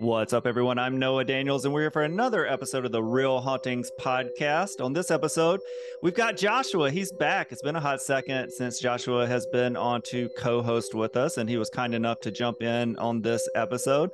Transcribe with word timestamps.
What's 0.00 0.32
up, 0.32 0.46
everyone? 0.46 0.78
I'm 0.78 1.00
Noah 1.00 1.24
Daniels, 1.24 1.64
and 1.64 1.74
we're 1.74 1.80
here 1.80 1.90
for 1.90 2.04
another 2.04 2.46
episode 2.46 2.84
of 2.84 2.92
the 2.92 3.02
Real 3.02 3.40
Hauntings 3.40 3.90
podcast. 3.98 4.80
On 4.80 4.92
this 4.92 5.10
episode, 5.10 5.58
we've 6.04 6.14
got 6.14 6.36
Joshua. 6.36 6.88
He's 6.88 7.10
back. 7.10 7.50
It's 7.50 7.62
been 7.62 7.74
a 7.74 7.80
hot 7.80 8.00
second 8.00 8.52
since 8.52 8.78
Joshua 8.78 9.26
has 9.26 9.44
been 9.46 9.76
on 9.76 10.02
to 10.02 10.28
co 10.38 10.62
host 10.62 10.94
with 10.94 11.16
us, 11.16 11.36
and 11.36 11.50
he 11.50 11.56
was 11.56 11.68
kind 11.68 11.96
enough 11.96 12.20
to 12.20 12.30
jump 12.30 12.62
in 12.62 12.96
on 12.98 13.22
this 13.22 13.48
episode. 13.56 14.12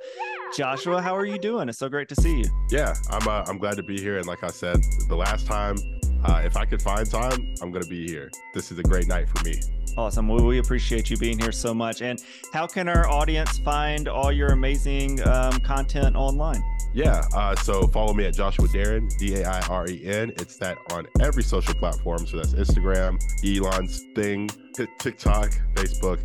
Joshua, 0.57 1.03
how 1.03 1.15
are 1.15 1.25
you 1.25 1.37
doing? 1.37 1.69
It's 1.69 1.77
so 1.77 1.87
great 1.87 2.09
to 2.09 2.15
see 2.15 2.39
you. 2.39 2.45
Yeah, 2.71 2.95
I'm, 3.11 3.27
uh, 3.27 3.45
I'm 3.47 3.59
glad 3.59 3.77
to 3.77 3.83
be 3.83 3.99
here. 3.99 4.17
And 4.17 4.25
like 4.25 4.43
I 4.43 4.49
said, 4.49 4.77
the 5.07 5.15
last 5.15 5.45
time, 5.45 5.75
uh, 6.23 6.41
if 6.43 6.57
I 6.57 6.65
could 6.65 6.81
find 6.81 7.09
time, 7.09 7.55
I'm 7.61 7.71
going 7.71 7.83
to 7.83 7.89
be 7.89 8.07
here. 8.07 8.31
This 8.53 8.71
is 8.71 8.79
a 8.79 8.83
great 8.83 9.07
night 9.07 9.27
for 9.29 9.43
me. 9.43 9.59
Awesome. 9.97 10.27
Well, 10.27 10.45
we 10.45 10.59
appreciate 10.59 11.09
you 11.09 11.17
being 11.17 11.39
here 11.39 11.53
so 11.53 11.73
much. 11.73 12.01
And 12.01 12.21
how 12.53 12.67
can 12.67 12.89
our 12.89 13.09
audience 13.09 13.59
find 13.59 14.07
all 14.07 14.31
your 14.31 14.49
amazing 14.49 15.25
um, 15.25 15.59
content 15.61 16.15
online? 16.15 16.61
Yeah, 16.93 17.23
uh, 17.33 17.55
so 17.57 17.87
follow 17.87 18.13
me 18.13 18.25
at 18.25 18.33
Joshua 18.33 18.67
Dairen, 18.69 19.09
D 19.17 19.35
A 19.35 19.45
I 19.45 19.59
R 19.67 19.87
E 19.89 20.05
N. 20.05 20.31
It's 20.37 20.57
that 20.57 20.77
on 20.91 21.05
every 21.19 21.43
social 21.43 21.73
platform. 21.73 22.25
So 22.25 22.37
that's 22.37 22.53
Instagram, 22.53 23.19
Elon's 23.43 24.01
thing, 24.15 24.49
TikTok, 24.99 25.51
Facebook, 25.73 26.19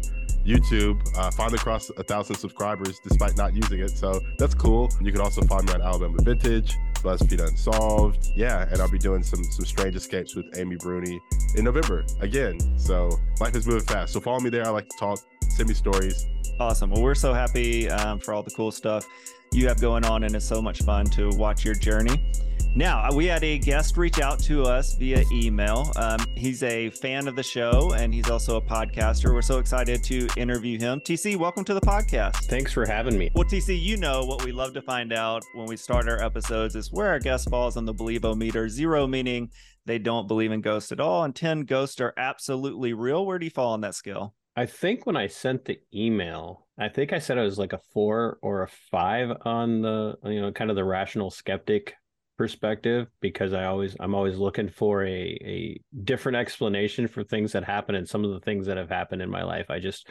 YouTube. 0.44 1.00
Uh, 1.16 1.30
finally 1.32 1.58
crossed 1.58 1.90
a 1.96 2.04
thousand 2.04 2.36
subscribers 2.36 3.00
despite 3.00 3.36
not 3.36 3.52
using 3.54 3.80
it. 3.80 3.90
So 3.90 4.20
that's 4.38 4.54
cool. 4.54 4.88
You 5.00 5.10
can 5.10 5.20
also 5.20 5.42
find 5.42 5.66
me 5.66 5.74
on 5.74 5.82
Alabama 5.82 6.18
Vintage, 6.22 6.76
BuzzFeed 7.02 7.46
Unsolved. 7.46 8.28
Yeah, 8.34 8.68
and 8.70 8.80
I'll 8.80 8.90
be 8.90 8.98
doing 8.98 9.22
some 9.22 9.42
some 9.44 9.64
strange 9.64 9.96
escapes 9.96 10.34
with 10.34 10.46
Amy 10.58 10.76
Bruni 10.76 11.20
in 11.56 11.64
November 11.64 12.04
again. 12.20 12.58
So 12.78 13.18
life 13.40 13.54
is 13.54 13.66
moving 13.66 13.84
fast. 13.84 14.12
So 14.12 14.20
follow 14.20 14.40
me 14.40 14.50
there. 14.50 14.66
I 14.66 14.70
like 14.70 14.88
to 14.88 14.96
talk. 14.98 15.18
Send 15.48 15.68
me 15.68 15.74
stories. 15.74 16.26
Awesome. 16.58 16.90
Well, 16.90 17.02
we're 17.02 17.14
so 17.14 17.32
happy 17.32 17.88
um, 17.90 18.18
for 18.18 18.34
all 18.34 18.42
the 18.42 18.50
cool 18.50 18.70
stuff 18.70 19.06
you 19.52 19.66
have 19.66 19.80
going 19.80 20.04
on, 20.04 20.24
and 20.24 20.34
it's 20.34 20.44
so 20.44 20.62
much 20.62 20.82
fun 20.82 21.06
to 21.06 21.30
watch 21.30 21.64
your 21.64 21.74
journey. 21.74 22.32
Now, 22.76 23.02
uh, 23.02 23.12
we 23.12 23.26
had 23.26 23.42
a 23.42 23.58
guest 23.58 23.96
reach 23.96 24.20
out 24.20 24.38
to 24.40 24.62
us 24.62 24.94
via 24.94 25.24
email. 25.32 25.90
Um, 25.96 26.20
he's 26.36 26.62
a 26.62 26.90
fan 26.90 27.26
of 27.26 27.34
the 27.34 27.42
show 27.42 27.94
and 27.94 28.14
he's 28.14 28.30
also 28.30 28.58
a 28.58 28.60
podcaster. 28.60 29.34
We're 29.34 29.42
so 29.42 29.58
excited 29.58 30.04
to 30.04 30.28
interview 30.36 30.78
him. 30.78 31.00
TC, 31.00 31.36
welcome 31.36 31.64
to 31.64 31.74
the 31.74 31.80
podcast. 31.80 32.36
Thanks 32.44 32.72
for 32.72 32.86
having 32.86 33.18
me. 33.18 33.28
Well, 33.34 33.42
TC, 33.42 33.82
you 33.82 33.96
know 33.96 34.24
what 34.24 34.44
we 34.44 34.52
love 34.52 34.72
to 34.74 34.82
find 34.82 35.12
out 35.12 35.44
when 35.54 35.66
we 35.66 35.76
start 35.76 36.08
our 36.08 36.22
episodes 36.22 36.76
is 36.76 36.92
where 36.92 37.08
our 37.08 37.18
guest 37.18 37.50
falls 37.50 37.76
on 37.76 37.86
the 37.86 37.94
believo 37.94 38.36
meter. 38.36 38.68
Zero 38.68 39.04
meaning 39.04 39.50
they 39.84 39.98
don't 39.98 40.28
believe 40.28 40.52
in 40.52 40.60
ghosts 40.60 40.92
at 40.92 41.00
all, 41.00 41.24
and 41.24 41.34
10 41.34 41.62
ghosts 41.62 42.00
are 42.00 42.14
absolutely 42.16 42.92
real. 42.92 43.26
Where 43.26 43.40
do 43.40 43.46
you 43.46 43.50
fall 43.50 43.72
on 43.72 43.80
that 43.80 43.96
scale? 43.96 44.34
I 44.54 44.66
think 44.66 45.06
when 45.06 45.16
I 45.16 45.26
sent 45.26 45.64
the 45.64 45.80
email, 45.92 46.66
I 46.78 46.88
think 46.88 47.12
I 47.12 47.18
said 47.18 47.36
I 47.36 47.42
was 47.42 47.58
like 47.58 47.72
a 47.72 47.80
four 47.92 48.38
or 48.42 48.62
a 48.62 48.68
five 48.68 49.36
on 49.44 49.82
the, 49.82 50.14
you 50.24 50.40
know, 50.40 50.52
kind 50.52 50.70
of 50.70 50.76
the 50.76 50.84
rational 50.84 51.30
skeptic 51.30 51.94
perspective 52.40 53.06
because 53.20 53.52
I 53.52 53.66
always 53.66 53.94
I'm 54.00 54.14
always 54.14 54.38
looking 54.38 54.70
for 54.70 55.04
a 55.04 55.10
a 55.10 55.78
different 56.04 56.36
explanation 56.36 57.06
for 57.06 57.22
things 57.22 57.52
that 57.52 57.64
happen 57.64 57.94
and 57.94 58.08
some 58.08 58.24
of 58.24 58.30
the 58.30 58.40
things 58.40 58.64
that 58.64 58.78
have 58.78 58.88
happened 58.88 59.20
in 59.20 59.28
my 59.28 59.42
life. 59.42 59.66
I 59.68 59.78
just 59.78 60.08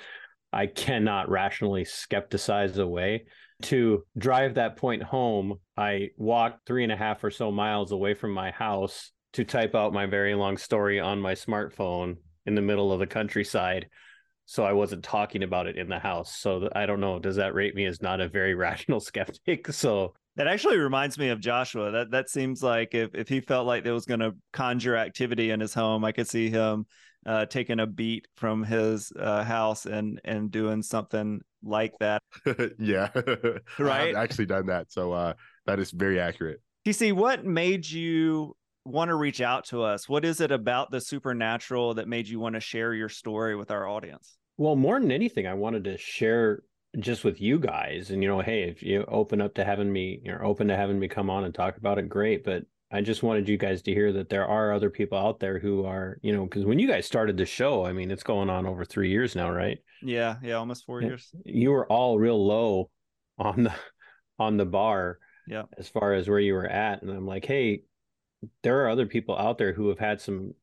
I 0.54 0.68
cannot 0.68 1.28
rationally 1.28 1.86
skepticize 1.86 2.78
away. 2.78 3.26
To 3.64 4.04
drive 4.16 4.54
that 4.54 4.78
point 4.78 5.02
home, 5.02 5.56
I 5.76 6.10
walked 6.18 6.68
three 6.68 6.84
and 6.84 6.92
a 6.92 6.96
half 6.96 7.24
or 7.24 7.32
so 7.32 7.52
miles 7.52 7.92
away 7.92 8.14
from 8.14 8.32
my 8.32 8.52
house 8.52 9.12
to 9.34 9.44
type 9.44 9.74
out 9.74 9.92
my 9.92 10.06
very 10.06 10.36
long 10.36 10.58
story 10.58 11.00
on 11.00 11.20
my 11.20 11.34
smartphone 11.34 12.18
in 12.46 12.54
the 12.54 12.62
middle 12.62 12.94
of 12.94 13.00
the 13.00 13.08
countryside. 13.08 13.88
So 14.46 14.64
I 14.64 14.74
wasn't 14.74 15.04
talking 15.04 15.42
about 15.42 15.66
it 15.66 15.78
in 15.78 15.90
the 15.90 15.98
house. 15.98 16.38
So 16.38 16.70
I 16.76 16.86
don't 16.86 17.02
know. 17.02 17.18
Does 17.18 17.38
that 17.38 17.56
rate 17.56 17.74
me 17.74 17.86
as 17.86 18.04
not 18.04 18.22
a 18.22 18.30
very 18.30 18.54
rational 18.68 19.00
skeptic? 19.00 19.74
So 19.74 20.14
that 20.40 20.48
actually 20.48 20.78
reminds 20.78 21.18
me 21.18 21.30
of 21.30 21.42
Joshua. 21.42 21.92
That 21.92 22.12
that 22.12 22.30
seems 22.30 22.64
like 22.64 22.96
if, 22.96 23.14
if 23.14 23.28
he 23.28 23.42
felt 23.42 23.68
like 23.68 23.84
there 23.84 23.94
was 23.94 24.06
going 24.06 24.22
to 24.22 24.36
conjure 24.54 24.96
activity 24.96 25.52
in 25.52 25.60
his 25.60 25.74
home, 25.74 26.06
I 26.06 26.14
could 26.14 26.30
see 26.30 26.50
him 26.50 26.86
uh, 27.26 27.46
taking 27.46 27.82
a 27.82 27.86
beat 27.86 28.26
from 28.38 28.64
his 28.64 29.12
uh, 29.20 29.44
house 29.44 29.86
and 29.86 30.22
and 30.24 30.50
doing 30.50 30.82
something 30.82 31.42
like 31.62 31.92
that. 32.00 32.24
yeah, 32.80 33.10
right. 33.80 34.10
I've 34.10 34.16
actually 34.16 34.46
done 34.46 34.68
that, 34.68 34.94
so 34.94 35.12
uh, 35.12 35.34
that 35.66 35.78
is 35.78 35.92
very 35.92 36.22
accurate. 36.22 36.62
TC, 36.88 37.12
what 37.12 37.44
made 37.44 37.86
you 37.90 38.56
want 38.86 39.10
to 39.10 39.16
reach 39.16 39.42
out 39.42 39.66
to 39.66 39.84
us? 39.84 40.08
What 40.08 40.24
is 40.24 40.40
it 40.40 40.52
about 40.54 40.90
the 40.90 41.02
supernatural 41.02 41.96
that 41.96 42.08
made 42.08 42.30
you 42.30 42.40
want 42.40 42.56
to 42.56 42.62
share 42.62 42.94
your 42.94 43.10
story 43.10 43.58
with 43.58 43.72
our 43.72 43.86
audience? 43.86 44.38
Well, 44.56 44.78
more 44.78 45.02
than 45.02 45.12
anything, 45.12 45.48
I 45.48 45.54
wanted 45.54 45.84
to 45.84 45.98
share 45.98 46.64
just 47.00 47.24
with 47.24 47.40
you 47.40 47.60
guys 47.60 48.10
and 48.10 48.24
you 48.24 48.30
know 48.30 48.42
hey 48.42 48.64
if 48.64 48.82
you 48.82 49.06
open 49.08 49.42
up 49.42 49.54
to 49.54 49.64
having 49.64 49.92
me 49.92 50.20
you're 50.24 50.44
open 50.44 50.68
to 50.68 50.76
having 50.76 51.00
me 51.00 51.08
come 51.08 51.30
on 51.30 51.44
and 51.44 51.54
talk 51.54 51.78
about 51.78 52.00
it 52.00 52.10
great. 52.10 52.44
But 52.44 52.64
i 52.92 53.02
just 53.02 53.22
wanted 53.22 53.48
you 53.48 53.58
guys 53.58 53.84
to 53.84 53.94
hear 53.94 54.12
that 54.14 54.30
there 54.30 54.48
are 54.48 54.74
other 54.74 54.90
people 54.90 55.18
out 55.18 55.40
there 55.40 55.60
who 55.60 55.86
are 55.86 56.18
you 56.24 56.34
know 56.34 56.46
because 56.46 56.66
when 56.66 56.80
you 56.80 56.88
guys 56.88 57.06
started 57.06 57.38
the 57.38 57.46
show 57.46 57.86
i 57.86 57.94
mean 57.94 58.10
it's 58.10 58.24
going 58.24 58.50
on 58.50 58.66
over 58.66 58.84
three 58.84 59.12
years 59.12 59.36
now 59.36 59.52
right? 59.52 59.78
Yeah 60.02 60.38
yeah 60.42 60.56
almost 60.56 60.86
four 60.86 61.02
years. 61.02 61.30
you 61.46 61.70
were 61.70 61.86
all 61.86 62.18
real 62.18 62.44
low 62.44 62.90
on 63.38 63.64
the 63.64 63.74
on 64.40 64.58
the 64.58 64.66
bar 64.66 65.20
yeah. 65.48 65.64
as 65.78 65.88
far 65.88 66.14
as 66.14 66.28
where 66.28 66.40
you 66.40 66.54
were 66.54 66.68
at. 66.68 67.04
And 67.04 67.12
i'm 67.12 67.28
like 67.28 67.46
hey 67.46 67.84
there 68.64 68.84
are 68.84 68.90
other 68.90 69.06
people 69.06 69.38
out 69.38 69.58
there 69.58 69.74
who 69.74 69.90
have 69.90 70.00
had 70.00 70.22
some 70.22 70.54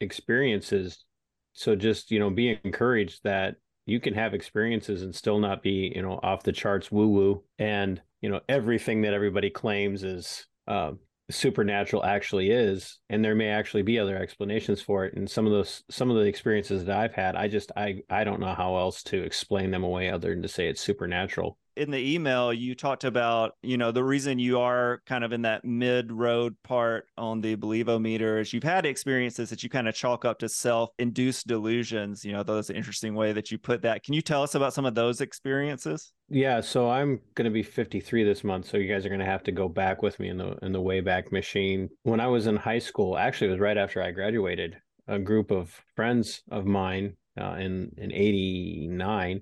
experiences. 0.00 1.04
So 1.52 1.76
just 1.76 2.10
you 2.10 2.18
know 2.18 2.30
be 2.30 2.58
encouraged 2.64 3.20
that 3.24 3.56
you 3.86 4.00
can 4.00 4.14
have 4.14 4.34
experiences 4.34 5.02
and 5.02 5.14
still 5.14 5.38
not 5.38 5.62
be 5.62 5.92
you 5.94 6.02
know 6.02 6.20
off 6.22 6.42
the 6.42 6.52
charts 6.52 6.90
woo 6.90 7.08
woo 7.08 7.42
and 7.58 8.00
you 8.20 8.28
know 8.28 8.40
everything 8.48 9.02
that 9.02 9.14
everybody 9.14 9.50
claims 9.50 10.04
is 10.04 10.46
uh, 10.68 10.92
supernatural 11.30 12.04
actually 12.04 12.50
is 12.50 12.98
and 13.08 13.24
there 13.24 13.34
may 13.34 13.48
actually 13.48 13.82
be 13.82 13.98
other 13.98 14.16
explanations 14.16 14.80
for 14.80 15.04
it. 15.04 15.14
And 15.14 15.30
some 15.30 15.46
of 15.46 15.52
those 15.52 15.82
some 15.90 16.10
of 16.10 16.16
the 16.16 16.24
experiences 16.24 16.84
that 16.84 16.96
i've 16.96 17.14
had 17.14 17.36
i 17.36 17.48
just 17.48 17.70
i 17.76 18.00
i 18.10 18.24
don't 18.24 18.40
know 18.40 18.54
how 18.54 18.76
else 18.76 19.02
to 19.04 19.22
explain 19.22 19.70
them 19.70 19.84
away 19.84 20.10
other 20.10 20.30
than 20.30 20.42
to 20.42 20.48
say 20.48 20.68
it's 20.68 20.80
supernatural 20.80 21.58
in 21.80 21.90
the 21.90 22.14
email 22.14 22.52
you 22.52 22.74
talked 22.74 23.04
about, 23.04 23.54
you 23.62 23.78
know, 23.78 23.90
the 23.90 24.04
reason 24.04 24.38
you 24.38 24.60
are 24.60 25.00
kind 25.06 25.24
of 25.24 25.32
in 25.32 25.42
that 25.42 25.64
mid 25.64 26.12
road 26.12 26.54
part 26.62 27.06
on 27.16 27.40
the 27.40 27.56
Believo 27.56 27.98
meter 27.98 28.38
is 28.38 28.52
you've 28.52 28.62
had 28.62 28.84
experiences 28.84 29.48
that 29.48 29.62
you 29.62 29.70
kind 29.70 29.88
of 29.88 29.94
chalk 29.94 30.26
up 30.26 30.38
to 30.40 30.48
self 30.48 30.90
induced 30.98 31.46
delusions. 31.46 32.22
You 32.22 32.32
know, 32.32 32.42
that's 32.42 32.68
an 32.68 32.76
interesting 32.76 33.14
way 33.14 33.32
that 33.32 33.50
you 33.50 33.56
put 33.56 33.80
that. 33.82 34.04
Can 34.04 34.12
you 34.12 34.20
tell 34.20 34.42
us 34.42 34.54
about 34.54 34.74
some 34.74 34.84
of 34.84 34.94
those 34.94 35.22
experiences? 35.22 36.12
Yeah, 36.28 36.60
so 36.60 36.90
I'm 36.90 37.18
going 37.34 37.46
to 37.46 37.50
be 37.50 37.62
53 37.62 38.24
this 38.24 38.44
month, 38.44 38.68
so 38.68 38.76
you 38.76 38.92
guys 38.92 39.06
are 39.06 39.08
going 39.08 39.20
to 39.20 39.26
have 39.26 39.42
to 39.44 39.52
go 39.52 39.66
back 39.66 40.02
with 40.02 40.20
me 40.20 40.28
in 40.28 40.36
the 40.36 40.58
in 40.62 40.72
the 40.72 40.82
way 40.82 41.00
back 41.00 41.32
Machine. 41.32 41.88
When 42.02 42.20
I 42.20 42.26
was 42.26 42.46
in 42.46 42.56
high 42.56 42.78
school, 42.78 43.16
actually 43.16 43.48
it 43.48 43.52
was 43.52 43.60
right 43.60 43.78
after 43.78 44.02
I 44.02 44.10
graduated, 44.10 44.76
a 45.08 45.18
group 45.18 45.50
of 45.50 45.74
friends 45.96 46.42
of 46.50 46.66
mine 46.66 47.16
uh, 47.40 47.54
in 47.54 47.92
in 47.96 48.12
89 48.12 49.40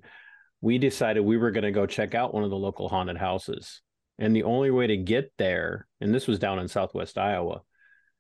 we 0.61 0.79
decided 0.79 1.21
we 1.21 1.37
were 1.37 1.51
going 1.51 1.65
to 1.65 1.71
go 1.71 1.87
check 1.87 2.15
out 2.15 2.35
one 2.35 2.45
of 2.45 2.51
the 2.51 2.57
local 2.57 2.89
haunted 2.89 3.17
houses. 3.17 3.81
And 4.19 4.35
the 4.35 4.43
only 4.43 4.71
way 4.71 4.89
to 4.89 4.97
get 4.97 5.33
there, 5.39 5.87
and 6.01 6.13
this 6.13 6.27
was 6.27 6.39
down 6.39 6.59
in 6.59 6.67
southwest 6.67 7.17
Iowa, 7.17 7.63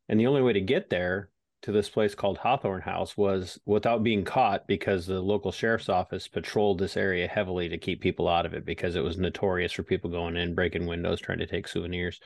and 0.08 0.18
the 0.18 0.28
only 0.28 0.42
way 0.42 0.52
to 0.52 0.60
get 0.60 0.90
there 0.90 1.30
to 1.62 1.72
this 1.72 1.88
place 1.88 2.14
called 2.14 2.38
Hawthorne 2.38 2.82
House 2.82 3.16
was 3.16 3.58
without 3.66 4.04
being 4.04 4.24
caught 4.24 4.68
because 4.68 5.06
the 5.06 5.20
local 5.20 5.50
sheriff's 5.50 5.88
office 5.88 6.28
patrolled 6.28 6.78
this 6.78 6.96
area 6.96 7.26
heavily 7.26 7.68
to 7.68 7.78
keep 7.78 8.00
people 8.00 8.28
out 8.28 8.46
of 8.46 8.54
it 8.54 8.64
because 8.64 8.94
it 8.94 9.02
was 9.02 9.18
notorious 9.18 9.72
for 9.72 9.82
people 9.82 10.08
going 10.08 10.36
in, 10.36 10.54
breaking 10.54 10.86
windows, 10.86 11.20
trying 11.20 11.38
to 11.38 11.46
take 11.46 11.66
souvenirs, 11.66 12.20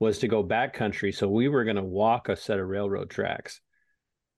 was 0.00 0.18
to 0.18 0.28
go 0.28 0.42
backcountry. 0.42 1.14
So 1.14 1.28
we 1.28 1.46
were 1.48 1.62
going 1.62 1.76
to 1.76 1.82
walk 1.82 2.28
a 2.28 2.34
set 2.34 2.58
of 2.58 2.66
railroad 2.66 3.08
tracks 3.08 3.60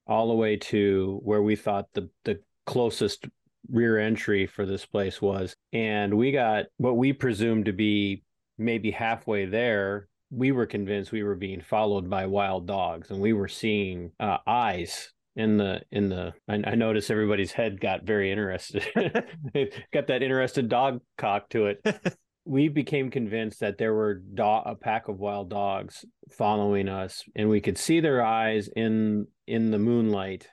all 0.06 0.28
the 0.28 0.34
way 0.34 0.56
to 0.56 1.20
where 1.22 1.42
we 1.42 1.56
thought 1.56 1.86
the, 1.94 2.10
the 2.24 2.40
closest 2.66 3.26
rear 3.70 3.98
entry 3.98 4.46
for 4.46 4.66
this 4.66 4.84
place 4.84 5.20
was. 5.20 5.54
And 5.72 6.16
we 6.16 6.32
got 6.32 6.66
what 6.76 6.96
we 6.96 7.12
presumed 7.12 7.66
to 7.66 7.72
be 7.72 8.22
maybe 8.56 8.90
halfway 8.90 9.46
there. 9.46 10.08
We 10.30 10.52
were 10.52 10.66
convinced 10.66 11.12
we 11.12 11.22
were 11.22 11.36
being 11.36 11.60
followed 11.60 12.10
by 12.10 12.26
wild 12.26 12.66
dogs, 12.66 13.10
and 13.10 13.20
we 13.20 13.32
were 13.32 13.48
seeing 13.48 14.12
uh, 14.20 14.38
eyes 14.46 15.12
in 15.36 15.56
the 15.56 15.80
in 15.90 16.10
the. 16.10 16.34
I, 16.48 16.62
I 16.66 16.74
noticed 16.74 17.10
everybody's 17.10 17.52
head 17.52 17.80
got 17.80 18.02
very 18.02 18.30
interested. 18.30 18.84
got 19.92 20.08
that 20.08 20.22
interested 20.22 20.68
dog 20.68 21.00
cock 21.16 21.48
to 21.50 21.66
it. 21.66 21.80
we 22.44 22.68
became 22.68 23.10
convinced 23.10 23.60
that 23.60 23.78
there 23.78 23.94
were 23.94 24.14
do- 24.14 24.42
a 24.42 24.74
pack 24.74 25.08
of 25.08 25.18
wild 25.18 25.48
dogs 25.48 26.04
following 26.30 26.88
us, 26.88 27.22
and 27.36 27.48
we 27.48 27.60
could 27.60 27.78
see 27.78 28.00
their 28.00 28.22
eyes 28.22 28.68
in 28.74 29.26
in 29.46 29.70
the 29.70 29.78
moonlight, 29.78 30.46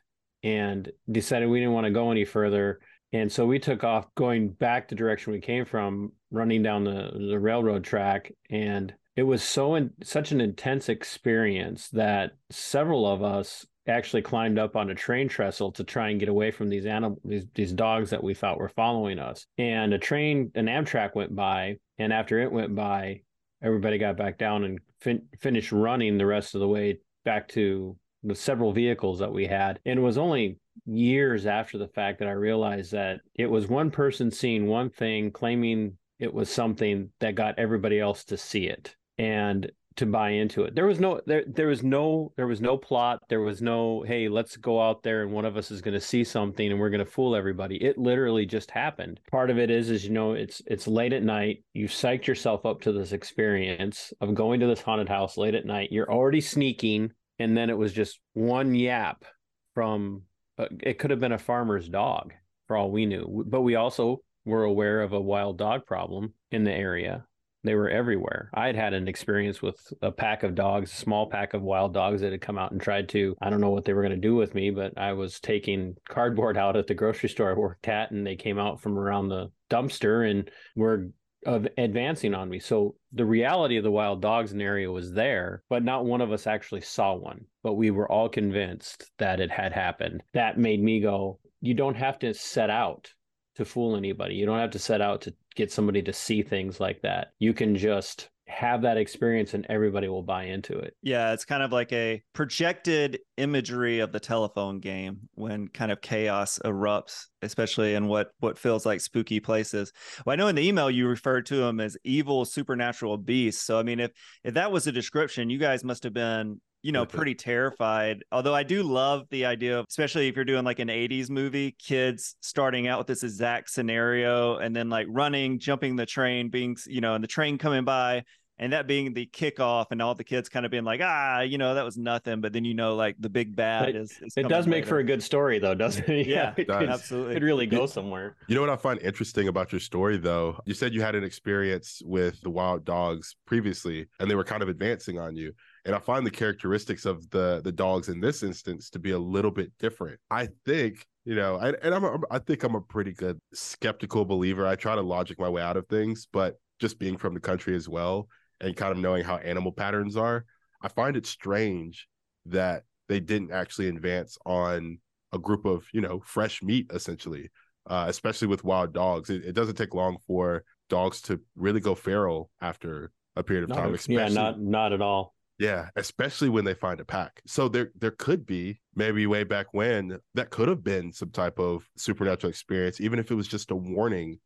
and 0.44 0.90
decided 1.12 1.50
we 1.50 1.60
didn't 1.60 1.74
want 1.74 1.86
to 1.86 1.92
go 1.92 2.12
any 2.12 2.24
further 2.24 2.80
and 3.14 3.32
so 3.32 3.46
we 3.46 3.60
took 3.60 3.84
off 3.84 4.14
going 4.16 4.50
back 4.50 4.88
the 4.88 4.96
direction 4.96 5.34
we 5.34 5.40
came 5.40 5.66
from, 5.66 6.12
running 6.32 6.64
down 6.64 6.84
the, 6.84 7.12
the 7.30 7.40
railroad 7.40 7.84
track. 7.84 8.32
And 8.50 8.94
it 9.16 9.24
was 9.24 9.42
so 9.42 9.76
in, 9.76 9.92
such 10.04 10.32
an 10.32 10.42
intense 10.42 10.90
experience 10.90 11.90
that 11.90 12.32
several 12.50 13.08
of 13.08 13.24
us 13.24 13.66
actually 13.88 14.22
climbed 14.22 14.58
up 14.58 14.76
on 14.76 14.90
a 14.90 14.96
train 14.96 15.30
trestle 15.30 15.72
to 15.72 15.84
try 15.84 16.10
and 16.10 16.20
get 16.20 16.28
away 16.28 16.52
from 16.52 16.70
these 16.70 16.86
animal 16.86 17.20
these, 17.24 17.46
these 17.54 17.72
dogs 17.72 18.10
that 18.10 18.24
we 18.24 18.34
thought 18.34 18.60
were 18.60 18.70
following 18.70 19.20
us. 19.20 19.46
And 19.58 19.94
a 19.94 20.00
train, 20.00 20.52
an 20.56 20.66
Amtrak 20.66 21.16
went 21.16 21.36
by, 21.36 21.78
and 21.98 22.12
after 22.12 22.40
it 22.40 22.52
went 22.52 22.76
by, 22.76 23.22
everybody 23.64 23.98
got 23.98 24.18
back 24.18 24.38
down 24.38 24.64
and 24.64 24.80
fin- 25.00 25.28
finished 25.40 25.72
running 25.72 26.18
the 26.18 26.26
rest 26.26 26.56
of 26.56 26.62
the 26.62 26.68
way 26.68 27.00
back 27.24 27.48
to 27.50 27.96
the 28.26 28.36
several 28.36 28.74
vehicles 28.74 29.20
that 29.20 29.32
we 29.32 29.46
had. 29.46 29.80
And 29.86 30.00
it 30.00 30.02
was 30.02 30.18
only 30.18 30.58
years 30.86 31.46
after 31.46 31.78
the 31.78 31.88
fact 31.88 32.20
that 32.20 32.28
I 32.28 32.32
realized 32.32 32.92
that 32.92 33.22
it 33.36 33.50
was 33.50 33.68
one 33.68 33.92
person 33.92 34.32
seeing 34.32 34.68
one 34.68 34.90
thing, 34.90 35.32
claiming 35.32 35.98
it 36.20 36.34
was 36.34 36.50
something 36.50 37.10
that 37.20 37.36
got 37.36 37.60
everybody 37.60 38.00
else 38.00 38.24
to 38.26 38.38
see 38.38 38.68
it 38.68 38.96
and 39.18 39.72
to 39.98 40.06
buy 40.06 40.32
into 40.32 40.64
it. 40.64 40.76
There 40.76 40.86
was 40.86 41.00
no 41.00 41.22
there 41.26 41.44
there 41.48 41.68
was 41.68 41.84
no 41.84 42.34
there 42.36 42.48
was 42.48 42.60
no 42.60 42.78
plot. 42.78 43.20
There 43.30 43.42
was 43.42 43.62
no 43.62 44.04
hey, 44.06 44.28
let's 44.28 44.58
go 44.58 44.82
out 44.82 45.04
there 45.04 45.24
and 45.24 45.32
one 45.32 45.46
of 45.46 45.56
us 45.56 45.72
is 45.72 45.82
going 45.82 45.94
to 45.94 46.02
see 46.02 46.24
something 46.24 46.70
and 46.70 46.80
we're 46.80 46.90
going 46.90 47.06
to 47.06 47.10
fool 47.10 47.36
everybody. 47.36 47.78
It 47.78 47.98
literally 47.98 48.46
just 48.46 48.72
happened. 48.72 49.20
Part 49.32 49.50
of 49.50 49.58
it 49.58 49.70
is 49.70 49.90
is 49.90 50.04
you 50.04 50.12
know 50.12 50.34
it's 50.34 50.62
it's 50.68 50.88
late 50.88 51.14
at 51.14 51.24
night. 51.24 51.64
You've 51.74 51.92
psyched 51.92 52.28
yourself 52.28 52.66
up 52.66 52.82
to 52.82 52.92
this 52.92 53.14
experience 53.14 54.14
of 54.20 54.36
going 54.36 54.60
to 54.60 54.68
this 54.68 54.82
haunted 54.82 55.10
house 55.10 55.38
late 55.38 55.56
at 55.56 55.66
night. 55.66 55.92
You're 55.92 56.12
already 56.12 56.42
sneaking 56.42 57.12
and 57.40 57.58
then 57.58 57.70
it 57.70 57.78
was 57.78 57.94
just 57.94 58.20
one 58.34 58.76
yap 58.76 59.26
from 59.74 60.24
uh, 60.58 60.68
it 60.82 61.00
could 61.00 61.12
have 61.12 61.20
been 61.20 61.34
a 61.34 61.38
farmer's 61.38 61.90
dog 61.90 62.34
for 62.68 62.78
all 62.78 62.92
we 62.92 63.06
knew. 63.06 63.44
But 63.48 63.62
we 63.62 63.76
also 63.76 64.22
were 64.46 64.64
aware 64.64 65.02
of 65.02 65.14
a 65.14 65.20
wild 65.20 65.58
dog 65.58 65.86
problem 65.86 66.34
in 66.52 66.64
the 66.64 66.72
area. 66.72 67.26
They 67.64 67.74
were 67.74 67.90
everywhere. 67.90 68.52
I 68.54 68.68
had 68.68 68.76
had 68.76 68.94
an 68.94 69.08
experience 69.08 69.60
with 69.60 69.76
a 70.04 70.12
pack 70.12 70.44
of 70.44 70.54
dogs, 70.54 70.94
a 70.94 70.96
small 70.96 71.28
pack 71.28 71.56
of 71.56 71.64
wild 71.64 71.96
dogs 71.96 72.22
that 72.22 72.32
had 72.32 72.42
come 72.42 72.60
out 72.60 72.72
and 72.72 72.80
tried 72.80 73.10
to, 73.10 73.36
I 73.42 73.50
don't 73.50 73.60
know 73.60 73.72
what 73.72 73.86
they 73.86 73.94
were 73.94 74.04
going 74.04 74.12
to 74.12 74.18
do 74.18 74.36
with 74.36 74.54
me, 74.54 74.70
but 74.70 74.94
I 74.98 75.14
was 75.14 75.40
taking 75.40 75.96
cardboard 76.08 76.58
out 76.60 76.78
at 76.78 76.86
the 76.86 76.94
grocery 76.94 77.28
store 77.28 77.50
I 77.50 77.54
worked 77.54 77.88
at, 77.88 78.12
and 78.12 78.26
they 78.26 78.36
came 78.36 78.60
out 78.60 78.82
from 78.82 79.00
around 79.00 79.30
the 79.30 79.52
dumpster 79.72 80.30
and 80.30 80.50
were 80.76 81.10
of 81.46 81.68
advancing 81.78 82.34
on 82.34 82.50
me. 82.50 82.60
So 82.60 82.96
the 83.14 83.26
reality 83.26 83.78
of 83.78 83.84
the 83.84 83.92
wild 83.92 84.22
the 84.22 84.64
area 84.64 84.92
was 84.92 85.14
there, 85.14 85.64
but 85.70 85.84
not 85.84 86.06
one 86.06 86.22
of 86.22 86.32
us 86.32 86.48
actually 86.48 86.82
saw 86.82 87.14
one. 87.14 87.46
But 87.64 87.74
we 87.74 87.92
were 87.92 88.12
all 88.12 88.30
convinced 88.30 89.12
that 89.18 89.40
it 89.40 89.52
had 89.52 89.72
happened. 89.72 90.24
That 90.34 90.58
made 90.58 90.82
me 90.82 91.00
go, 91.00 91.40
you 91.62 91.74
don't 91.74 91.96
have 91.96 92.20
to 92.20 92.34
set 92.34 92.70
out 92.70 93.12
to 93.56 93.66
fool 93.66 93.96
anybody. 93.96 94.36
You 94.36 94.46
don't 94.46 94.60
have 94.60 94.72
to 94.72 94.80
set 94.80 95.02
out 95.02 95.22
to 95.22 95.34
get 95.56 95.72
somebody 95.72 96.02
to 96.04 96.14
see 96.14 96.42
things 96.42 96.80
like 96.80 97.02
that. 97.02 97.34
You 97.40 97.54
can 97.54 97.76
just 97.76 98.30
have 98.48 98.84
that 98.84 98.98
experience 98.98 99.54
and 99.54 99.66
everybody 99.70 100.08
will 100.08 100.24
buy 100.24 100.44
into 100.44 100.78
it. 100.78 100.96
Yeah, 101.02 101.34
it's 101.34 101.46
kind 101.46 101.64
of 101.64 101.72
like 101.72 101.92
a 101.92 102.24
projected 102.34 103.20
imagery 103.38 104.00
of 104.00 104.12
the 104.12 104.20
telephone 104.20 104.80
game 104.80 105.22
when 105.34 105.68
kind 105.68 105.92
of 105.92 106.02
chaos 106.02 106.60
erupts, 106.64 107.26
especially 107.42 107.96
in 107.96 108.08
what 108.08 108.30
what 108.40 108.58
feels 108.58 108.86
like 108.86 109.02
spooky 109.02 109.40
places. 109.40 109.92
Well, 110.26 110.34
I 110.34 110.36
know 110.36 110.48
in 110.48 110.56
the 110.56 110.68
email 110.68 110.92
you 110.92 111.08
referred 111.08 111.48
to 111.48 111.58
them 111.58 111.80
as 111.80 111.98
evil 112.04 112.46
supernatural 112.46 113.18
beasts. 113.18 113.64
So 113.64 113.80
I 113.80 113.84
mean 113.84 114.00
if 114.00 114.12
if 114.44 114.54
that 114.54 114.72
was 114.72 114.86
a 114.86 114.92
description, 114.92 115.50
you 115.50 115.58
guys 115.58 115.84
must 115.84 116.04
have 116.04 116.14
been 116.14 116.62
you 116.86 116.92
know, 116.92 117.04
pretty 117.04 117.34
terrified. 117.34 118.24
Although 118.32 118.54
I 118.54 118.62
do 118.62 118.84
love 118.84 119.26
the 119.32 119.46
idea 119.46 119.80
of, 119.80 119.88
especially 119.90 120.28
if 120.28 120.36
you're 120.36 120.46
doing 120.46 120.64
like 120.64 120.78
an 120.78 120.90
80s 120.90 121.32
movie, 121.32 121.76
kids 121.80 122.36
starting 122.42 122.88
out 122.88 123.00
with 123.00 123.08
this 123.08 123.24
exact 123.24 123.72
scenario 123.72 124.58
and 124.58 124.76
then 124.76 124.88
like 124.88 125.08
running, 125.10 125.58
jumping 125.58 125.96
the 125.96 126.06
train, 126.06 126.50
being, 126.50 126.78
you 126.86 127.02
know, 127.02 127.16
and 127.16 127.24
the 127.24 127.28
train 127.28 127.58
coming 127.58 127.86
by 127.86 128.24
and 128.60 128.72
that 128.72 128.86
being 128.86 129.16
the 129.16 129.26
kickoff 129.26 129.88
and 129.90 130.00
all 130.00 130.14
the 130.14 130.24
kids 130.24 130.48
kind 130.48 130.64
of 130.64 130.72
being 130.72 130.84
like, 130.84 131.02
ah, 131.04 131.42
you 131.42 131.58
know, 131.58 131.74
that 131.74 131.84
was 131.84 131.98
nothing. 131.98 132.40
But 132.40 132.54
then, 132.54 132.64
you 132.64 132.76
know, 132.76 132.96
like 132.96 133.16
the 133.20 133.30
big 133.30 133.56
bad 133.56 133.90
it, 133.90 133.96
is, 133.96 134.12
is 134.22 134.34
it 134.38 134.48
does 134.48 134.68
make 134.68 134.84
later. 134.84 134.88
for 134.88 135.00
a 135.00 135.04
good 135.04 135.24
story 135.24 135.58
though, 135.58 135.74
doesn't 135.74 136.08
it? 136.08 136.28
Yeah, 136.36 136.54
it 136.56 136.68
does. 136.68 136.80
could, 136.80 136.90
absolutely. 136.90 137.36
It 137.38 137.42
really 137.42 137.66
go 137.66 137.88
somewhere. 137.88 138.36
You 138.48 138.54
know 138.54 138.62
what 138.62 138.70
I 138.70 138.76
find 138.76 139.00
interesting 139.02 139.48
about 139.48 139.72
your 139.72 139.82
story, 139.82 140.18
though? 140.18 140.60
You 140.66 140.76
said 140.76 140.94
you 140.94 141.02
had 141.02 141.16
an 141.16 141.24
experience 141.24 142.04
with 142.06 142.40
the 142.42 142.52
wild 142.52 142.86
dogs 142.86 143.36
previously, 143.48 144.06
and 144.20 144.30
they 144.30 144.36
were 144.36 144.44
kind 144.44 144.62
of 144.62 144.70
advancing 144.70 145.18
on 145.18 145.36
you 145.36 145.52
and 145.86 145.96
I 145.96 146.00
find 146.00 146.26
the 146.26 146.32
characteristics 146.32 147.06
of 147.06 147.30
the 147.30 147.62
the 147.64 147.72
dogs 147.72 148.10
in 148.10 148.20
this 148.20 148.44
instance 148.44 148.90
to 148.92 149.00
be 149.00 149.12
a 149.12 149.20
little 149.20 149.52
bit 149.52 149.72
different. 149.80 150.20
I 150.32 150.50
think 150.66 151.06
you 151.26 151.36
know, 151.36 151.56
I, 151.58 151.70
and 151.82 151.94
I'm 151.94 152.04
a, 152.04 152.20
I 152.30 152.40
think 152.40 152.64
I'm 152.64 152.76
a 152.76 152.82
pretty 152.82 153.12
good 153.12 153.40
skeptical 153.54 154.26
believer. 154.26 154.68
I 154.68 154.76
try 154.76 154.96
to 154.96 155.02
logic 155.02 155.40
my 155.40 155.50
way 155.50 155.62
out 155.62 155.78
of 155.78 155.88
things, 155.88 156.28
but 156.32 156.56
just 156.80 157.00
being 157.00 157.18
from 157.18 157.34
the 157.34 157.40
country 157.40 157.76
as 157.76 157.90
well 157.90 158.28
and 158.62 158.76
kind 158.76 158.92
of 158.92 158.98
knowing 158.98 159.24
how 159.24 159.38
animal 159.38 159.72
patterns 159.72 160.16
are, 160.18 160.46
I 160.82 160.88
find 160.88 161.18
it 161.18 161.26
strange 161.26 162.08
that 162.46 162.84
they 163.10 163.20
didn't 163.20 163.52
actually 163.52 163.88
advance 163.88 164.38
on 164.46 165.00
a 165.32 165.40
group 165.40 165.66
of 165.66 165.86
you 165.94 166.02
know 166.02 166.22
fresh 166.26 166.64
meat 166.64 166.90
essentially, 166.94 167.50
uh, 167.88 168.06
especially 168.08 168.48
with 168.48 168.64
wild 168.64 168.94
dogs. 168.94 169.30
It, 169.30 169.46
it 169.46 169.54
doesn't 169.54 169.76
take 169.76 169.94
long 169.94 170.18
for 170.26 170.64
dogs 170.90 171.22
to 171.22 171.42
really 171.56 171.80
go 171.80 171.96
feral 171.96 172.50
after 172.62 173.12
a 173.36 173.44
period 173.44 173.64
of 173.64 173.70
Not 173.70 173.78
time. 173.78 173.94
especially 173.94 174.16
yeah, 174.16 174.42
not 174.42 174.60
not 174.60 174.94
at 174.94 175.02
all. 175.02 175.35
Yeah, 175.58 175.90
especially 175.96 176.50
when 176.50 176.66
they 176.66 176.74
find 176.74 177.00
a 177.00 177.06
pack. 177.06 177.42
So 177.48 177.68
there 177.68 177.92
there 177.98 178.12
could 178.12 178.46
be 178.46 178.82
maybe 178.96 179.26
way 179.28 179.44
back 179.44 179.68
when 179.72 180.20
that 180.34 180.50
could 180.50 180.68
have 180.68 180.84
been 180.84 181.12
some 181.14 181.30
type 181.30 181.60
of 181.60 181.88
supernatural 181.98 182.50
experience, 182.50 183.00
even 183.00 183.20
if 183.20 183.32
it 183.32 183.36
was 183.36 183.48
just 183.48 183.72
a 183.72 183.76
warning 183.76 184.40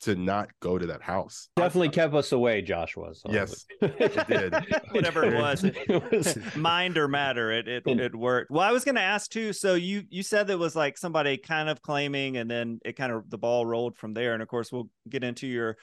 to 0.00 0.14
not 0.14 0.48
go 0.60 0.78
to 0.78 0.86
that 0.86 1.02
house. 1.02 1.48
Definitely 1.56 1.88
kept 1.88 2.14
us 2.14 2.30
away, 2.30 2.62
Joshua. 2.62 3.14
So. 3.14 3.30
Yes, 3.32 3.66
it 3.80 4.28
did. 4.28 4.54
Whatever 4.92 5.24
it 5.24 5.34
was. 5.34 5.64
It 5.64 5.88
was- 6.12 6.56
mind 6.56 6.98
or 6.98 7.08
matter 7.08 7.50
it 7.50 7.68
it, 7.68 7.86
it 7.86 8.14
worked 8.14 8.50
well 8.50 8.66
i 8.66 8.72
was 8.72 8.84
going 8.84 8.94
to 8.94 9.00
ask 9.00 9.30
too 9.30 9.52
so 9.52 9.74
you 9.74 10.02
you 10.10 10.22
said 10.22 10.46
that 10.46 10.58
was 10.58 10.74
like 10.74 10.98
somebody 10.98 11.36
kind 11.36 11.68
of 11.68 11.80
claiming 11.82 12.36
and 12.36 12.50
then 12.50 12.80
it 12.84 12.94
kind 12.96 13.12
of 13.12 13.28
the 13.30 13.38
ball 13.38 13.64
rolled 13.64 13.96
from 13.96 14.14
there 14.14 14.34
and 14.34 14.42
of 14.42 14.48
course 14.48 14.72
we'll 14.72 14.88
get 15.08 15.24
into 15.24 15.46
your 15.46 15.76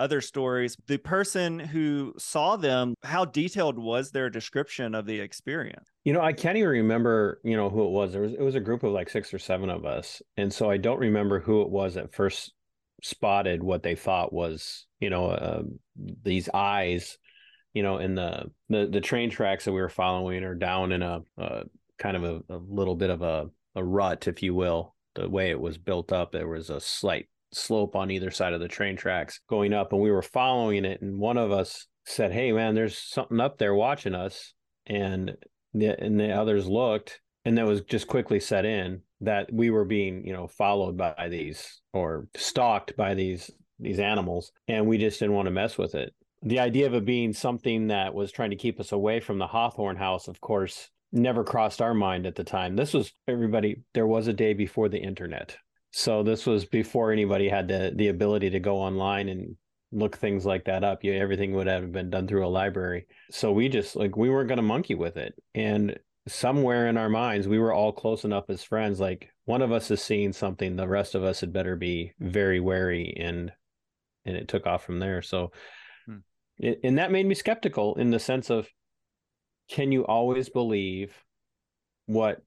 other 0.00 0.20
stories 0.20 0.76
the 0.86 0.96
person 0.96 1.58
who 1.58 2.12
saw 2.18 2.56
them 2.56 2.94
how 3.04 3.24
detailed 3.24 3.78
was 3.78 4.10
their 4.10 4.30
description 4.30 4.94
of 4.94 5.06
the 5.06 5.20
experience 5.20 5.90
You 6.04 6.14
know, 6.14 6.22
I 6.22 6.32
can't 6.32 6.56
even 6.56 6.70
remember, 6.70 7.40
you 7.44 7.56
know, 7.56 7.68
who 7.68 7.84
it 7.84 7.90
was. 7.90 8.12
There 8.12 8.22
was 8.22 8.32
it 8.32 8.40
was 8.40 8.54
a 8.54 8.60
group 8.60 8.82
of 8.82 8.92
like 8.92 9.10
six 9.10 9.34
or 9.34 9.38
seven 9.38 9.68
of 9.68 9.84
us. 9.84 10.22
And 10.36 10.52
so 10.52 10.70
I 10.70 10.78
don't 10.78 10.98
remember 10.98 11.40
who 11.40 11.62
it 11.62 11.70
was 11.70 11.94
that 11.94 12.14
first 12.14 12.52
spotted 13.02 13.62
what 13.62 13.82
they 13.82 13.94
thought 13.94 14.32
was, 14.32 14.86
you 14.98 15.10
know, 15.10 15.26
uh, 15.26 15.62
these 15.96 16.48
eyes, 16.54 17.18
you 17.74 17.82
know, 17.82 17.98
in 17.98 18.14
the, 18.14 18.50
the 18.68 18.86
the 18.86 19.00
train 19.00 19.30
tracks 19.30 19.64
that 19.64 19.72
we 19.72 19.80
were 19.80 19.88
following 19.88 20.42
are 20.42 20.54
down 20.54 20.92
in 20.92 21.02
a, 21.02 21.20
a 21.36 21.64
kind 21.98 22.16
of 22.16 22.24
a, 22.24 22.54
a 22.54 22.56
little 22.56 22.96
bit 22.96 23.10
of 23.10 23.22
a, 23.22 23.50
a 23.74 23.84
rut, 23.84 24.26
if 24.26 24.42
you 24.42 24.54
will. 24.54 24.94
The 25.14 25.28
way 25.28 25.50
it 25.50 25.60
was 25.60 25.76
built 25.76 26.12
up, 26.12 26.32
there 26.32 26.48
was 26.48 26.70
a 26.70 26.80
slight 26.80 27.28
slope 27.52 27.96
on 27.96 28.10
either 28.10 28.30
side 28.30 28.52
of 28.52 28.60
the 28.60 28.68
train 28.68 28.96
tracks 28.96 29.40
going 29.48 29.72
up, 29.72 29.92
and 29.92 30.00
we 30.00 30.10
were 30.10 30.22
following 30.22 30.84
it. 30.84 31.02
And 31.02 31.18
one 31.18 31.36
of 31.36 31.52
us 31.52 31.86
said, 32.04 32.32
"Hey, 32.32 32.52
man, 32.52 32.74
there's 32.74 32.98
something 32.98 33.40
up 33.40 33.58
there 33.58 33.74
watching 33.74 34.14
us," 34.14 34.54
and 34.86 35.36
the 35.74 35.98
and 36.00 36.18
the 36.18 36.32
others 36.32 36.66
looked, 36.66 37.20
and 37.44 37.56
that 37.58 37.66
was 37.66 37.82
just 37.82 38.06
quickly 38.06 38.40
set 38.40 38.64
in 38.64 39.02
that 39.20 39.52
we 39.52 39.70
were 39.70 39.84
being 39.84 40.26
you 40.26 40.32
know 40.32 40.46
followed 40.46 40.96
by 40.96 41.28
these 41.28 41.80
or 41.92 42.26
stalked 42.36 42.96
by 42.96 43.14
these 43.14 43.50
these 43.78 43.98
animals 43.98 44.52
and 44.68 44.86
we 44.86 44.98
just 44.98 45.18
didn't 45.18 45.34
want 45.34 45.46
to 45.46 45.50
mess 45.50 45.78
with 45.78 45.94
it 45.94 46.14
the 46.42 46.60
idea 46.60 46.86
of 46.86 46.94
it 46.94 47.04
being 47.04 47.32
something 47.32 47.88
that 47.88 48.14
was 48.14 48.32
trying 48.32 48.50
to 48.50 48.56
keep 48.56 48.80
us 48.80 48.92
away 48.92 49.20
from 49.20 49.38
the 49.38 49.46
hawthorne 49.46 49.96
house 49.96 50.28
of 50.28 50.40
course 50.40 50.90
never 51.12 51.44
crossed 51.44 51.82
our 51.82 51.94
mind 51.94 52.26
at 52.26 52.34
the 52.34 52.44
time 52.44 52.76
this 52.76 52.94
was 52.94 53.12
everybody 53.28 53.82
there 53.94 54.06
was 54.06 54.26
a 54.26 54.32
day 54.32 54.52
before 54.52 54.88
the 54.88 54.98
internet 54.98 55.56
so 55.92 56.22
this 56.22 56.46
was 56.46 56.64
before 56.64 57.12
anybody 57.12 57.48
had 57.48 57.68
the 57.68 57.92
the 57.94 58.08
ability 58.08 58.50
to 58.50 58.60
go 58.60 58.76
online 58.76 59.28
and 59.28 59.56
look 59.92 60.16
things 60.16 60.46
like 60.46 60.64
that 60.66 60.84
up. 60.84 61.02
You, 61.02 61.12
everything 61.14 61.52
would 61.54 61.66
have 61.66 61.90
been 61.90 62.10
done 62.10 62.28
through 62.28 62.46
a 62.46 62.48
library. 62.48 63.06
So 63.30 63.52
we 63.52 63.68
just 63.68 63.96
like 63.96 64.16
we 64.16 64.30
weren't 64.30 64.48
going 64.48 64.58
to 64.58 64.62
monkey 64.62 64.94
with 64.94 65.16
it. 65.16 65.34
And 65.54 65.98
somewhere 66.28 66.86
in 66.88 66.96
our 66.96 67.08
minds 67.08 67.48
we 67.48 67.58
were 67.58 67.72
all 67.72 67.92
close 67.92 68.24
enough 68.24 68.44
as 68.50 68.62
friends 68.62 69.00
like 69.00 69.30
one 69.46 69.62
of 69.62 69.72
us 69.72 69.90
is 69.90 70.02
seeing 70.02 70.32
something 70.32 70.76
the 70.76 70.86
rest 70.86 71.14
of 71.14 71.24
us 71.24 71.40
had 71.40 71.52
better 71.52 71.74
be 71.74 72.12
very 72.20 72.60
wary 72.60 73.16
and 73.18 73.50
and 74.26 74.36
it 74.36 74.46
took 74.46 74.66
off 74.66 74.84
from 74.84 74.98
there. 75.00 75.22
So 75.22 75.50
hmm. 76.06 76.18
it, 76.58 76.80
and 76.84 76.98
that 76.98 77.10
made 77.10 77.26
me 77.26 77.34
skeptical 77.34 77.96
in 77.96 78.10
the 78.10 78.18
sense 78.18 78.50
of 78.50 78.68
can 79.68 79.92
you 79.92 80.04
always 80.06 80.48
believe 80.48 81.14
what 82.06 82.42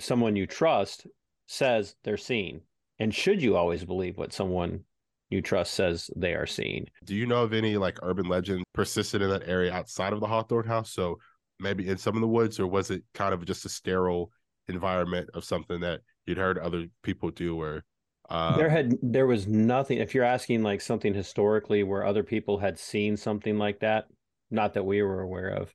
someone 0.00 0.36
you 0.36 0.46
trust 0.46 1.06
says 1.46 1.94
they're 2.04 2.16
seeing 2.16 2.62
and 2.98 3.14
should 3.14 3.42
you 3.42 3.56
always 3.56 3.84
believe 3.84 4.16
what 4.16 4.32
someone 4.32 4.84
you 5.30 5.42
trust 5.42 5.74
says 5.74 6.10
they 6.16 6.34
are 6.34 6.46
seeing? 6.46 6.86
Do 7.04 7.14
you 7.14 7.26
know 7.26 7.42
of 7.42 7.52
any 7.52 7.76
like 7.76 7.98
urban 8.02 8.28
legend 8.28 8.64
persisted 8.72 9.22
in 9.22 9.30
that 9.30 9.48
area 9.48 9.72
outside 9.72 10.12
of 10.12 10.20
the 10.20 10.26
hawthorne 10.26 10.66
house? 10.66 10.92
So 10.92 11.18
maybe 11.60 11.88
in 11.88 11.98
some 11.98 12.16
of 12.16 12.20
the 12.20 12.28
woods, 12.28 12.58
or 12.58 12.66
was 12.66 12.90
it 12.90 13.02
kind 13.14 13.34
of 13.34 13.44
just 13.44 13.64
a 13.64 13.68
sterile 13.68 14.32
environment 14.68 15.30
of 15.34 15.44
something 15.44 15.80
that 15.80 16.00
you'd 16.26 16.38
heard 16.38 16.58
other 16.58 16.86
people 17.02 17.30
do 17.30 17.60
or 17.60 17.84
um... 18.28 18.58
there 18.58 18.68
had 18.68 18.94
there 19.02 19.26
was 19.26 19.46
nothing 19.46 19.98
if 19.98 20.14
you're 20.14 20.24
asking 20.24 20.62
like 20.62 20.80
something 20.80 21.14
historically 21.14 21.82
where 21.82 22.04
other 22.04 22.22
people 22.22 22.58
had 22.58 22.78
seen 22.78 23.16
something 23.16 23.56
like 23.56 23.80
that 23.80 24.04
not 24.50 24.74
that 24.74 24.84
we 24.84 25.02
were 25.02 25.20
aware 25.20 25.48
of. 25.48 25.74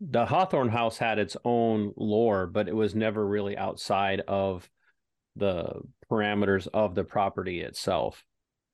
The 0.00 0.24
hawthorne 0.24 0.68
house 0.68 0.96
had 0.96 1.18
its 1.18 1.36
own 1.44 1.92
lore 1.96 2.46
but 2.46 2.68
it 2.68 2.74
was 2.74 2.94
never 2.94 3.26
really 3.26 3.56
outside 3.58 4.20
of 4.26 4.68
the 5.36 5.82
parameters 6.10 6.66
of 6.74 6.94
the 6.94 7.04
property 7.04 7.60
itself 7.60 8.24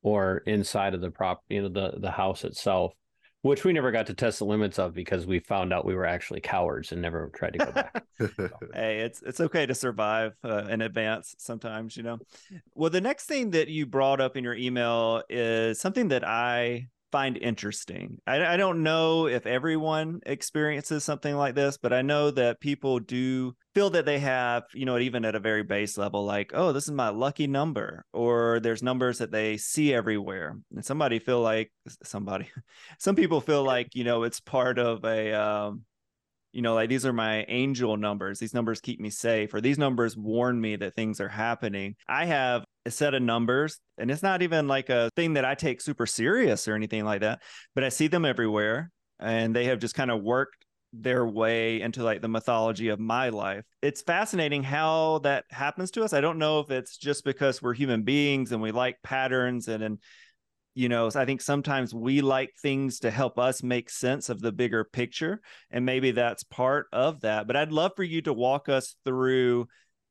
or 0.02 0.38
inside 0.46 0.94
of 0.94 1.00
the 1.00 1.10
prop 1.10 1.42
you 1.48 1.62
know 1.62 1.68
the 1.68 1.98
the 1.98 2.10
house 2.10 2.44
itself 2.44 2.92
which 3.46 3.64
we 3.64 3.72
never 3.72 3.92
got 3.92 4.06
to 4.06 4.14
test 4.14 4.40
the 4.40 4.44
limits 4.44 4.78
of 4.78 4.92
because 4.92 5.26
we 5.26 5.38
found 5.38 5.72
out 5.72 5.84
we 5.84 5.94
were 5.94 6.04
actually 6.04 6.40
cowards 6.40 6.92
and 6.92 7.00
never 7.00 7.30
tried 7.34 7.52
to 7.52 7.58
go 7.58 7.70
back. 7.70 8.04
hey, 8.74 9.00
it's 9.00 9.22
it's 9.22 9.40
okay 9.40 9.66
to 9.66 9.74
survive 9.74 10.32
uh, 10.44 10.64
in 10.64 10.82
advance 10.82 11.34
sometimes, 11.38 11.96
you 11.96 12.02
know. 12.02 12.18
Well, 12.74 12.90
the 12.90 13.00
next 13.00 13.26
thing 13.26 13.50
that 13.50 13.68
you 13.68 13.86
brought 13.86 14.20
up 14.20 14.36
in 14.36 14.44
your 14.44 14.54
email 14.54 15.22
is 15.28 15.80
something 15.80 16.08
that 16.08 16.26
I 16.26 16.88
find 17.12 17.36
interesting. 17.36 18.18
I, 18.26 18.44
I 18.44 18.56
don't 18.56 18.82
know 18.82 19.26
if 19.26 19.46
everyone 19.46 20.20
experiences 20.26 21.04
something 21.04 21.34
like 21.34 21.54
this, 21.54 21.76
but 21.76 21.92
I 21.92 22.02
know 22.02 22.30
that 22.32 22.60
people 22.60 22.98
do 22.98 23.54
feel 23.76 23.90
that 23.90 24.06
they 24.06 24.18
have, 24.18 24.62
you 24.72 24.86
know, 24.86 24.96
even 24.96 25.22
at 25.26 25.34
a 25.34 25.38
very 25.38 25.62
base 25.62 25.98
level, 25.98 26.24
like, 26.24 26.50
oh, 26.54 26.72
this 26.72 26.84
is 26.84 26.92
my 26.92 27.10
lucky 27.10 27.46
number, 27.46 28.06
or 28.14 28.58
there's 28.60 28.82
numbers 28.82 29.18
that 29.18 29.30
they 29.30 29.58
see 29.58 29.92
everywhere. 29.92 30.56
And 30.74 30.82
somebody 30.82 31.18
feel 31.18 31.42
like 31.42 31.70
somebody, 32.02 32.48
some 32.98 33.14
people 33.14 33.42
feel 33.42 33.62
like, 33.62 33.94
you 33.94 34.02
know, 34.02 34.22
it's 34.22 34.40
part 34.40 34.78
of 34.78 35.04
a, 35.04 35.34
um, 35.34 35.82
you 36.54 36.62
know, 36.62 36.72
like 36.72 36.88
these 36.88 37.04
are 37.04 37.12
my 37.12 37.44
angel 37.48 37.98
numbers. 37.98 38.38
These 38.38 38.54
numbers 38.54 38.80
keep 38.80 38.98
me 38.98 39.10
safe, 39.10 39.52
or 39.52 39.60
these 39.60 39.76
numbers 39.76 40.16
warn 40.16 40.58
me 40.58 40.76
that 40.76 40.94
things 40.94 41.20
are 41.20 41.28
happening. 41.28 41.96
I 42.08 42.24
have 42.24 42.64
a 42.86 42.90
set 42.90 43.12
of 43.12 43.20
numbers, 43.20 43.78
and 43.98 44.10
it's 44.10 44.22
not 44.22 44.40
even 44.40 44.68
like 44.68 44.88
a 44.88 45.10
thing 45.16 45.34
that 45.34 45.44
I 45.44 45.54
take 45.54 45.82
super 45.82 46.06
serious 46.06 46.66
or 46.66 46.74
anything 46.74 47.04
like 47.04 47.20
that, 47.20 47.42
but 47.74 47.84
I 47.84 47.90
see 47.90 48.06
them 48.06 48.24
everywhere, 48.24 48.90
and 49.20 49.54
they 49.54 49.66
have 49.66 49.80
just 49.80 49.94
kind 49.94 50.10
of 50.10 50.22
worked 50.22 50.64
their 51.02 51.26
way 51.26 51.80
into 51.80 52.02
like 52.02 52.22
the 52.22 52.28
mythology 52.28 52.88
of 52.88 53.00
my 53.00 53.28
life. 53.28 53.64
It's 53.82 54.02
fascinating 54.02 54.62
how 54.62 55.18
that 55.18 55.44
happens 55.50 55.90
to 55.92 56.04
us. 56.04 56.12
I 56.12 56.20
don't 56.20 56.38
know 56.38 56.60
if 56.60 56.70
it's 56.70 56.96
just 56.96 57.24
because 57.24 57.62
we're 57.62 57.74
human 57.74 58.02
beings 58.02 58.52
and 58.52 58.62
we 58.62 58.72
like 58.72 58.96
patterns 59.02 59.68
and 59.68 59.82
and 59.82 59.98
you 60.76 60.90
know 60.90 61.10
i 61.16 61.24
think 61.24 61.40
sometimes 61.40 61.92
we 61.94 62.20
like 62.20 62.52
things 62.60 63.00
to 63.00 63.10
help 63.10 63.38
us 63.38 63.62
make 63.62 63.90
sense 63.90 64.28
of 64.28 64.40
the 64.40 64.52
bigger 64.52 64.84
picture 64.84 65.40
and 65.70 65.84
maybe 65.84 66.10
that's 66.12 66.44
part 66.44 66.86
of 66.92 67.22
that 67.22 67.46
but 67.46 67.56
i'd 67.56 67.72
love 67.72 67.92
for 67.96 68.04
you 68.04 68.20
to 68.20 68.32
walk 68.32 68.68
us 68.68 68.94
through 69.04 69.66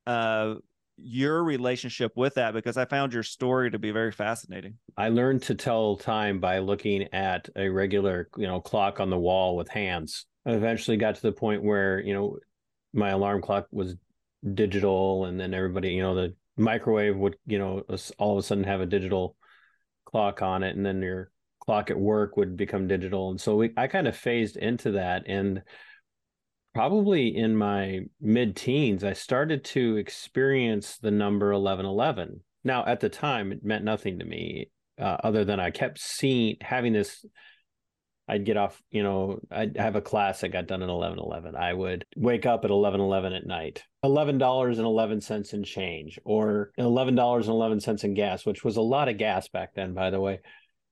uh, 0.07 0.55
your 0.97 1.43
relationship 1.43 2.11
with 2.15 2.33
that 2.33 2.53
because 2.53 2.77
i 2.77 2.85
found 2.85 3.13
your 3.13 3.23
story 3.23 3.69
to 3.69 3.77
be 3.77 3.91
very 3.91 4.11
fascinating 4.11 4.73
i 4.97 5.07
learned 5.07 5.41
to 5.43 5.53
tell 5.53 5.97
time 5.97 6.39
by 6.39 6.57
looking 6.57 7.07
at 7.13 7.47
a 7.55 7.69
regular 7.69 8.27
you 8.35 8.47
know 8.47 8.59
clock 8.59 8.99
on 8.99 9.11
the 9.11 9.19
wall 9.19 9.55
with 9.55 9.69
hands 9.69 10.25
eventually 10.45 10.97
got 10.97 11.15
to 11.15 11.21
the 11.21 11.31
point 11.31 11.63
where 11.63 11.99
you 11.99 12.13
know 12.13 12.37
my 12.93 13.09
alarm 13.09 13.41
clock 13.41 13.67
was 13.71 13.95
digital 14.53 15.25
and 15.25 15.39
then 15.39 15.53
everybody 15.53 15.89
you 15.89 16.01
know 16.01 16.15
the 16.15 16.33
microwave 16.57 17.17
would 17.17 17.35
you 17.45 17.57
know 17.57 17.83
all 18.17 18.37
of 18.37 18.43
a 18.43 18.47
sudden 18.47 18.63
have 18.63 18.81
a 18.81 18.85
digital 18.85 19.35
clock 20.05 20.41
on 20.41 20.63
it 20.63 20.75
and 20.75 20.85
then 20.85 21.01
your 21.01 21.31
clock 21.65 21.89
at 21.89 21.99
work 21.99 22.37
would 22.37 22.55
become 22.55 22.87
digital. 22.87 23.31
And 23.31 23.41
so 23.41 23.55
we, 23.55 23.71
i 23.75 23.87
kind 23.87 24.07
of 24.07 24.15
phased 24.15 24.55
into 24.55 24.91
that 24.91 25.23
and 25.27 25.61
probably 26.73 27.35
in 27.35 27.55
my 27.55 28.01
mid 28.19 28.55
teens 28.55 29.03
i 29.03 29.13
started 29.13 29.63
to 29.63 29.95
experience 29.95 30.97
the 30.97 31.09
number 31.09 31.53
1111 31.53 32.41
now 32.65 32.85
at 32.85 32.99
the 32.99 33.07
time 33.07 33.53
it 33.53 33.63
meant 33.63 33.85
nothing 33.85 34.19
to 34.19 34.25
me 34.25 34.69
uh, 34.99 35.15
other 35.23 35.45
than 35.45 35.57
i 35.57 35.71
kept 35.71 35.97
seeing 35.97 36.57
having 36.59 36.91
this 36.91 37.25
I'd 38.27 38.45
get 38.45 38.57
off, 38.57 38.81
you 38.89 39.03
know, 39.03 39.39
I'd 39.51 39.77
have 39.77 39.95
a 39.95 40.01
class 40.01 40.41
that 40.41 40.49
got 40.49 40.65
done 40.65 40.81
at 40.81 40.89
11 40.89 41.19
11. 41.19 41.55
I 41.55 41.73
would 41.73 42.05
wake 42.15 42.45
up 42.45 42.65
at 42.65 42.71
11 42.71 42.99
11 42.99 43.33
at 43.33 43.45
night. 43.45 43.83
$11.11 44.03 45.53
in 45.53 45.63
change 45.63 46.19
or 46.25 46.71
$11.11 46.79 48.03
in 48.03 48.13
gas, 48.15 48.45
which 48.45 48.63
was 48.63 48.77
a 48.77 48.81
lot 48.81 49.09
of 49.09 49.17
gas 49.17 49.47
back 49.47 49.75
then, 49.75 49.93
by 49.93 50.09
the 50.09 50.19
way. 50.19 50.39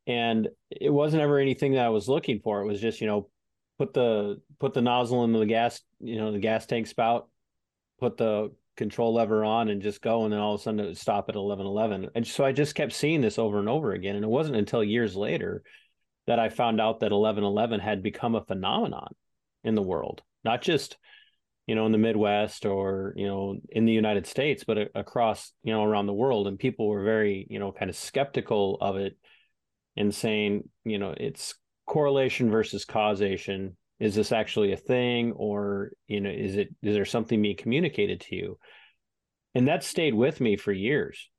And 0.05 0.47
it 0.69 0.91
wasn't 0.91 1.23
ever 1.23 1.39
anything 1.39 1.73
that 1.73 1.85
I 1.85 1.89
was 1.89 2.07
looking 2.07 2.39
for. 2.39 2.61
It 2.61 2.67
was 2.67 2.81
just, 2.81 3.01
you 3.01 3.07
know, 3.07 3.29
put 3.79 3.93
the 3.93 4.39
put 4.59 4.73
the 4.73 4.81
nozzle 4.81 5.23
into 5.23 5.39
the 5.39 5.45
gas, 5.45 5.81
you 5.99 6.17
know, 6.17 6.31
the 6.31 6.39
gas 6.39 6.67
tank 6.67 6.85
spout, 6.85 7.29
put 7.99 8.17
the 8.17 8.51
control 8.75 9.13
lever 9.13 9.43
on 9.43 9.69
and 9.69 9.81
just 9.81 10.01
go 10.01 10.23
and 10.23 10.33
then 10.33 10.39
all 10.39 10.55
of 10.55 10.59
a 10.59 10.63
sudden 10.63 10.79
it 10.79 10.85
would 10.85 10.97
stop 10.97 11.29
at 11.29 11.35
11 11.35 11.63
11 11.63 12.09
and 12.15 12.25
so 12.25 12.43
i 12.43 12.51
just 12.51 12.73
kept 12.73 12.91
seeing 12.91 13.21
this 13.21 13.37
over 13.37 13.59
and 13.59 13.69
over 13.69 13.91
again 13.91 14.15
and 14.15 14.25
it 14.25 14.29
wasn't 14.29 14.55
until 14.55 14.83
years 14.83 15.15
later 15.15 15.61
that 16.27 16.39
I 16.39 16.49
found 16.49 16.79
out 16.79 16.99
that 16.99 17.11
1111 17.11 17.79
had 17.79 18.01
become 18.01 18.35
a 18.35 18.45
phenomenon 18.45 19.13
in 19.63 19.75
the 19.75 19.81
world, 19.81 20.21
not 20.43 20.61
just 20.61 20.97
you 21.67 21.75
know 21.75 21.85
in 21.85 21.91
the 21.91 21.97
Midwest 21.97 22.65
or 22.65 23.13
you 23.15 23.27
know 23.27 23.57
in 23.69 23.85
the 23.85 23.93
United 23.93 24.25
States, 24.27 24.63
but 24.63 24.77
across 24.95 25.51
you 25.63 25.73
know 25.73 25.83
around 25.83 26.07
the 26.07 26.13
world, 26.13 26.47
and 26.47 26.59
people 26.59 26.87
were 26.87 27.03
very 27.03 27.47
you 27.49 27.59
know 27.59 27.71
kind 27.71 27.89
of 27.89 27.95
skeptical 27.95 28.77
of 28.81 28.97
it 28.97 29.17
and 29.95 30.13
saying 30.13 30.69
you 30.85 30.99
know 30.99 31.13
it's 31.15 31.55
correlation 31.85 32.49
versus 32.49 32.85
causation. 32.85 33.77
Is 33.99 34.15
this 34.15 34.31
actually 34.31 34.73
a 34.73 34.77
thing, 34.77 35.33
or 35.33 35.91
you 36.07 36.21
know 36.21 36.29
is 36.29 36.55
it 36.55 36.69
is 36.81 36.95
there 36.95 37.05
something 37.05 37.41
being 37.41 37.57
communicated 37.57 38.21
to 38.21 38.35
you? 38.35 38.59
And 39.55 39.67
that 39.67 39.83
stayed 39.83 40.15
with 40.15 40.41
me 40.41 40.57
for 40.57 40.71
years, 40.71 41.29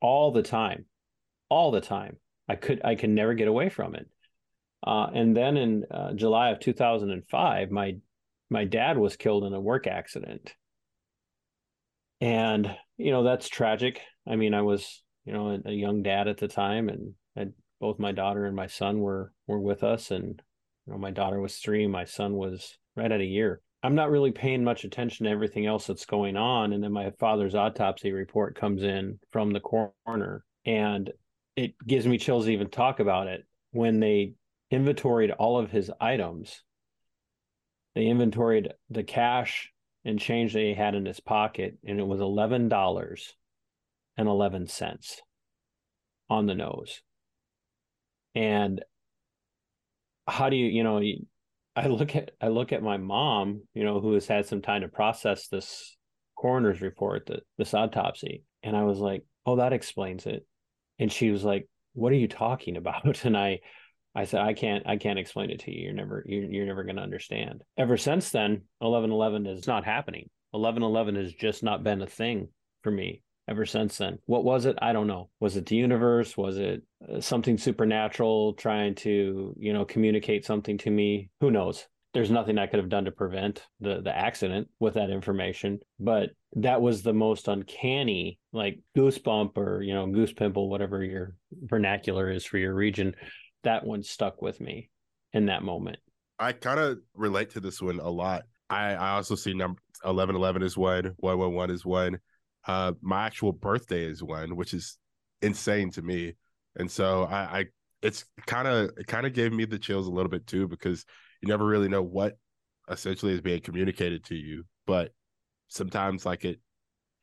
all 0.00 0.32
the 0.32 0.42
time, 0.42 0.86
all 1.50 1.70
the 1.70 1.82
time 1.82 2.16
I 2.48 2.56
could 2.56 2.80
I 2.84 2.94
can 2.94 3.14
never 3.14 3.34
get 3.34 3.48
away 3.48 3.68
from 3.68 3.94
it. 3.94 4.08
Uh, 4.86 5.06
and 5.14 5.36
then 5.36 5.56
in 5.56 5.84
uh, 5.90 6.12
July 6.12 6.50
of 6.50 6.60
2005, 6.60 7.70
my 7.70 7.96
my 8.50 8.64
dad 8.64 8.98
was 8.98 9.16
killed 9.16 9.44
in 9.44 9.54
a 9.54 9.60
work 9.60 9.86
accident, 9.86 10.54
and 12.20 12.76
you 12.96 13.10
know 13.10 13.22
that's 13.22 13.48
tragic. 13.48 14.00
I 14.28 14.36
mean, 14.36 14.52
I 14.52 14.62
was 14.62 15.02
you 15.24 15.32
know 15.32 15.50
a, 15.50 15.70
a 15.70 15.72
young 15.72 16.02
dad 16.02 16.28
at 16.28 16.36
the 16.36 16.48
time, 16.48 16.88
and 16.88 17.14
had, 17.36 17.52
both 17.80 17.98
my 17.98 18.12
daughter 18.12 18.44
and 18.44 18.54
my 18.54 18.66
son 18.66 19.00
were 19.00 19.32
were 19.46 19.60
with 19.60 19.82
us, 19.82 20.10
and 20.10 20.42
you 20.86 20.92
know 20.92 20.98
my 20.98 21.10
daughter 21.10 21.40
was 21.40 21.56
three, 21.56 21.86
my 21.86 22.04
son 22.04 22.34
was 22.34 22.76
right 22.94 23.10
at 23.10 23.20
a 23.20 23.24
year. 23.24 23.60
I'm 23.82 23.94
not 23.94 24.10
really 24.10 24.32
paying 24.32 24.64
much 24.64 24.84
attention 24.84 25.24
to 25.24 25.32
everything 25.32 25.66
else 25.66 25.86
that's 25.86 26.06
going 26.06 26.36
on, 26.36 26.74
and 26.74 26.82
then 26.84 26.92
my 26.92 27.10
father's 27.18 27.54
autopsy 27.54 28.12
report 28.12 28.54
comes 28.54 28.82
in 28.82 29.18
from 29.30 29.50
the 29.50 29.60
coroner, 29.60 30.44
and 30.66 31.10
it 31.56 31.74
gives 31.86 32.06
me 32.06 32.18
chills 32.18 32.46
to 32.46 32.52
even 32.52 32.68
talk 32.68 33.00
about 33.00 33.26
it. 33.26 33.44
When 33.72 34.00
they 34.00 34.34
inventoried 34.70 35.30
all 35.30 35.58
of 35.58 35.70
his 35.70 35.90
items, 36.00 36.62
they 37.94 38.06
inventoried 38.06 38.72
the 38.90 39.04
cash 39.04 39.72
and 40.04 40.18
change 40.18 40.52
that 40.52 40.60
he 40.60 40.74
had 40.74 40.94
in 40.94 41.06
his 41.06 41.20
pocket, 41.20 41.78
and 41.86 41.98
it 41.98 42.06
was 42.06 42.20
eleven 42.20 42.68
dollars 42.68 43.34
and 44.16 44.28
eleven 44.28 44.66
cents 44.66 45.22
on 46.28 46.46
the 46.46 46.54
nose. 46.54 47.02
And 48.34 48.84
how 50.26 50.50
do 50.50 50.56
you, 50.56 50.66
you 50.66 50.82
know, 50.82 51.00
I 51.76 51.86
look 51.86 52.16
at 52.16 52.32
I 52.40 52.48
look 52.48 52.72
at 52.72 52.82
my 52.82 52.96
mom, 52.96 53.62
you 53.74 53.84
know, 53.84 54.00
who 54.00 54.14
has 54.14 54.26
had 54.26 54.46
some 54.46 54.62
time 54.62 54.82
to 54.82 54.88
process 54.88 55.48
this 55.48 55.96
coroner's 56.36 56.80
report, 56.80 57.28
this 57.58 57.74
autopsy, 57.74 58.44
and 58.62 58.76
I 58.76 58.84
was 58.84 58.98
like, 58.98 59.24
"Oh, 59.46 59.56
that 59.56 59.72
explains 59.72 60.26
it." 60.26 60.46
And 60.98 61.10
she 61.12 61.30
was 61.30 61.44
like, 61.44 61.68
"What 61.94 62.12
are 62.12 62.16
you 62.16 62.28
talking 62.28 62.76
about?" 62.76 63.24
And 63.24 63.36
I 63.36 63.60
I 64.14 64.24
said, 64.24 64.42
I 64.42 64.54
can't, 64.54 64.86
I 64.86 64.96
can't 64.96 65.18
explain 65.18 65.50
it 65.50 65.60
to 65.60 65.72
you. 65.72 65.86
You're 65.86 65.92
never, 65.92 66.24
you're, 66.26 66.44
you're 66.44 66.66
never 66.66 66.84
going 66.84 66.96
to 66.96 67.02
understand. 67.02 67.62
Ever 67.76 67.96
since 67.96 68.30
then, 68.30 68.62
1111 68.78 69.46
is 69.46 69.66
not 69.66 69.84
happening. 69.84 70.30
1111 70.52 71.16
has 71.16 71.32
just 71.32 71.64
not 71.64 71.82
been 71.82 72.00
a 72.00 72.06
thing 72.06 72.48
for 72.82 72.92
me 72.92 73.22
ever 73.48 73.66
since 73.66 73.98
then. 73.98 74.18
What 74.26 74.44
was 74.44 74.66
it? 74.66 74.78
I 74.80 74.92
don't 74.92 75.08
know. 75.08 75.30
Was 75.40 75.56
it 75.56 75.66
the 75.66 75.76
universe? 75.76 76.36
Was 76.36 76.58
it 76.58 76.82
uh, 77.12 77.20
something 77.20 77.58
supernatural 77.58 78.54
trying 78.54 78.94
to, 78.96 79.54
you 79.58 79.72
know, 79.72 79.84
communicate 79.84 80.44
something 80.44 80.78
to 80.78 80.90
me? 80.90 81.30
Who 81.40 81.50
knows? 81.50 81.86
There's 82.14 82.30
nothing 82.30 82.58
I 82.58 82.66
could 82.66 82.78
have 82.78 82.88
done 82.88 83.04
to 83.06 83.10
prevent 83.10 83.66
the 83.80 84.00
the 84.00 84.16
accident 84.16 84.68
with 84.78 84.94
that 84.94 85.10
information, 85.10 85.80
but 85.98 86.30
that 86.56 86.80
was 86.80 87.02
the 87.02 87.12
most 87.12 87.48
uncanny, 87.48 88.38
like 88.52 88.78
goosebump 88.96 89.58
or 89.58 89.82
you 89.82 89.92
know 89.92 90.06
goose 90.06 90.32
pimple, 90.32 90.70
whatever 90.70 91.02
your 91.02 91.36
vernacular 91.52 92.30
is 92.30 92.44
for 92.44 92.58
your 92.58 92.74
region 92.74 93.14
that 93.64 93.84
one 93.84 94.02
stuck 94.02 94.40
with 94.40 94.60
me 94.60 94.90
in 95.32 95.46
that 95.46 95.62
moment. 95.62 95.98
I 96.38 96.52
kind 96.52 96.78
of 96.78 96.98
relate 97.14 97.50
to 97.50 97.60
this 97.60 97.82
one 97.82 97.98
a 97.98 98.08
lot. 98.08 98.44
I, 98.70 98.94
I 98.94 99.10
also 99.10 99.34
see 99.34 99.52
number 99.52 99.80
1111 100.02 100.62
is 100.62 100.76
one, 100.76 101.14
111 101.16 101.74
is 101.74 101.84
one. 101.84 102.18
Uh, 102.66 102.92
my 103.02 103.26
actual 103.26 103.52
birthday 103.52 104.04
is 104.04 104.22
one, 104.22 104.56
which 104.56 104.72
is 104.72 104.96
insane 105.42 105.90
to 105.92 106.02
me. 106.02 106.34
And 106.76 106.90
so 106.90 107.24
I, 107.24 107.36
I 107.36 107.64
it's 108.02 108.24
kind 108.46 108.68
of 108.68 108.90
it 108.96 109.06
kind 109.06 109.26
of 109.26 109.32
gave 109.32 109.52
me 109.52 109.64
the 109.64 109.78
chills 109.78 110.06
a 110.06 110.10
little 110.10 110.30
bit 110.30 110.46
too 110.46 110.68
because 110.68 111.04
you 111.44 111.48
never 111.48 111.66
really 111.66 111.88
know 111.88 112.02
what 112.02 112.38
essentially 112.88 113.32
is 113.32 113.40
being 113.40 113.60
communicated 113.60 114.24
to 114.24 114.34
you, 114.34 114.64
but 114.86 115.12
sometimes 115.68 116.24
like 116.24 116.44
it, 116.44 116.60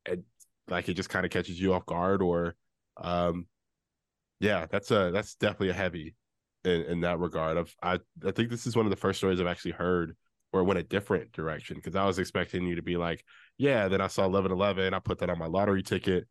it 0.06 0.24
like 0.68 0.90
it 0.90 0.94
just 0.94 1.10
kind 1.10 1.26
of 1.26 1.32
catches 1.32 1.60
you 1.60 1.74
off 1.74 1.86
guard 1.86 2.22
or 2.22 2.56
um 2.98 3.48
yeah, 4.40 4.66
that's 4.70 4.92
a 4.92 5.12
that's 5.12 5.36
definitely 5.36 5.70
a 5.70 5.74
heavy 5.74 6.16
in, 6.64 6.82
in 6.84 7.02
that 7.02 7.20
regard. 7.20 7.58
Of 7.58 7.74
I 7.82 8.00
I 8.26 8.32
think 8.32 8.50
this 8.50 8.66
is 8.68 8.76
one 8.76 8.86
of 8.86 8.90
the 8.90 8.96
first 8.96 9.18
stories 9.20 9.40
I've 9.40 9.48
actually 9.48 9.72
heard 9.72 10.16
where 10.52 10.62
it 10.64 10.66
went 10.66 10.80
a 10.80 10.84
different 10.84 11.32
direction 11.32 11.78
because 11.78 11.96
I 11.96 12.06
was 12.06 12.20
expecting 12.20 12.66
you 12.66 12.76
to 12.76 12.82
be 12.82 12.98
like, 12.98 13.24
yeah, 13.58 13.88
then 13.88 14.02
I 14.02 14.08
saw 14.08 14.26
eleven 14.26 14.52
eleven, 14.52 14.94
I 14.94 15.00
put 15.00 15.20
that 15.20 15.30
on 15.30 15.40
my 15.40 15.48
lottery 15.48 15.84
ticket, 15.84 16.28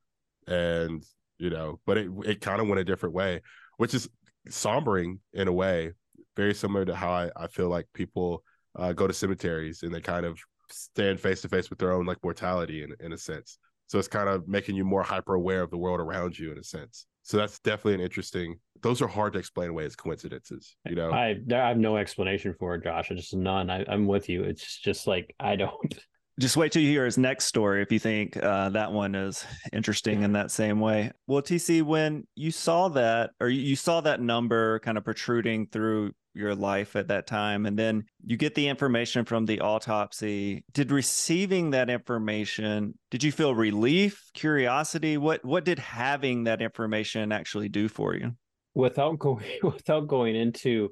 and 0.47 1.03
you 1.39 1.51
know, 1.51 1.81
but 1.87 1.99
it 1.99 2.11
it 2.25 2.41
kind 2.41 2.61
of 2.61 2.69
went 2.69 2.81
a 2.81 2.85
different 2.85 3.15
way, 3.15 3.43
which 3.79 3.95
is 3.95 4.09
sombering 4.49 5.19
in 5.33 5.49
a 5.49 5.53
way, 5.53 5.93
very 6.37 6.55
similar 6.55 6.85
to 6.85 6.95
how 6.95 7.11
I, 7.11 7.31
I 7.37 7.47
feel 7.47 7.69
like 7.69 7.87
people 7.95 8.43
uh, 8.77 8.93
go 8.93 9.07
to 9.07 9.13
cemeteries 9.13 9.83
and 9.83 9.93
they 9.93 10.01
kind 10.01 10.25
of 10.25 10.39
stand 10.71 11.21
face 11.21 11.43
to 11.43 11.49
face 11.49 11.71
with 11.71 11.79
their 11.79 11.93
own 11.93 12.07
like 12.07 12.19
mortality 12.23 12.83
in 12.83 12.95
in 13.01 13.13
a 13.13 13.19
sense. 13.19 13.59
So 13.87 13.99
it's 13.99 14.09
kind 14.09 14.29
of 14.29 14.47
making 14.47 14.77
you 14.77 14.85
more 14.85 15.03
hyper 15.03 15.35
aware 15.35 15.63
of 15.63 15.71
the 15.71 15.77
world 15.77 15.99
around 15.99 16.39
you 16.39 16.53
in 16.53 16.59
a 16.59 16.63
sense. 16.63 17.07
So 17.23 17.37
that's 17.37 17.59
definitely 17.61 17.95
an 17.95 18.01
interesting. 18.01 18.59
Those 18.83 19.03
are 19.03 19.09
hard 19.09 19.33
to 19.33 19.39
explain 19.39 19.71
away 19.71 19.85
as 19.85 19.97
coincidences. 19.97 20.77
You 20.89 20.95
know, 20.95 21.11
I 21.11 21.37
I 21.53 21.69
have 21.69 21.77
no 21.77 21.97
explanation 21.97 22.55
for 22.59 22.75
it, 22.75 22.85
Josh. 22.85 23.11
I 23.11 23.15
just 23.15 23.35
none. 23.35 23.69
I, 23.69 23.85
I'm 23.89 24.07
with 24.07 24.29
you. 24.29 24.45
It's 24.45 24.79
just 24.79 25.07
like 25.07 25.35
I 25.41 25.57
don't. 25.57 25.95
Just 26.39 26.57
wait 26.57 26.73
till 26.73 26.81
you 26.81 26.89
hear 26.89 27.05
his 27.05 27.19
next 27.19 27.47
story 27.47 27.83
if 27.83 27.93
you 27.93 27.99
think 27.99 28.35
uh, 28.39 28.71
that 28.71 28.93
one 28.93 29.15
is 29.15 29.45
interesting 29.75 30.23
in 30.23 30.33
that 30.33 30.51
same 30.51 30.81
way. 30.81 31.11
Well, 31.27 31.43
TC, 31.43 31.83
when 31.83 32.27
you 32.35 32.51
saw 32.51 32.89
that, 32.91 33.33
or 33.41 33.51
you 33.51 33.77
saw 33.77 34.01
that 34.01 34.23
number 34.23 34.79
kind 34.79 34.97
of 34.97 35.05
protruding 35.05 35.67
through 35.67 36.13
your 36.35 36.55
life 36.55 36.97
at 36.97 37.09
that 37.09 37.27
time 37.27 37.67
and 37.67 37.79
then 37.79 38.05
you 38.25 38.37
get 38.37 38.55
the 38.55 38.69
information 38.69 39.25
from 39.25 39.47
the 39.47 39.61
autopsy. 39.61 40.65
Did 40.73 40.91
receiving 40.91 41.71
that 41.71 41.91
information 41.91 42.95
did 43.11 43.25
you 43.25 43.33
feel 43.33 43.55
relief 43.55 44.31
curiosity? 44.35 45.17
What 45.17 45.45
what 45.45 45.65
did 45.65 45.79
having 45.79 46.45
that 46.45 46.63
information 46.63 47.33
actually 47.33 47.69
do 47.69 47.89
for 47.89 48.15
you? 48.15 48.33
Without 48.75 49.19
going 49.19 49.45
without 49.63 50.07
going 50.07 50.37
into 50.37 50.91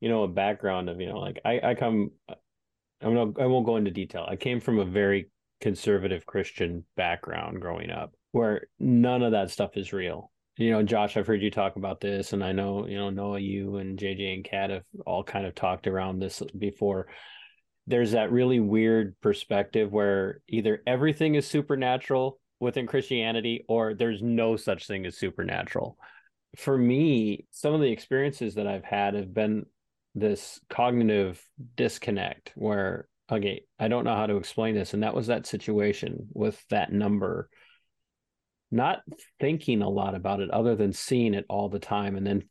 you 0.00 0.08
know 0.08 0.24
a 0.24 0.28
background 0.28 0.88
of 0.88 1.00
you 1.00 1.08
know 1.08 1.18
like 1.18 1.40
i 1.44 1.60
i 1.62 1.74
come 1.74 2.10
i'm 3.02 3.14
not 3.14 3.40
i 3.40 3.46
won't 3.46 3.66
go 3.66 3.76
into 3.76 3.90
detail. 3.90 4.26
I 4.28 4.36
came 4.36 4.60
from 4.60 4.78
a 4.78 4.84
very 4.84 5.30
conservative 5.60 6.24
christian 6.24 6.84
background 6.96 7.60
growing 7.60 7.90
up 7.90 8.14
where 8.32 8.62
none 8.78 9.22
of 9.22 9.32
that 9.32 9.50
stuff 9.50 9.76
is 9.76 9.92
real 9.92 10.30
you 10.60 10.70
know, 10.70 10.82
Josh, 10.82 11.16
I've 11.16 11.26
heard 11.26 11.40
you 11.40 11.50
talk 11.50 11.76
about 11.76 12.02
this, 12.02 12.34
and 12.34 12.44
I 12.44 12.52
know, 12.52 12.86
you 12.86 12.98
know, 12.98 13.08
Noah, 13.08 13.38
you 13.38 13.76
and 13.76 13.98
JJ 13.98 14.34
and 14.34 14.44
Kat 14.44 14.68
have 14.68 14.82
all 15.06 15.24
kind 15.24 15.46
of 15.46 15.54
talked 15.54 15.86
around 15.86 16.18
this 16.18 16.42
before. 16.58 17.06
There's 17.86 18.12
that 18.12 18.30
really 18.30 18.60
weird 18.60 19.18
perspective 19.22 19.90
where 19.90 20.42
either 20.48 20.82
everything 20.86 21.34
is 21.34 21.46
supernatural 21.46 22.38
within 22.60 22.86
Christianity 22.86 23.64
or 23.68 23.94
there's 23.94 24.22
no 24.22 24.56
such 24.56 24.86
thing 24.86 25.06
as 25.06 25.16
supernatural. 25.16 25.96
For 26.56 26.76
me, 26.76 27.46
some 27.50 27.72
of 27.72 27.80
the 27.80 27.90
experiences 27.90 28.56
that 28.56 28.66
I've 28.66 28.84
had 28.84 29.14
have 29.14 29.32
been 29.32 29.64
this 30.14 30.60
cognitive 30.68 31.42
disconnect 31.74 32.52
where, 32.54 33.08
okay, 33.32 33.62
I 33.78 33.88
don't 33.88 34.04
know 34.04 34.16
how 34.16 34.26
to 34.26 34.36
explain 34.36 34.74
this. 34.74 34.92
And 34.92 35.04
that 35.04 35.14
was 35.14 35.28
that 35.28 35.46
situation 35.46 36.28
with 36.34 36.62
that 36.68 36.92
number 36.92 37.48
not 38.70 39.00
thinking 39.40 39.82
a 39.82 39.88
lot 39.88 40.14
about 40.14 40.40
it 40.40 40.50
other 40.50 40.76
than 40.76 40.92
seeing 40.92 41.34
it 41.34 41.44
all 41.48 41.68
the 41.68 41.78
time 41.78 42.16
and 42.16 42.26
then 42.26 42.42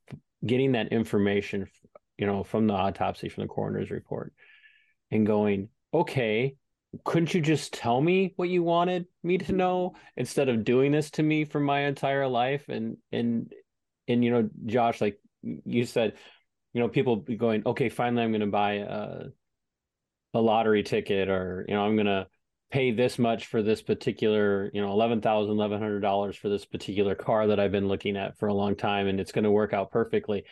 getting 0.46 0.74
that 0.74 0.92
information 0.92 1.68
you 2.18 2.26
know 2.26 2.44
from 2.44 2.68
the 2.68 2.74
autopsy 2.74 3.30
from 3.30 3.44
the 3.44 3.48
coroner's 3.48 3.92
report 3.92 4.34
and 5.12 5.26
going 5.26 5.70
okay 5.94 6.56
couldn't 7.04 7.34
you 7.34 7.42
just 7.42 7.74
tell 7.74 8.02
me 8.02 8.34
what 8.36 8.50
you 8.50 8.64
wanted 8.64 9.06
me 9.24 9.38
to 9.38 9.52
know 9.52 9.94
instead 10.18 10.50
of 10.50 10.64
doing 10.64 10.92
this 10.92 11.12
to 11.12 11.22
me 11.22 11.46
for 11.46 11.60
my 11.60 11.82
entire 11.82 12.28
life? 12.28 12.68
And 12.68 12.98
and 13.12 13.54
and 14.10 14.24
you 14.24 14.32
know 14.32 14.50
josh 14.66 15.00
like 15.00 15.20
you 15.44 15.86
said 15.86 16.14
you 16.74 16.82
know 16.82 16.90
people 16.90 17.18
going 17.18 17.62
okay 17.66 17.88
finally 17.88 18.24
i'm 18.24 18.32
going 18.32 18.42
to 18.42 18.48
buy 18.48 18.74
a 18.74 19.26
a 20.34 20.42
lottery 20.42 20.84
ticket 20.84 21.30
or 21.30 21.66
you 21.68 21.76
know 21.76 21.82
i'm 21.82 21.96
going 21.96 22.08
to 22.08 22.28
pay 22.72 22.92
this 22.92 23.18
much 23.18 23.48
for 23.48 23.62
this 23.62 23.82
particular, 23.82 24.70
you 24.74 24.82
know, 24.82 24.92
eleven 24.92 25.22
thousand, 25.22 25.54
eleven 25.54 25.80
hundred 25.80 26.02
dollars 26.02 26.36
for 26.36 26.50
this 26.50 26.66
particular 26.66 27.16
car 27.16 27.48
that 27.48 27.60
I've 27.60 27.72
been 27.72 27.88
looking 27.88 28.18
at 28.18 28.38
for 28.38 28.48
a 28.48 28.54
long 28.54 28.76
time, 28.76 29.08
and 29.08 29.20
it's 29.20 29.32
going 29.32 29.44
to 29.44 29.52
work 29.52 29.74
out 29.74 29.92
perfectly. 29.92 30.44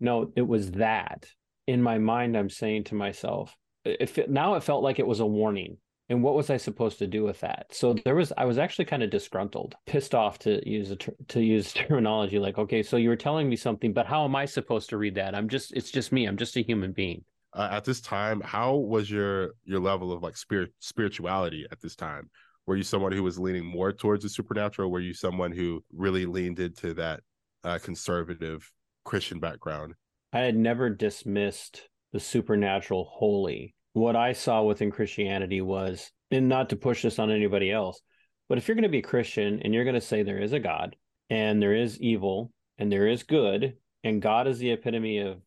No, 0.00 0.32
it 0.36 0.46
was 0.46 0.72
that. 0.72 1.26
In 1.66 1.82
my 1.82 1.98
mind, 1.98 2.36
I'm 2.36 2.50
saying 2.50 2.84
to 2.84 2.94
myself, 2.94 3.56
if 3.84 4.18
it, 4.18 4.30
now 4.30 4.54
it 4.54 4.62
felt 4.62 4.82
like 4.82 4.98
it 4.98 5.06
was 5.06 5.20
a 5.20 5.26
warning. 5.26 5.78
And 6.08 6.22
what 6.22 6.36
was 6.36 6.50
I 6.50 6.56
supposed 6.56 7.00
to 7.00 7.08
do 7.08 7.24
with 7.24 7.40
that? 7.40 7.66
So 7.72 7.96
there 8.04 8.14
was, 8.14 8.32
I 8.38 8.44
was 8.44 8.58
actually 8.58 8.84
kind 8.84 9.02
of 9.02 9.10
disgruntled, 9.10 9.74
pissed 9.86 10.14
off 10.14 10.38
to 10.40 10.66
use 10.68 10.92
a 10.92 10.96
to 10.96 11.40
use 11.40 11.72
terminology 11.74 12.38
like, 12.38 12.58
okay, 12.58 12.84
so 12.84 12.96
you 12.96 13.08
were 13.08 13.16
telling 13.16 13.48
me 13.48 13.56
something, 13.56 13.92
but 13.92 14.06
how 14.06 14.24
am 14.24 14.36
I 14.36 14.44
supposed 14.44 14.90
to 14.90 14.98
read 14.98 15.16
that? 15.16 15.34
I'm 15.34 15.48
just, 15.48 15.72
it's 15.72 15.90
just 15.90 16.12
me. 16.12 16.26
I'm 16.26 16.36
just 16.36 16.56
a 16.56 16.62
human 16.62 16.92
being 16.92 17.24
uh, 17.52 17.68
at 17.70 17.84
this 17.84 18.00
time 18.00 18.40
how 18.40 18.74
was 18.74 19.10
your 19.10 19.50
your 19.64 19.80
level 19.80 20.12
of 20.12 20.22
like 20.22 20.36
spirit 20.36 20.72
spirituality 20.80 21.66
at 21.70 21.80
this 21.80 21.96
time? 21.96 22.30
Were 22.66 22.76
you 22.76 22.82
someone 22.82 23.12
who 23.12 23.22
was 23.22 23.38
leaning 23.38 23.64
more 23.64 23.92
towards 23.92 24.22
the 24.22 24.28
supernatural 24.28 24.90
were 24.90 25.00
you 25.00 25.14
someone 25.14 25.52
who 25.52 25.84
really 25.94 26.26
leaned 26.26 26.58
into 26.58 26.94
that 26.94 27.20
uh, 27.64 27.78
conservative 27.82 28.70
christian 29.04 29.40
background? 29.40 29.94
I 30.32 30.40
had 30.40 30.56
never 30.56 30.90
dismissed 30.90 31.88
the 32.12 32.20
supernatural 32.20 33.04
wholly. 33.04 33.74
What 33.92 34.16
i 34.16 34.34
saw 34.34 34.62
within 34.62 34.90
christianity 34.90 35.62
was 35.62 36.10
and 36.30 36.48
not 36.48 36.68
to 36.70 36.76
push 36.76 37.02
this 37.02 37.18
on 37.18 37.30
anybody 37.30 37.70
else 37.70 38.00
but 38.48 38.58
if 38.58 38.68
you're 38.68 38.74
going 38.74 38.82
to 38.82 38.88
be 38.88 38.98
a 38.98 39.02
christian 39.02 39.60
and 39.62 39.72
you're 39.72 39.84
going 39.84 39.94
to 39.94 40.00
say 40.00 40.22
there 40.22 40.42
is 40.42 40.52
a 40.52 40.60
god 40.60 40.96
and 41.30 41.62
there 41.62 41.74
is 41.74 42.00
evil 42.00 42.52
and 42.78 42.90
there 42.90 43.06
is 43.06 43.22
good 43.22 43.74
and 44.04 44.20
god 44.22 44.46
is 44.46 44.58
the 44.58 44.70
epitome 44.70 45.18
of 45.18 45.40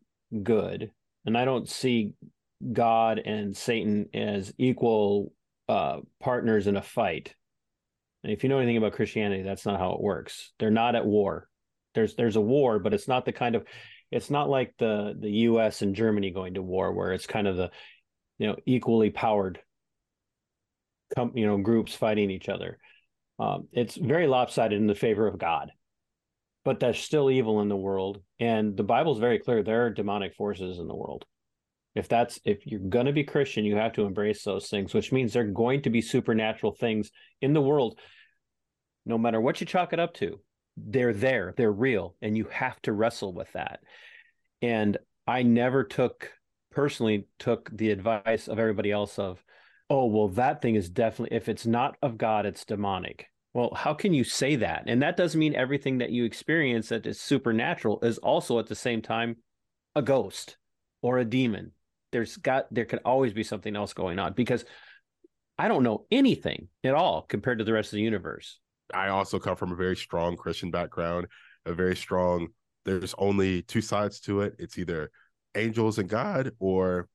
good 0.44 0.92
and 1.26 1.38
I 1.38 1.46
don't 1.46 1.70
see 1.70 2.14
God 2.74 3.20
and 3.20 3.56
Satan 3.56 4.10
as 4.14 4.54
equal 4.58 5.34
uh, 5.68 6.00
partners 6.20 6.68
in 6.68 6.78
a 6.78 6.82
fight. 6.82 7.36
And 8.24 8.34
if 8.34 8.44
you 8.44 8.50
know 8.50 8.58
anything 8.58 8.78
about 8.78 8.94
Christianity, 8.94 9.44
that's 9.44 9.66
not 9.66 9.80
how 9.80 9.94
it 9.94 10.02
works. 10.02 10.52
They're 10.60 10.72
not 10.72 10.96
at 10.96 11.06
war. 11.06 11.48
There's 11.96 12.16
there's 12.16 12.36
a 12.36 12.42
war, 12.42 12.80
but 12.80 12.94
it's 12.94 13.08
not 13.08 13.26
the 13.26 13.32
kind 13.32 13.56
of 13.56 13.66
it's 14.12 14.30
not 14.30 14.50
like 14.50 14.74
the 14.78 15.16
the 15.18 15.32
U.S. 15.32 15.82
and 15.82 15.96
Germany 15.96 16.32
going 16.32 16.56
to 16.56 16.62
war 16.62 16.94
where 16.94 17.14
it's 17.14 17.28
kind 17.28 17.48
of 17.48 17.56
the 17.56 17.72
you 18.38 18.48
know 18.48 18.56
equally 18.66 19.10
powered 19.10 19.60
com- 21.16 21.34
you 21.36 21.46
know 21.46 21.58
groups 21.58 21.94
fighting 21.94 22.30
each 22.30 22.50
other. 22.50 22.78
Um, 23.40 23.68
it's 23.72 23.96
very 23.96 24.28
lopsided 24.28 24.80
in 24.80 24.88
the 24.88 24.96
favor 24.96 25.28
of 25.28 25.38
God. 25.38 25.72
But 26.66 26.80
there's 26.80 27.00
still 27.00 27.32
evil 27.32 27.62
in 27.62 27.70
the 27.70 27.76
world. 27.76 28.22
And 28.40 28.76
the 28.76 28.84
Bible's 28.84 29.20
very 29.20 29.40
clear 29.40 29.64
there 29.64 29.86
are 29.86 29.90
demonic 29.90 30.36
forces 30.36 30.80
in 30.80 30.88
the 30.88 30.96
world. 30.96 31.26
If 31.96 32.08
that's 32.08 32.40
if 32.46 32.66
you're 32.66 32.80
going 32.80 33.08
to 33.08 33.12
be 33.12 33.24
Christian, 33.24 33.66
you 33.66 33.76
have 33.76 33.94
to 33.94 34.06
embrace 34.06 34.44
those 34.44 34.68
things, 34.70 34.94
which 34.94 35.12
means 35.12 35.34
there're 35.34 35.46
going 35.46 35.82
to 35.84 35.90
be 35.90 36.02
supernatural 36.02 36.74
things 36.74 37.12
in 37.42 37.54
the 37.54 37.62
world 37.62 38.00
no 39.06 39.18
matter 39.18 39.42
what 39.42 39.60
you 39.60 39.66
chalk 39.66 39.92
it 39.94 40.00
up 40.00 40.14
to. 40.16 40.40
They're 40.78 41.14
there, 41.14 41.54
they're 41.58 41.72
real, 41.72 42.16
and 42.22 42.38
you 42.38 42.46
have 42.52 42.82
to 42.84 42.94
wrestle 42.94 43.34
with 43.34 43.52
that. 43.54 43.80
And 44.62 44.98
I 45.28 45.44
never 45.44 45.84
took 45.84 46.32
personally 46.72 47.28
took 47.40 47.70
the 47.76 47.92
advice 47.92 48.48
of 48.48 48.60
everybody 48.60 48.92
else 48.92 49.18
of, 49.18 49.44
oh, 49.90 50.06
well, 50.06 50.28
that 50.30 50.62
thing 50.62 50.76
is 50.76 50.90
definitely, 50.90 51.36
if 51.36 51.50
it's 51.50 51.66
not 51.66 51.98
of 52.02 52.18
God, 52.18 52.46
it's 52.46 52.66
demonic. 52.66 53.26
Well, 53.60 53.74
how 53.76 53.94
can 53.94 54.14
you 54.14 54.24
say 54.24 54.56
that? 54.56 54.84
And 54.88 55.02
that 55.02 55.18
doesn't 55.18 55.38
mean 55.38 55.54
everything 55.54 55.98
that 55.98 56.12
you 56.12 56.24
experience 56.24 56.88
that 56.90 57.06
is 57.06 57.20
supernatural 57.20 58.00
is 58.04 58.18
also 58.18 58.58
at 58.58 58.68
the 58.68 58.76
same 58.76 59.02
time 59.02 59.36
a 59.98 60.02
ghost 60.02 60.56
or 61.02 61.18
a 61.18 61.26
demon. 61.26 61.74
There's 62.14 62.38
got, 62.38 62.74
there 62.74 62.86
could 62.86 63.02
always 63.04 63.34
be 63.34 63.44
something 63.44 63.76
else 63.76 63.92
going 63.92 64.18
on 64.18 64.32
because 64.32 64.64
I 65.58 65.68
don't 65.68 65.84
know 65.84 66.06
anything 66.10 66.70
at 66.86 66.94
all 66.94 67.24
compared 67.24 67.58
to 67.58 67.66
the 67.66 67.74
rest 67.74 67.92
of 67.92 67.98
the 67.98 68.02
universe. 68.02 68.60
I 68.94 69.10
also 69.10 69.40
come 69.40 69.58
from 69.58 69.74
a 69.74 69.76
very 69.76 69.98
strong 69.98 70.38
Christian 70.38 70.72
background, 70.72 71.28
a 71.66 71.74
very 71.74 71.98
strong, 71.98 72.48
there's 72.86 73.14
only 73.18 73.64
two 73.64 73.82
sides 73.82 74.22
to 74.22 74.40
it. 74.40 74.56
It's 74.58 74.78
either 74.78 75.12
angels 75.56 76.00
and 76.00 76.08
God 76.08 76.54
or 76.60 77.10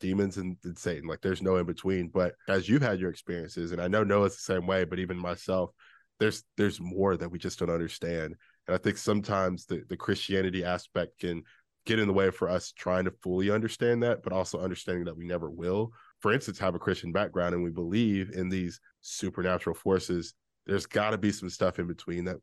demons 0.00 0.36
and, 0.36 0.56
and, 0.64 0.78
Satan. 0.78 1.08
Like 1.08 1.20
there's 1.20 1.42
no 1.42 1.56
in 1.56 1.66
between. 1.66 2.08
But 2.08 2.34
as 2.48 2.68
you've 2.68 2.82
had 2.82 3.00
your 3.00 3.10
experiences, 3.10 3.72
and 3.72 3.80
I 3.80 3.88
know 3.88 4.04
Noah's 4.04 4.36
the 4.36 4.54
same 4.54 4.66
way, 4.66 4.84
but 4.84 4.98
even 4.98 5.18
myself, 5.18 5.70
there's 6.18 6.44
there's 6.56 6.80
more 6.80 7.16
that 7.16 7.30
we 7.30 7.38
just 7.38 7.58
don't 7.58 7.70
understand. 7.70 8.34
And 8.66 8.74
I 8.74 8.78
think 8.78 8.98
sometimes 8.98 9.66
the, 9.66 9.82
the 9.88 9.96
Christianity 9.96 10.64
aspect 10.64 11.20
can 11.20 11.42
get 11.86 11.98
in 11.98 12.06
the 12.06 12.12
way 12.12 12.30
for 12.30 12.50
us 12.50 12.72
trying 12.72 13.04
to 13.04 13.10
fully 13.22 13.50
understand 13.50 14.02
that, 14.02 14.22
but 14.22 14.32
also 14.32 14.60
understanding 14.60 15.04
that 15.04 15.16
we 15.16 15.26
never 15.26 15.50
will. 15.50 15.92
For 16.20 16.32
instance, 16.32 16.58
have 16.58 16.74
a 16.74 16.78
Christian 16.78 17.12
background 17.12 17.54
and 17.54 17.64
we 17.64 17.70
believe 17.70 18.30
in 18.30 18.48
these 18.48 18.78
supernatural 19.00 19.74
forces. 19.74 20.34
There's 20.66 20.84
got 20.84 21.10
to 21.10 21.18
be 21.18 21.32
some 21.32 21.48
stuff 21.48 21.78
in 21.78 21.86
between 21.86 22.24
that 22.24 22.36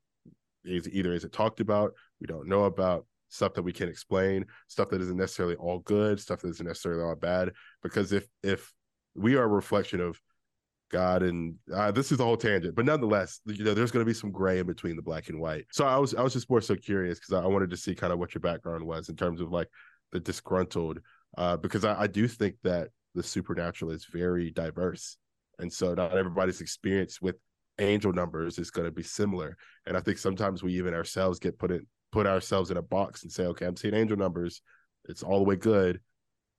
is 0.64 0.90
either 0.90 1.14
isn't 1.14 1.32
talked 1.32 1.60
about, 1.60 1.94
we 2.20 2.26
don't 2.26 2.48
know 2.48 2.64
about, 2.64 3.06
stuff 3.30 3.54
that 3.54 3.64
we 3.64 3.74
can't 3.74 3.90
explain, 3.90 4.46
stuff 4.68 4.90
that 4.90 5.02
isn't 5.02 5.18
necessarily 5.18 5.56
all 5.56 5.80
good, 5.80 6.20
stuff 6.20 6.42
that 6.42 6.50
isn't 6.50 6.68
necessarily 6.68 7.04
all 7.04 7.16
bad. 7.16 7.52
Because 7.84 8.12
if 8.12 8.28
if 8.44 8.74
we 9.16 9.36
are 9.36 9.44
a 9.44 9.48
reflection 9.48 10.02
of 10.02 10.20
God 10.92 11.24
and 11.24 11.56
uh, 11.74 11.92
this 11.92 12.12
is 12.12 12.20
a 12.20 12.24
whole 12.24 12.38
tangent, 12.38 12.76
but 12.76 12.86
nonetheless, 12.86 13.42
you 13.46 13.64
know, 13.64 13.74
there's 13.74 13.92
going 13.92 14.06
to 14.06 14.10
be 14.10 14.14
some 14.14 14.32
gray 14.32 14.60
in 14.60 14.68
between 14.68 14.96
the 14.96 15.02
black 15.02 15.30
and 15.30 15.40
white. 15.40 15.66
So 15.72 15.86
I 15.86 15.98
was 15.98 16.14
I 16.14 16.22
was 16.22 16.34
just 16.34 16.50
more 16.50 16.62
so 16.62 16.76
curious 16.76 17.20
because 17.20 17.34
I 17.34 17.48
wanted 17.48 17.72
to 17.72 17.78
see 17.78 17.96
kind 17.96 18.14
of 18.14 18.20
what 18.20 18.34
your 18.34 18.42
background 18.42 18.86
was 18.86 19.10
in 19.10 19.16
terms 19.16 19.42
of 19.42 19.52
like 19.52 19.70
the 20.12 20.20
disgruntled, 20.20 21.00
uh, 21.38 21.58
because 21.58 21.84
I, 21.84 22.02
I 22.02 22.08
do 22.08 22.28
think 22.28 22.56
that 22.64 22.90
the 23.16 23.24
supernatural 23.24 23.92
is 23.92 24.06
very 24.06 24.52
diverse, 24.52 25.18
and 25.60 25.72
so 25.72 25.94
not 25.94 26.18
everybody's 26.18 26.62
experience 26.62 27.22
with 27.22 27.36
angel 27.80 28.14
numbers 28.14 28.58
is 28.58 28.72
going 28.72 28.86
to 28.86 28.92
be 28.92 29.04
similar. 29.04 29.58
And 29.86 29.98
I 29.98 30.00
think 30.00 30.18
sometimes 30.18 30.64
we 30.64 30.74
even 30.76 30.94
ourselves 30.94 31.40
get 31.40 31.60
put 31.60 31.72
in 31.72 31.86
put 32.16 32.26
ourselves 32.26 32.72
in 32.72 32.78
a 32.78 32.82
box 32.82 33.24
and 33.24 33.32
say, 33.32 33.44
okay, 33.48 33.66
I'm 33.66 33.76
seeing 33.76 33.94
angel 33.94 34.16
numbers. 34.16 34.62
It's 35.10 35.22
all 35.22 35.38
the 35.38 35.44
way 35.44 35.58
good 35.58 36.00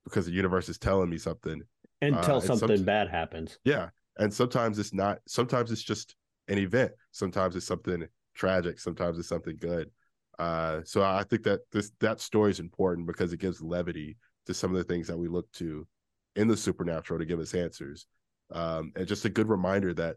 because 0.05 0.27
the 0.27 0.33
universe 0.33 0.69
is 0.69 0.77
telling 0.77 1.09
me 1.09 1.17
something. 1.17 1.63
Until 2.03 2.37
uh, 2.37 2.41
something 2.41 2.85
bad 2.85 3.09
happens. 3.09 3.59
Yeah. 3.65 3.89
And 4.19 4.33
sometimes 4.33 4.79
it's 4.79 4.93
not, 4.93 5.21
sometimes 5.27 5.73
it's 5.73 5.83
just 5.83 6.15
an 6.49 6.59
event. 6.59 6.93
Sometimes 7.13 7.57
it's 7.57 7.67
something 7.67 8.07
tragic. 8.35 8.79
Sometimes 8.79 9.19
it's 9.19 9.31
something 9.31 9.57
good. 9.59 9.91
Uh, 10.39 10.83
so 10.85 11.03
I 11.03 11.25
think 11.25 11.43
that 11.45 11.61
this 11.73 11.91
that 12.01 12.21
story 12.21 12.51
is 12.51 12.61
important 12.61 13.07
because 13.07 13.33
it 13.33 13.41
gives 13.41 13.63
levity 13.63 14.19
to 14.45 14.53
some 14.53 14.71
of 14.71 14.77
the 14.77 14.85
things 14.85 15.07
that 15.07 15.17
we 15.17 15.29
look 15.29 15.51
to 15.53 15.87
in 16.35 16.49
the 16.49 16.57
supernatural 16.57 17.19
to 17.19 17.25
give 17.25 17.41
us 17.41 17.55
answers. 17.55 18.07
Um, 18.53 18.93
and 18.95 19.09
just 19.09 19.25
a 19.25 19.31
good 19.31 19.49
reminder 19.49 19.95
that, 19.95 20.17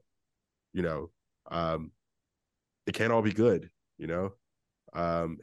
you 0.74 0.82
know, 0.82 1.12
um, 1.50 1.92
it 2.86 2.94
can't 2.94 3.14
all 3.14 3.22
be 3.22 3.32
good, 3.32 3.70
you 3.98 4.08
know, 4.08 4.34
um, 4.94 5.38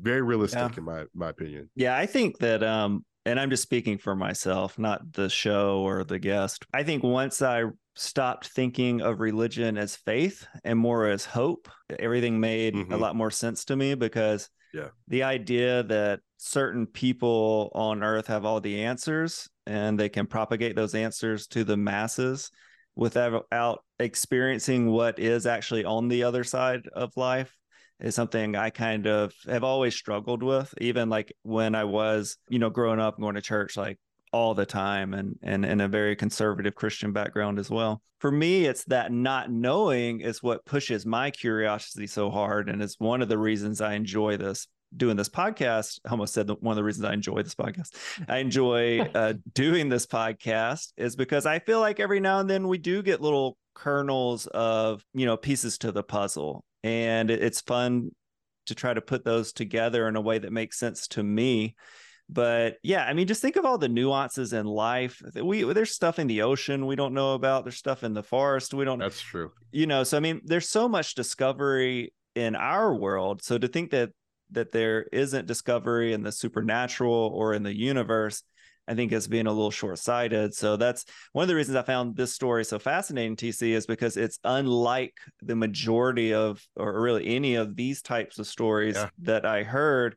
very 0.00 0.22
realistic 0.22 0.58
yeah. 0.58 0.78
in 0.78 0.84
my 0.84 1.04
my 1.14 1.28
opinion. 1.30 1.70
Yeah, 1.74 1.96
I 1.96 2.06
think 2.06 2.38
that 2.38 2.62
um, 2.62 3.04
and 3.28 3.38
I'm 3.38 3.50
just 3.50 3.62
speaking 3.62 3.98
for 3.98 4.14
myself, 4.14 4.78
not 4.78 5.12
the 5.12 5.28
show 5.28 5.80
or 5.80 6.04
the 6.04 6.18
guest. 6.18 6.64
I 6.72 6.82
think 6.82 7.02
once 7.02 7.42
I 7.42 7.64
stopped 7.94 8.48
thinking 8.48 9.02
of 9.02 9.20
religion 9.20 9.76
as 9.76 9.96
faith 9.96 10.46
and 10.64 10.78
more 10.78 11.06
as 11.08 11.24
hope, 11.24 11.68
everything 11.98 12.40
made 12.40 12.74
mm-hmm. 12.74 12.92
a 12.92 12.96
lot 12.96 13.16
more 13.16 13.30
sense 13.30 13.64
to 13.66 13.76
me 13.76 13.94
because 13.94 14.48
yeah. 14.72 14.88
the 15.08 15.24
idea 15.24 15.82
that 15.82 16.20
certain 16.38 16.86
people 16.86 17.70
on 17.74 18.02
earth 18.02 18.28
have 18.28 18.44
all 18.44 18.60
the 18.60 18.84
answers 18.84 19.48
and 19.66 19.98
they 19.98 20.08
can 20.08 20.26
propagate 20.26 20.76
those 20.76 20.94
answers 20.94 21.48
to 21.48 21.64
the 21.64 21.76
masses 21.76 22.50
without 22.94 23.84
experiencing 23.98 24.90
what 24.90 25.18
is 25.18 25.46
actually 25.46 25.84
on 25.84 26.08
the 26.08 26.22
other 26.22 26.44
side 26.44 26.88
of 26.94 27.12
life 27.16 27.57
is 28.00 28.14
something 28.14 28.56
I 28.56 28.70
kind 28.70 29.06
of 29.06 29.34
have 29.46 29.64
always 29.64 29.94
struggled 29.94 30.42
with, 30.42 30.72
even 30.80 31.08
like 31.08 31.32
when 31.42 31.74
I 31.74 31.84
was, 31.84 32.36
you 32.48 32.58
know, 32.58 32.70
growing 32.70 33.00
up 33.00 33.18
going 33.18 33.34
to 33.34 33.42
church 33.42 33.76
like 33.76 33.98
all 34.32 34.54
the 34.54 34.66
time 34.66 35.14
and 35.14 35.38
and 35.42 35.64
in 35.64 35.80
a 35.80 35.88
very 35.88 36.14
conservative 36.14 36.74
Christian 36.74 37.12
background 37.12 37.58
as 37.58 37.70
well. 37.70 38.02
For 38.20 38.30
me, 38.30 38.66
it's 38.66 38.84
that 38.84 39.12
not 39.12 39.50
knowing 39.50 40.20
is 40.20 40.42
what 40.42 40.64
pushes 40.64 41.06
my 41.06 41.30
curiosity 41.30 42.06
so 42.06 42.30
hard. 42.30 42.68
And 42.68 42.82
it's 42.82 42.98
one 42.98 43.22
of 43.22 43.28
the 43.28 43.38
reasons 43.38 43.80
I 43.80 43.94
enjoy 43.94 44.36
this 44.36 44.66
doing 44.96 45.16
this 45.16 45.28
podcast. 45.28 46.00
I 46.04 46.10
almost 46.10 46.34
said 46.34 46.46
that 46.48 46.62
one 46.62 46.72
of 46.72 46.76
the 46.76 46.84
reasons 46.84 47.04
I 47.04 47.12
enjoy 47.12 47.42
this 47.42 47.54
podcast. 47.54 47.94
I 48.28 48.38
enjoy 48.38 49.00
uh, 49.14 49.34
doing 49.54 49.88
this 49.88 50.06
podcast 50.06 50.92
is 50.96 51.16
because 51.16 51.46
I 51.46 51.58
feel 51.58 51.80
like 51.80 52.00
every 52.00 52.20
now 52.20 52.40
and 52.40 52.50
then 52.50 52.68
we 52.68 52.78
do 52.78 53.02
get 53.02 53.20
little 53.20 53.56
kernels 53.74 54.48
of 54.48 55.04
you 55.14 55.24
know 55.24 55.36
pieces 55.36 55.78
to 55.78 55.92
the 55.92 56.02
puzzle 56.02 56.64
and 56.82 57.30
it's 57.30 57.60
fun 57.60 58.10
to 58.66 58.74
try 58.74 58.92
to 58.92 59.00
put 59.00 59.24
those 59.24 59.52
together 59.52 60.06
in 60.08 60.16
a 60.16 60.20
way 60.20 60.38
that 60.38 60.52
makes 60.52 60.78
sense 60.78 61.08
to 61.08 61.22
me. 61.22 61.74
But 62.30 62.76
yeah 62.82 63.04
i 63.04 63.14
mean 63.14 63.26
just 63.26 63.40
think 63.40 63.56
of 63.56 63.64
all 63.64 63.78
the 63.78 63.88
nuances 63.88 64.52
in 64.52 64.66
life. 64.66 65.22
We 65.34 65.62
there's 65.62 65.94
stuff 65.94 66.18
in 66.18 66.26
the 66.26 66.42
ocean 66.42 66.86
we 66.86 66.94
don't 66.94 67.14
know 67.14 67.32
about. 67.32 67.64
There's 67.64 67.78
stuff 67.78 68.04
in 68.04 68.12
the 68.12 68.22
forest 68.22 68.74
we 68.74 68.84
don't 68.84 68.98
that's 68.98 69.20
true. 69.20 69.50
you 69.72 69.86
know 69.86 70.04
so 70.04 70.18
i 70.18 70.20
mean 70.20 70.42
there's 70.44 70.68
so 70.68 70.88
much 70.88 71.14
discovery 71.14 72.12
in 72.34 72.54
our 72.54 72.94
world. 72.94 73.42
So 73.42 73.56
to 73.58 73.66
think 73.66 73.90
that 73.92 74.10
that 74.50 74.72
there 74.72 75.06
isn't 75.12 75.46
discovery 75.46 76.12
in 76.12 76.22
the 76.22 76.32
supernatural 76.32 77.32
or 77.34 77.54
in 77.54 77.62
the 77.62 77.76
universe 77.76 78.42
I 78.88 78.94
think 78.94 79.12
as 79.12 79.28
being 79.28 79.46
a 79.46 79.52
little 79.52 79.70
short 79.70 79.98
sighted. 79.98 80.54
So 80.54 80.76
that's 80.76 81.04
one 81.32 81.42
of 81.42 81.48
the 81.48 81.54
reasons 81.54 81.76
I 81.76 81.82
found 81.82 82.16
this 82.16 82.34
story 82.34 82.64
so 82.64 82.78
fascinating, 82.78 83.36
TC, 83.36 83.72
is 83.72 83.86
because 83.86 84.16
it's 84.16 84.38
unlike 84.44 85.14
the 85.42 85.56
majority 85.56 86.32
of, 86.34 86.66
or 86.76 87.00
really 87.00 87.36
any 87.36 87.56
of 87.56 87.76
these 87.76 88.02
types 88.02 88.38
of 88.38 88.46
stories 88.46 88.96
yeah. 88.96 89.10
that 89.22 89.44
I 89.44 89.62
heard. 89.62 90.16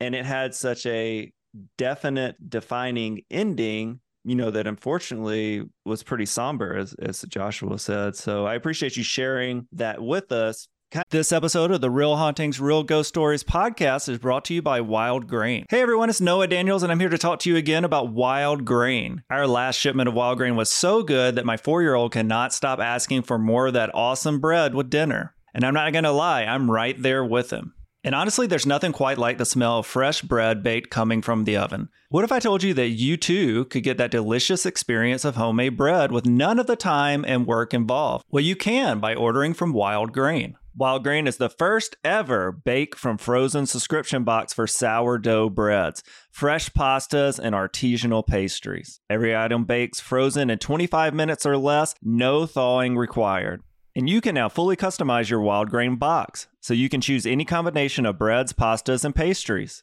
And 0.00 0.14
it 0.14 0.24
had 0.24 0.54
such 0.54 0.86
a 0.86 1.30
definite, 1.76 2.36
defining 2.48 3.22
ending 3.30 4.00
you 4.24 4.34
know 4.34 4.50
that 4.50 4.66
unfortunately 4.66 5.62
was 5.84 6.02
pretty 6.02 6.26
somber 6.26 6.76
as 6.76 6.94
as 7.00 7.22
Joshua 7.22 7.78
said. 7.78 8.16
So 8.16 8.46
I 8.46 8.54
appreciate 8.54 8.96
you 8.96 9.02
sharing 9.02 9.66
that 9.72 10.02
with 10.02 10.30
us. 10.32 10.68
This 11.10 11.30
episode 11.30 11.70
of 11.70 11.80
the 11.80 11.90
Real 11.90 12.16
Hauntings, 12.16 12.58
Real 12.58 12.82
Ghost 12.82 13.10
Stories 13.10 13.44
podcast 13.44 14.08
is 14.08 14.18
brought 14.18 14.44
to 14.46 14.54
you 14.54 14.60
by 14.60 14.80
Wild 14.80 15.28
Grain. 15.28 15.64
Hey 15.70 15.82
everyone, 15.82 16.10
it's 16.10 16.20
Noah 16.20 16.48
Daniels, 16.48 16.82
and 16.82 16.90
I'm 16.90 16.98
here 16.98 17.08
to 17.08 17.16
talk 17.16 17.38
to 17.40 17.48
you 17.48 17.54
again 17.54 17.84
about 17.84 18.12
Wild 18.12 18.64
Grain. 18.64 19.22
Our 19.30 19.46
last 19.46 19.76
shipment 19.76 20.08
of 20.08 20.16
Wild 20.16 20.38
Grain 20.38 20.56
was 20.56 20.68
so 20.68 21.04
good 21.04 21.36
that 21.36 21.46
my 21.46 21.56
four 21.56 21.80
year 21.80 21.94
old 21.94 22.10
cannot 22.10 22.52
stop 22.52 22.80
asking 22.80 23.22
for 23.22 23.38
more 23.38 23.68
of 23.68 23.74
that 23.74 23.94
awesome 23.94 24.40
bread 24.40 24.74
with 24.74 24.90
dinner. 24.90 25.32
And 25.54 25.64
I'm 25.64 25.74
not 25.74 25.92
gonna 25.92 26.10
lie, 26.10 26.42
I'm 26.42 26.68
right 26.68 27.00
there 27.00 27.24
with 27.24 27.52
him. 27.52 27.72
And 28.02 28.14
honestly, 28.14 28.48
there's 28.48 28.66
nothing 28.66 28.92
quite 28.92 29.18
like 29.18 29.38
the 29.38 29.44
smell 29.44 29.78
of 29.78 29.86
fresh 29.86 30.22
bread 30.22 30.62
baked 30.62 30.90
coming 30.90 31.22
from 31.22 31.44
the 31.44 31.56
oven. 31.56 31.88
What 32.08 32.24
if 32.24 32.32
I 32.32 32.40
told 32.40 32.62
you 32.64 32.74
that 32.74 32.88
you 32.88 33.16
too 33.16 33.66
could 33.66 33.84
get 33.84 33.98
that 33.98 34.10
delicious 34.10 34.66
experience 34.66 35.24
of 35.24 35.36
homemade 35.36 35.76
bread 35.76 36.10
with 36.10 36.26
none 36.26 36.58
of 36.58 36.66
the 36.66 36.76
time 36.76 37.24
and 37.28 37.46
work 37.46 37.74
involved? 37.74 38.24
Well, 38.30 38.42
you 38.42 38.56
can 38.56 38.98
by 38.98 39.14
ordering 39.14 39.54
from 39.54 39.72
Wild 39.72 40.12
Grain. 40.12 40.56
Wild 40.76 41.02
Grain 41.02 41.26
is 41.26 41.36
the 41.36 41.48
first 41.48 41.96
ever 42.04 42.52
bake 42.52 42.94
from 42.94 43.18
frozen 43.18 43.66
subscription 43.66 44.22
box 44.22 44.52
for 44.52 44.68
sourdough 44.68 45.50
breads, 45.50 46.04
fresh 46.30 46.70
pastas, 46.70 47.40
and 47.40 47.56
artisanal 47.56 48.24
pastries. 48.24 49.00
Every 49.10 49.36
item 49.36 49.64
bakes 49.64 49.98
frozen 49.98 50.48
in 50.48 50.58
25 50.58 51.12
minutes 51.12 51.44
or 51.44 51.56
less, 51.56 51.96
no 52.02 52.46
thawing 52.46 52.96
required. 52.96 53.62
And 53.96 54.08
you 54.08 54.20
can 54.20 54.36
now 54.36 54.48
fully 54.48 54.76
customize 54.76 55.28
your 55.28 55.40
wild 55.40 55.70
grain 55.70 55.96
box, 55.96 56.46
so 56.60 56.72
you 56.72 56.88
can 56.88 57.00
choose 57.00 57.26
any 57.26 57.44
combination 57.44 58.06
of 58.06 58.16
breads, 58.16 58.52
pastas, 58.52 59.04
and 59.04 59.14
pastries. 59.14 59.82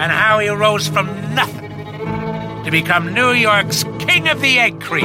and 0.00 0.10
how 0.10 0.38
he 0.38 0.48
rose 0.48 0.88
from 0.88 1.06
nothing 1.34 1.70
to 2.64 2.70
become 2.70 3.12
New 3.12 3.32
York's 3.32 3.84
King 3.98 4.28
of 4.28 4.40
the 4.40 4.58
Egg 4.58 4.80
Cream. 4.80 5.04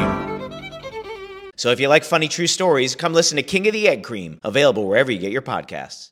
So 1.57 1.71
if 1.71 1.81
you 1.81 1.89
like 1.89 2.05
funny 2.05 2.29
true 2.29 2.47
stories, 2.47 2.95
come 2.95 3.11
listen 3.11 3.35
to 3.35 3.43
King 3.43 3.67
of 3.67 3.73
the 3.73 3.89
Egg 3.89 4.03
Cream, 4.05 4.39
available 4.41 4.87
wherever 4.87 5.11
you 5.11 5.19
get 5.19 5.33
your 5.33 5.41
podcasts. 5.41 6.11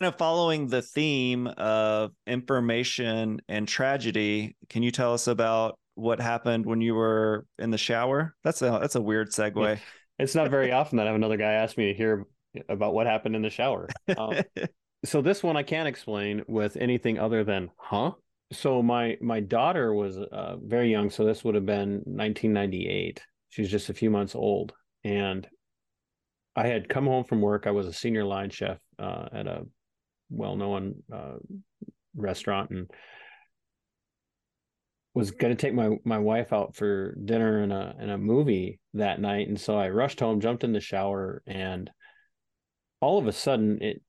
Kind 0.00 0.12
of 0.12 0.18
following 0.18 0.66
the 0.66 0.82
theme 0.82 1.46
of 1.46 2.10
information 2.26 3.40
and 3.48 3.68
tragedy, 3.68 4.56
can 4.68 4.82
you 4.82 4.90
tell 4.90 5.14
us 5.14 5.28
about 5.28 5.78
what 5.94 6.20
happened 6.20 6.66
when 6.66 6.80
you 6.80 6.96
were 6.96 7.46
in 7.60 7.70
the 7.70 7.78
shower? 7.78 8.34
That's 8.42 8.60
a 8.62 8.78
that's 8.80 8.96
a 8.96 9.00
weird 9.00 9.30
segue. 9.30 9.78
It's 10.18 10.34
not 10.34 10.50
very 10.50 10.72
often 10.72 10.96
that 10.96 11.04
I 11.04 11.10
have 11.10 11.16
another 11.16 11.36
guy 11.36 11.52
ask 11.52 11.76
me 11.76 11.92
to 11.92 11.94
hear 11.94 12.26
about 12.68 12.92
what 12.92 13.06
happened 13.06 13.36
in 13.36 13.42
the 13.42 13.50
shower. 13.50 13.88
Um, 14.18 14.42
so 15.04 15.20
this 15.20 15.42
one 15.42 15.56
I 15.56 15.62
can't 15.62 15.88
explain 15.88 16.42
with 16.46 16.76
anything 16.76 17.18
other 17.18 17.44
than 17.44 17.70
huh. 17.76 18.12
So 18.52 18.82
my 18.82 19.16
my 19.20 19.40
daughter 19.40 19.92
was 19.94 20.18
uh, 20.18 20.56
very 20.62 20.90
young, 20.90 21.10
so 21.10 21.24
this 21.24 21.42
would 21.42 21.54
have 21.54 21.66
been 21.66 22.02
1998. 22.04 23.22
She's 23.48 23.70
just 23.70 23.88
a 23.88 23.94
few 23.94 24.10
months 24.10 24.34
old, 24.34 24.72
and 25.04 25.46
I 26.54 26.66
had 26.66 26.88
come 26.88 27.06
home 27.06 27.24
from 27.24 27.40
work. 27.40 27.66
I 27.66 27.70
was 27.70 27.86
a 27.86 27.92
senior 27.92 28.24
line 28.24 28.50
chef 28.50 28.78
uh, 28.98 29.28
at 29.32 29.46
a 29.46 29.62
well-known 30.30 31.02
uh, 31.12 31.36
restaurant, 32.14 32.70
and 32.70 32.90
was 35.14 35.30
going 35.30 35.54
to 35.54 35.60
take 35.60 35.74
my 35.74 35.96
my 36.04 36.18
wife 36.18 36.52
out 36.52 36.76
for 36.76 37.16
dinner 37.24 37.62
and 37.62 37.72
a 37.72 37.94
and 37.98 38.10
a 38.10 38.18
movie 38.18 38.80
that 38.94 39.20
night, 39.20 39.48
and 39.48 39.58
so 39.58 39.76
I 39.78 39.88
rushed 39.88 40.20
home, 40.20 40.40
jumped 40.40 40.62
in 40.62 40.72
the 40.72 40.80
shower, 40.80 41.42
and 41.46 41.90
all 43.00 43.18
of 43.18 43.26
a 43.26 43.32
sudden 43.32 43.82
it 43.82 44.02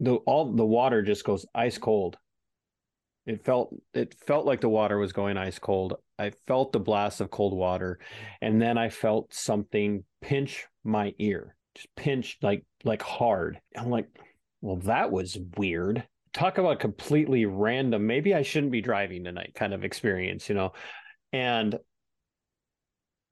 the 0.00 0.14
all 0.16 0.52
the 0.52 0.64
water 0.64 1.02
just 1.02 1.24
goes 1.24 1.46
ice 1.54 1.78
cold. 1.78 2.16
It 3.26 3.44
felt 3.44 3.74
it 3.92 4.14
felt 4.26 4.46
like 4.46 4.60
the 4.60 4.68
water 4.68 4.98
was 4.98 5.12
going 5.12 5.36
ice 5.36 5.58
cold. 5.58 5.94
I 6.18 6.32
felt 6.46 6.72
the 6.72 6.80
blast 6.80 7.20
of 7.20 7.30
cold 7.30 7.54
water, 7.54 7.98
and 8.40 8.60
then 8.60 8.78
I 8.78 8.88
felt 8.88 9.34
something 9.34 10.04
pinch 10.22 10.66
my 10.84 11.14
ear, 11.18 11.56
just 11.74 11.94
pinch 11.96 12.38
like 12.42 12.64
like 12.84 13.02
hard. 13.02 13.60
I'm 13.76 13.90
like, 13.90 14.08
well, 14.60 14.76
that 14.76 15.10
was 15.10 15.38
weird. 15.56 16.06
Talk 16.32 16.58
about 16.58 16.80
completely 16.80 17.44
random. 17.46 18.06
Maybe 18.06 18.34
I 18.34 18.42
shouldn't 18.42 18.72
be 18.72 18.80
driving 18.80 19.24
tonight, 19.24 19.52
kind 19.54 19.74
of 19.74 19.84
experience, 19.84 20.48
you 20.48 20.54
know. 20.54 20.72
And 21.32 21.78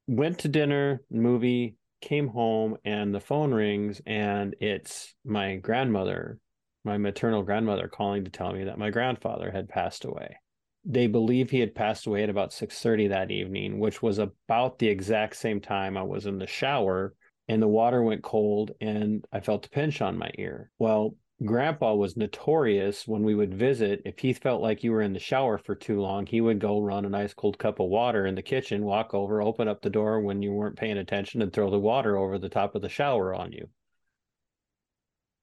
went 0.07 0.41
to 0.41 0.49
dinner, 0.49 1.03
movie, 1.11 1.77
came 2.01 2.29
home, 2.29 2.77
and 2.85 3.15
the 3.15 3.21
phone 3.21 3.53
rings, 3.53 4.01
and 4.07 4.55
it's 4.61 5.15
my 5.25 5.57
grandmother 5.57 6.39
my 6.87 6.97
maternal 6.97 7.43
grandmother 7.43 7.89
calling 7.89 8.25
to 8.25 8.31
tell 8.31 8.53
me 8.53 8.65
that 8.65 8.79
my 8.79 8.91
grandfather 8.91 9.51
had 9.51 9.69
passed 9.69 10.05
away. 10.05 10.37
They 10.85 11.09
believe 11.09 11.51
he 11.51 11.59
had 11.59 11.75
passed 11.75 12.07
away 12.07 12.23
at 12.23 12.31
about 12.31 12.53
6:30 12.53 13.09
that 13.09 13.33
evening, 13.33 13.81
which 13.81 14.01
was 14.03 14.19
about 14.21 14.79
the 14.79 14.87
exact 14.87 15.35
same 15.35 15.61
time 15.61 15.97
I 15.97 16.05
was 16.05 16.27
in 16.27 16.39
the 16.39 16.47
shower 16.47 17.15
and 17.49 17.61
the 17.61 17.69
water 17.69 18.03
went 18.03 18.23
cold 18.23 18.71
and 18.81 19.25
I 19.33 19.41
felt 19.41 19.67
a 19.67 19.71
pinch 19.71 20.01
on 20.01 20.17
my 20.17 20.31
ear. 20.39 20.71
Well, 20.79 21.17
grandpa 21.45 21.95
was 21.95 22.17
notorious 22.17 23.07
when 23.07 23.25
we 23.25 23.35
would 23.35 23.53
visit 23.53 24.03
if 24.05 24.21
he 24.21 24.33
felt 24.33 24.63
like 24.63 24.85
you 24.85 24.93
were 24.93 25.03
in 25.03 25.13
the 25.13 25.19
shower 25.19 25.59
for 25.59 25.75
too 25.75 26.01
long, 26.01 26.25
he 26.27 26.41
would 26.41 26.61
go 26.61 26.81
run 26.81 27.05
an 27.05 27.17
ice 27.17 27.35
cold 27.35 27.59
cup 27.59 27.81
of 27.81 27.89
water 27.89 28.27
in 28.27 28.37
the 28.37 28.43
kitchen, 28.43 28.85
walk 28.85 29.13
over, 29.13 29.43
open 29.43 29.67
up 29.67 29.83
the 29.83 29.91
door 29.91 30.21
when 30.21 30.41
you 30.41 30.53
weren't 30.53 30.79
paying 30.79 30.99
attention 30.99 31.43
and 31.43 31.53
throw 31.53 31.69
the 31.69 31.81
water 31.81 32.17
over 32.17 32.39
the 32.39 32.49
top 32.49 32.77
of 32.77 32.83
the 32.83 32.89
shower 32.89 33.35
on 33.35 33.51
you. 33.51 33.69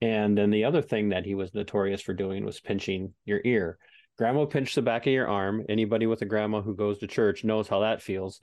And 0.04 0.38
then 0.38 0.50
the 0.50 0.66
other 0.66 0.82
thing 0.82 1.10
that 1.10 1.26
he 1.26 1.34
was 1.34 1.54
notorious 1.54 2.02
for 2.02 2.14
doing 2.14 2.44
was 2.44 2.60
pinching 2.60 3.14
your 3.24 3.40
ear. 3.46 3.78
Grandma 4.18 4.44
pinched 4.44 4.76
the 4.76 4.82
back 4.82 5.08
of 5.08 5.14
your 5.14 5.30
arm. 5.30 5.64
Anybody 5.70 6.08
with 6.08 6.22
a 6.22 6.26
grandma 6.26 6.62
who 6.62 6.76
goes 6.76 6.98
to 6.98 7.08
church 7.08 7.46
knows 7.46 7.70
how 7.70 7.80
that 7.80 8.02
feels. 8.02 8.42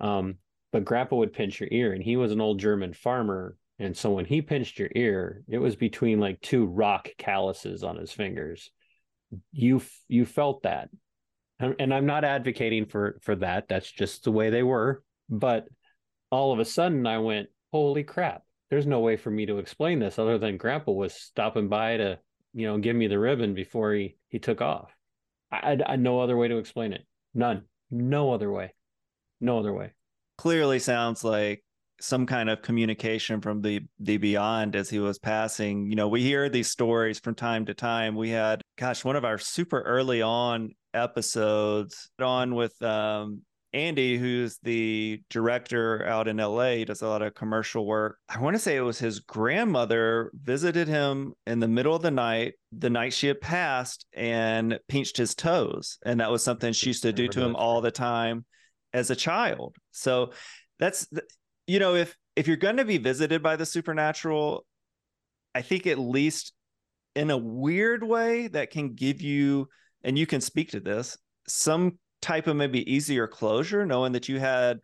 Um, 0.00 0.36
but 0.72 0.86
grandpa 0.86 1.16
would 1.16 1.34
pinch 1.34 1.60
your 1.60 1.68
ear, 1.70 1.92
and 1.92 2.02
he 2.02 2.16
was 2.16 2.32
an 2.32 2.40
old 2.40 2.60
German 2.60 2.94
farmer. 2.94 3.58
And 3.78 3.94
so 3.94 4.12
when 4.12 4.24
he 4.24 4.40
pinched 4.40 4.78
your 4.78 4.88
ear, 4.96 5.44
it 5.50 5.58
was 5.58 5.76
between 5.76 6.18
like 6.18 6.40
two 6.40 6.64
rock 6.64 7.10
calluses 7.18 7.84
on 7.84 7.98
his 7.98 8.10
fingers. 8.10 8.70
You 9.52 9.82
you 10.08 10.24
felt 10.24 10.62
that, 10.62 10.88
and 11.60 11.92
I'm 11.92 12.06
not 12.06 12.24
advocating 12.24 12.86
for 12.86 13.18
for 13.20 13.36
that. 13.36 13.68
That's 13.68 13.92
just 13.92 14.24
the 14.24 14.32
way 14.32 14.48
they 14.48 14.62
were. 14.62 15.02
But 15.28 15.68
all 16.30 16.54
of 16.54 16.58
a 16.58 16.64
sudden, 16.64 17.06
I 17.06 17.18
went, 17.18 17.50
"Holy 17.70 18.02
crap!" 18.02 18.45
There's 18.70 18.86
no 18.86 19.00
way 19.00 19.16
for 19.16 19.30
me 19.30 19.46
to 19.46 19.58
explain 19.58 19.98
this 19.98 20.18
other 20.18 20.38
than 20.38 20.56
grandpa 20.56 20.92
was 20.92 21.14
stopping 21.14 21.68
by 21.68 21.96
to 21.96 22.18
you 22.52 22.66
know 22.66 22.78
give 22.78 22.96
me 22.96 23.06
the 23.06 23.18
ribbon 23.18 23.54
before 23.54 23.92
he 23.92 24.16
he 24.28 24.38
took 24.38 24.60
off. 24.60 24.90
I 25.52 25.78
i, 25.86 25.96
no 25.96 26.20
other 26.20 26.36
way 26.36 26.48
to 26.48 26.58
explain 26.58 26.92
it. 26.92 27.06
None. 27.34 27.62
No 27.90 28.32
other 28.32 28.50
way. 28.50 28.74
No 29.40 29.58
other 29.58 29.72
way. 29.72 29.92
Clearly 30.38 30.78
sounds 30.78 31.22
like 31.22 31.62
some 32.00 32.26
kind 32.26 32.50
of 32.50 32.62
communication 32.62 33.40
from 33.40 33.62
the 33.62 33.80
the 34.00 34.16
beyond 34.16 34.74
as 34.74 34.90
he 34.90 34.98
was 34.98 35.18
passing. 35.18 35.88
You 35.88 35.96
know, 35.96 36.08
we 36.08 36.22
hear 36.22 36.48
these 36.48 36.70
stories 36.70 37.20
from 37.20 37.34
time 37.34 37.66
to 37.66 37.74
time. 37.74 38.16
We 38.16 38.30
had, 38.30 38.62
gosh, 38.76 39.04
one 39.04 39.16
of 39.16 39.24
our 39.24 39.38
super 39.38 39.80
early 39.82 40.22
on 40.22 40.74
episodes 40.94 42.10
on 42.18 42.54
with 42.54 42.80
um 42.82 43.42
Andy, 43.76 44.16
who's 44.16 44.56
the 44.62 45.20
director 45.28 46.02
out 46.06 46.28
in 46.28 46.38
LA, 46.38 46.84
does 46.84 47.02
a 47.02 47.08
lot 47.08 47.20
of 47.20 47.34
commercial 47.34 47.84
work. 47.84 48.16
I 48.26 48.40
want 48.40 48.56
to 48.56 48.58
say 48.58 48.74
it 48.74 48.80
was 48.80 48.98
his 48.98 49.20
grandmother 49.20 50.32
visited 50.34 50.88
him 50.88 51.34
in 51.46 51.60
the 51.60 51.68
middle 51.68 51.94
of 51.94 52.00
the 52.00 52.10
night, 52.10 52.54
the 52.72 52.88
night 52.88 53.12
she 53.12 53.26
had 53.26 53.38
passed, 53.38 54.06
and 54.14 54.80
pinched 54.88 55.18
his 55.18 55.34
toes. 55.34 55.98
And 56.06 56.20
that 56.20 56.30
was 56.30 56.42
something 56.42 56.72
she 56.72 56.86
used 56.86 57.02
to 57.02 57.12
do 57.12 57.28
to 57.28 57.42
him 57.42 57.54
all 57.54 57.82
the 57.82 57.90
time 57.90 58.46
as 58.94 59.10
a 59.10 59.16
child. 59.16 59.76
So 59.90 60.32
that's, 60.78 61.06
you 61.66 61.78
know, 61.78 61.96
if 61.96 62.16
if 62.34 62.48
you're 62.48 62.56
going 62.56 62.78
to 62.78 62.84
be 62.86 62.96
visited 62.96 63.42
by 63.42 63.56
the 63.56 63.66
supernatural, 63.66 64.64
I 65.54 65.60
think 65.60 65.86
at 65.86 65.98
least 65.98 66.54
in 67.14 67.30
a 67.30 67.36
weird 67.36 68.02
way 68.02 68.48
that 68.48 68.70
can 68.70 68.94
give 68.94 69.20
you, 69.20 69.68
and 70.02 70.18
you 70.18 70.26
can 70.26 70.40
speak 70.40 70.70
to 70.70 70.80
this, 70.80 71.18
some 71.46 71.98
type 72.22 72.46
of 72.46 72.56
maybe 72.56 72.90
easier 72.92 73.26
closure 73.26 73.86
knowing 73.86 74.12
that 74.12 74.28
you 74.28 74.38
had 74.38 74.80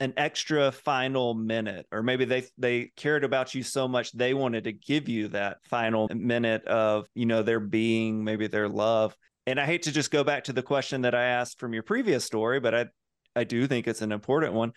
an 0.00 0.12
extra 0.16 0.72
final 0.72 1.32
minute 1.32 1.86
or 1.92 2.02
maybe 2.02 2.24
they 2.24 2.44
they 2.58 2.90
cared 2.96 3.22
about 3.22 3.54
you 3.54 3.62
so 3.62 3.86
much 3.86 4.10
they 4.12 4.34
wanted 4.34 4.64
to 4.64 4.72
give 4.72 5.08
you 5.08 5.28
that 5.28 5.58
final 5.64 6.08
minute 6.12 6.64
of 6.66 7.06
you 7.14 7.24
know 7.24 7.42
their 7.42 7.60
being 7.60 8.24
maybe 8.24 8.48
their 8.48 8.68
love. 8.68 9.16
And 9.46 9.60
i 9.60 9.64
hate 9.64 9.82
to 9.82 9.92
just 9.92 10.10
go 10.10 10.24
back 10.24 10.44
to 10.44 10.52
the 10.52 10.62
question 10.62 11.02
that 11.02 11.14
i 11.14 11.22
asked 11.22 11.60
from 11.60 11.72
your 11.72 11.82
previous 11.84 12.24
story 12.24 12.58
but 12.58 12.74
i 12.74 12.86
i 13.36 13.44
do 13.44 13.66
think 13.66 13.86
it's 13.86 14.02
an 14.02 14.12
important 14.12 14.54
one. 14.54 14.72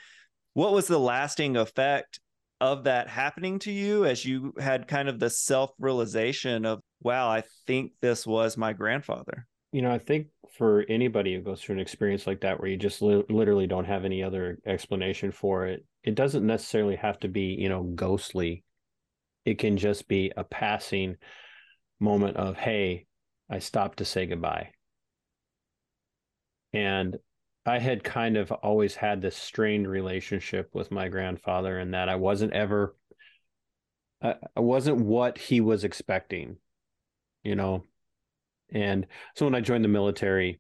What 0.53 0.73
was 0.73 0.87
the 0.87 0.99
lasting 0.99 1.57
effect 1.57 2.19
of 2.61 2.85
that 2.85 3.09
happening 3.09 3.59
to 3.59 3.71
you 3.71 4.05
as 4.05 4.23
you 4.23 4.53
had 4.59 4.87
kind 4.87 5.09
of 5.09 5.19
the 5.19 5.29
self 5.29 5.71
realization 5.79 6.65
of 6.65 6.81
wow 7.01 7.29
i 7.29 7.43
think 7.67 7.91
this 8.01 8.25
was 8.25 8.57
my 8.57 8.73
grandfather 8.73 9.45
you 9.75 9.81
know, 9.81 9.91
I 9.91 9.99
think 9.99 10.27
for 10.57 10.85
anybody 10.87 11.35
who 11.35 11.41
goes 11.41 11.61
through 11.61 11.75
an 11.75 11.81
experience 11.81 12.25
like 12.25 12.39
that, 12.41 12.61
where 12.61 12.69
you 12.69 12.77
just 12.77 13.01
li- 13.01 13.25
literally 13.29 13.67
don't 13.67 13.83
have 13.83 14.05
any 14.05 14.23
other 14.23 14.57
explanation 14.65 15.33
for 15.33 15.67
it, 15.67 15.85
it 16.01 16.15
doesn't 16.15 16.47
necessarily 16.47 16.95
have 16.95 17.19
to 17.19 17.27
be, 17.27 17.57
you 17.59 17.67
know, 17.67 17.83
ghostly. 17.83 18.63
It 19.43 19.59
can 19.59 19.75
just 19.75 20.07
be 20.07 20.31
a 20.37 20.45
passing 20.45 21.17
moment 21.99 22.37
of, 22.37 22.55
hey, 22.55 23.05
I 23.49 23.59
stopped 23.59 23.97
to 23.97 24.05
say 24.05 24.27
goodbye. 24.27 24.69
And 26.71 27.17
I 27.65 27.79
had 27.79 28.01
kind 28.01 28.37
of 28.37 28.53
always 28.53 28.95
had 28.95 29.21
this 29.21 29.35
strained 29.35 29.89
relationship 29.89 30.69
with 30.71 30.89
my 30.89 31.09
grandfather, 31.09 31.77
and 31.77 31.93
that 31.93 32.07
I 32.07 32.15
wasn't 32.15 32.53
ever, 32.53 32.95
I, 34.21 34.35
I 34.55 34.61
wasn't 34.61 34.99
what 34.99 35.37
he 35.37 35.59
was 35.59 35.83
expecting, 35.83 36.59
you 37.43 37.55
know. 37.55 37.83
And 38.75 39.07
so 39.35 39.45
when 39.45 39.55
I 39.55 39.61
joined 39.61 39.85
the 39.85 39.89
military, 39.89 40.59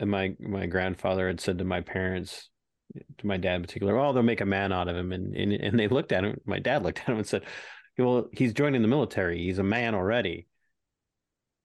and 0.00 0.10
my 0.10 0.34
my 0.40 0.66
grandfather 0.66 1.28
had 1.28 1.40
said 1.40 1.58
to 1.58 1.64
my 1.64 1.80
parents, 1.80 2.50
to 3.18 3.26
my 3.26 3.36
dad 3.36 3.56
in 3.56 3.62
particular, 3.62 3.96
"Oh, 3.96 4.12
they'll 4.12 4.22
make 4.24 4.40
a 4.40 4.46
man 4.46 4.72
out 4.72 4.88
of 4.88 4.96
him," 4.96 5.12
and 5.12 5.34
and, 5.34 5.52
and 5.52 5.78
they 5.78 5.88
looked 5.88 6.12
at 6.12 6.24
him. 6.24 6.40
My 6.44 6.58
dad 6.58 6.82
looked 6.82 6.98
at 6.98 7.06
him 7.06 7.18
and 7.18 7.26
said, 7.26 7.44
"Well, 7.96 8.28
he's 8.32 8.52
joining 8.52 8.82
the 8.82 8.88
military. 8.88 9.38
He's 9.38 9.58
a 9.58 9.62
man 9.62 9.94
already." 9.94 10.48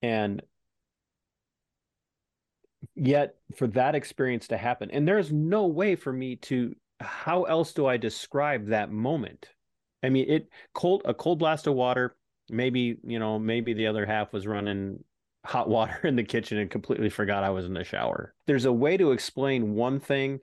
And 0.00 0.42
yet 2.94 3.34
for 3.56 3.66
that 3.66 3.94
experience 3.94 4.48
to 4.48 4.56
happen 4.56 4.90
and 4.92 5.06
there's 5.06 5.32
no 5.32 5.66
way 5.66 5.96
for 5.96 6.12
me 6.12 6.36
to 6.36 6.74
how 7.00 7.44
else 7.44 7.72
do 7.72 7.86
i 7.86 7.96
describe 7.96 8.68
that 8.68 8.90
moment 8.90 9.48
i 10.02 10.08
mean 10.08 10.26
it 10.28 10.48
cold 10.74 11.02
a 11.04 11.14
cold 11.14 11.40
blast 11.40 11.66
of 11.66 11.74
water 11.74 12.16
maybe 12.50 12.96
you 13.04 13.18
know 13.18 13.38
maybe 13.38 13.72
the 13.72 13.86
other 13.86 14.06
half 14.06 14.32
was 14.32 14.46
running 14.46 15.02
hot 15.44 15.68
water 15.68 16.00
in 16.04 16.16
the 16.16 16.24
kitchen 16.24 16.58
and 16.58 16.70
completely 16.70 17.10
forgot 17.10 17.44
i 17.44 17.50
was 17.50 17.64
in 17.64 17.74
the 17.74 17.84
shower. 17.84 18.34
There's 18.46 18.64
a 18.64 18.72
way 18.72 18.96
to 18.96 19.12
explain 19.12 19.74
one 19.74 20.00
thing. 20.00 20.40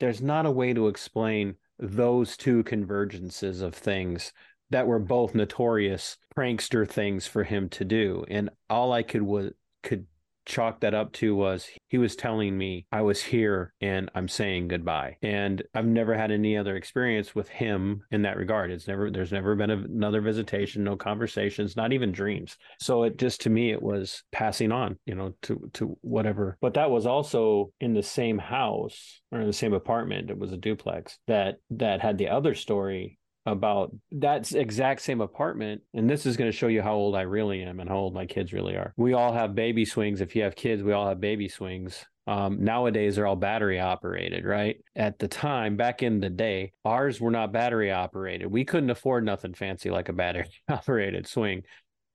There's 0.00 0.22
not 0.22 0.46
a 0.46 0.50
way 0.50 0.72
to 0.74 0.88
explain 0.88 1.56
those 1.78 2.36
two 2.36 2.64
convergences 2.64 3.62
of 3.62 3.74
things 3.74 4.32
that 4.70 4.86
were 4.86 4.98
both 4.98 5.34
notorious 5.34 6.16
prankster 6.36 6.88
things 6.88 7.26
for 7.26 7.44
him 7.44 7.68
to 7.70 7.84
do. 7.84 8.24
And 8.28 8.50
all 8.68 8.92
i 8.92 9.02
could 9.02 9.22
was 9.22 9.52
could 9.82 10.06
chalk 10.48 10.80
that 10.80 10.94
up 10.94 11.12
to 11.12 11.36
was 11.36 11.68
he 11.88 11.98
was 11.98 12.16
telling 12.16 12.56
me 12.56 12.86
I 12.90 13.02
was 13.02 13.22
here 13.22 13.74
and 13.80 14.10
I'm 14.14 14.28
saying 14.28 14.68
goodbye. 14.68 15.16
And 15.22 15.62
I've 15.74 15.86
never 15.86 16.16
had 16.16 16.32
any 16.32 16.56
other 16.56 16.74
experience 16.74 17.34
with 17.34 17.48
him 17.48 18.02
in 18.10 18.22
that 18.22 18.38
regard. 18.38 18.70
It's 18.70 18.88
never, 18.88 19.10
there's 19.10 19.30
never 19.30 19.54
been 19.54 19.70
another 19.70 20.20
visitation, 20.20 20.82
no 20.82 20.96
conversations, 20.96 21.76
not 21.76 21.92
even 21.92 22.10
dreams. 22.10 22.56
So 22.80 23.04
it 23.04 23.18
just, 23.18 23.42
to 23.42 23.50
me, 23.50 23.70
it 23.70 23.82
was 23.82 24.24
passing 24.32 24.72
on, 24.72 24.98
you 25.04 25.14
know, 25.14 25.34
to, 25.42 25.70
to 25.74 25.98
whatever. 26.00 26.56
But 26.60 26.74
that 26.74 26.90
was 26.90 27.06
also 27.06 27.72
in 27.80 27.92
the 27.92 28.02
same 28.02 28.38
house 28.38 29.20
or 29.30 29.40
in 29.40 29.46
the 29.46 29.52
same 29.52 29.74
apartment. 29.74 30.30
It 30.30 30.38
was 30.38 30.52
a 30.52 30.56
duplex 30.56 31.18
that, 31.26 31.56
that 31.70 32.00
had 32.00 32.16
the 32.16 32.28
other 32.28 32.54
story 32.54 33.18
about 33.52 33.94
that 34.12 34.52
exact 34.52 35.00
same 35.00 35.20
apartment. 35.20 35.82
And 35.94 36.08
this 36.08 36.26
is 36.26 36.36
going 36.36 36.50
to 36.50 36.56
show 36.56 36.68
you 36.68 36.82
how 36.82 36.94
old 36.94 37.16
I 37.16 37.22
really 37.22 37.62
am 37.62 37.80
and 37.80 37.88
how 37.88 37.96
old 37.96 38.14
my 38.14 38.26
kids 38.26 38.52
really 38.52 38.76
are. 38.76 38.92
We 38.96 39.14
all 39.14 39.32
have 39.32 39.54
baby 39.54 39.84
swings. 39.84 40.20
If 40.20 40.36
you 40.36 40.42
have 40.42 40.56
kids, 40.56 40.82
we 40.82 40.92
all 40.92 41.08
have 41.08 41.20
baby 41.20 41.48
swings. 41.48 42.04
Um, 42.28 42.62
nowadays, 42.62 43.16
they're 43.16 43.26
all 43.26 43.36
battery 43.36 43.80
operated, 43.80 44.44
right? 44.44 44.76
At 44.94 45.18
the 45.18 45.28
time, 45.28 45.76
back 45.76 46.02
in 46.02 46.20
the 46.20 46.28
day, 46.28 46.72
ours 46.84 47.20
were 47.20 47.30
not 47.30 47.52
battery 47.52 47.90
operated. 47.90 48.50
We 48.50 48.66
couldn't 48.66 48.90
afford 48.90 49.24
nothing 49.24 49.54
fancy 49.54 49.88
like 49.88 50.10
a 50.10 50.12
battery 50.12 50.50
operated 50.68 51.26
swing. 51.26 51.62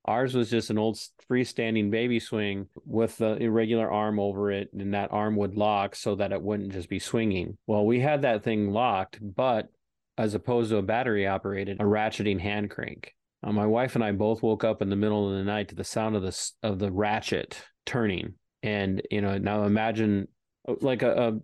Ours 0.05 0.35
was 0.35 0.51
just 0.51 0.69
an 0.69 0.77
old 0.77 0.99
freestanding 1.31 1.89
baby 1.89 2.19
swing 2.19 2.67
with 2.85 3.17
the 3.17 3.37
irregular 3.37 3.89
arm 3.89 4.19
over 4.19 4.51
it, 4.51 4.69
and 4.73 4.93
that 4.93 5.11
arm 5.11 5.35
would 5.37 5.55
lock 5.55 5.95
so 5.95 6.13
that 6.15 6.31
it 6.31 6.41
wouldn't 6.41 6.73
just 6.73 6.89
be 6.89 6.99
swinging. 6.99 7.57
Well, 7.65 7.85
we 7.85 7.99
had 7.99 8.21
that 8.21 8.43
thing 8.43 8.71
locked, 8.71 9.17
but 9.19 9.69
as 10.17 10.33
opposed 10.33 10.69
to 10.69 10.77
a 10.77 10.83
battery 10.83 11.27
operated, 11.27 11.79
a 11.79 11.83
ratcheting 11.83 12.39
hand 12.39 12.69
crank. 12.69 13.13
Uh, 13.43 13.51
my 13.51 13.65
wife 13.65 13.95
and 13.95 14.03
I 14.03 14.11
both 14.11 14.41
woke 14.41 14.63
up 14.63 14.81
in 14.81 14.89
the 14.89 14.95
middle 14.95 15.29
of 15.29 15.37
the 15.37 15.43
night 15.43 15.69
to 15.69 15.75
the 15.75 15.83
sound 15.83 16.15
of 16.15 16.21
the 16.21 16.51
of 16.61 16.79
the 16.79 16.91
ratchet 16.91 17.61
turning, 17.85 18.35
and 18.61 19.01
you 19.11 19.21
know 19.21 19.37
now 19.37 19.65
imagine 19.65 20.27
uh, 20.67 20.75
like 20.81 21.01
a, 21.01 21.11
a 21.11 21.39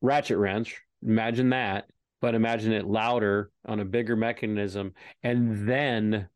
ratchet 0.00 0.38
wrench. 0.38 0.80
Imagine 1.06 1.50
that, 1.50 1.84
but 2.20 2.34
imagine 2.34 2.72
it 2.72 2.86
louder 2.86 3.52
on 3.66 3.78
a 3.78 3.84
bigger 3.84 4.16
mechanism, 4.16 4.94
and 5.22 5.68
then 5.68 6.28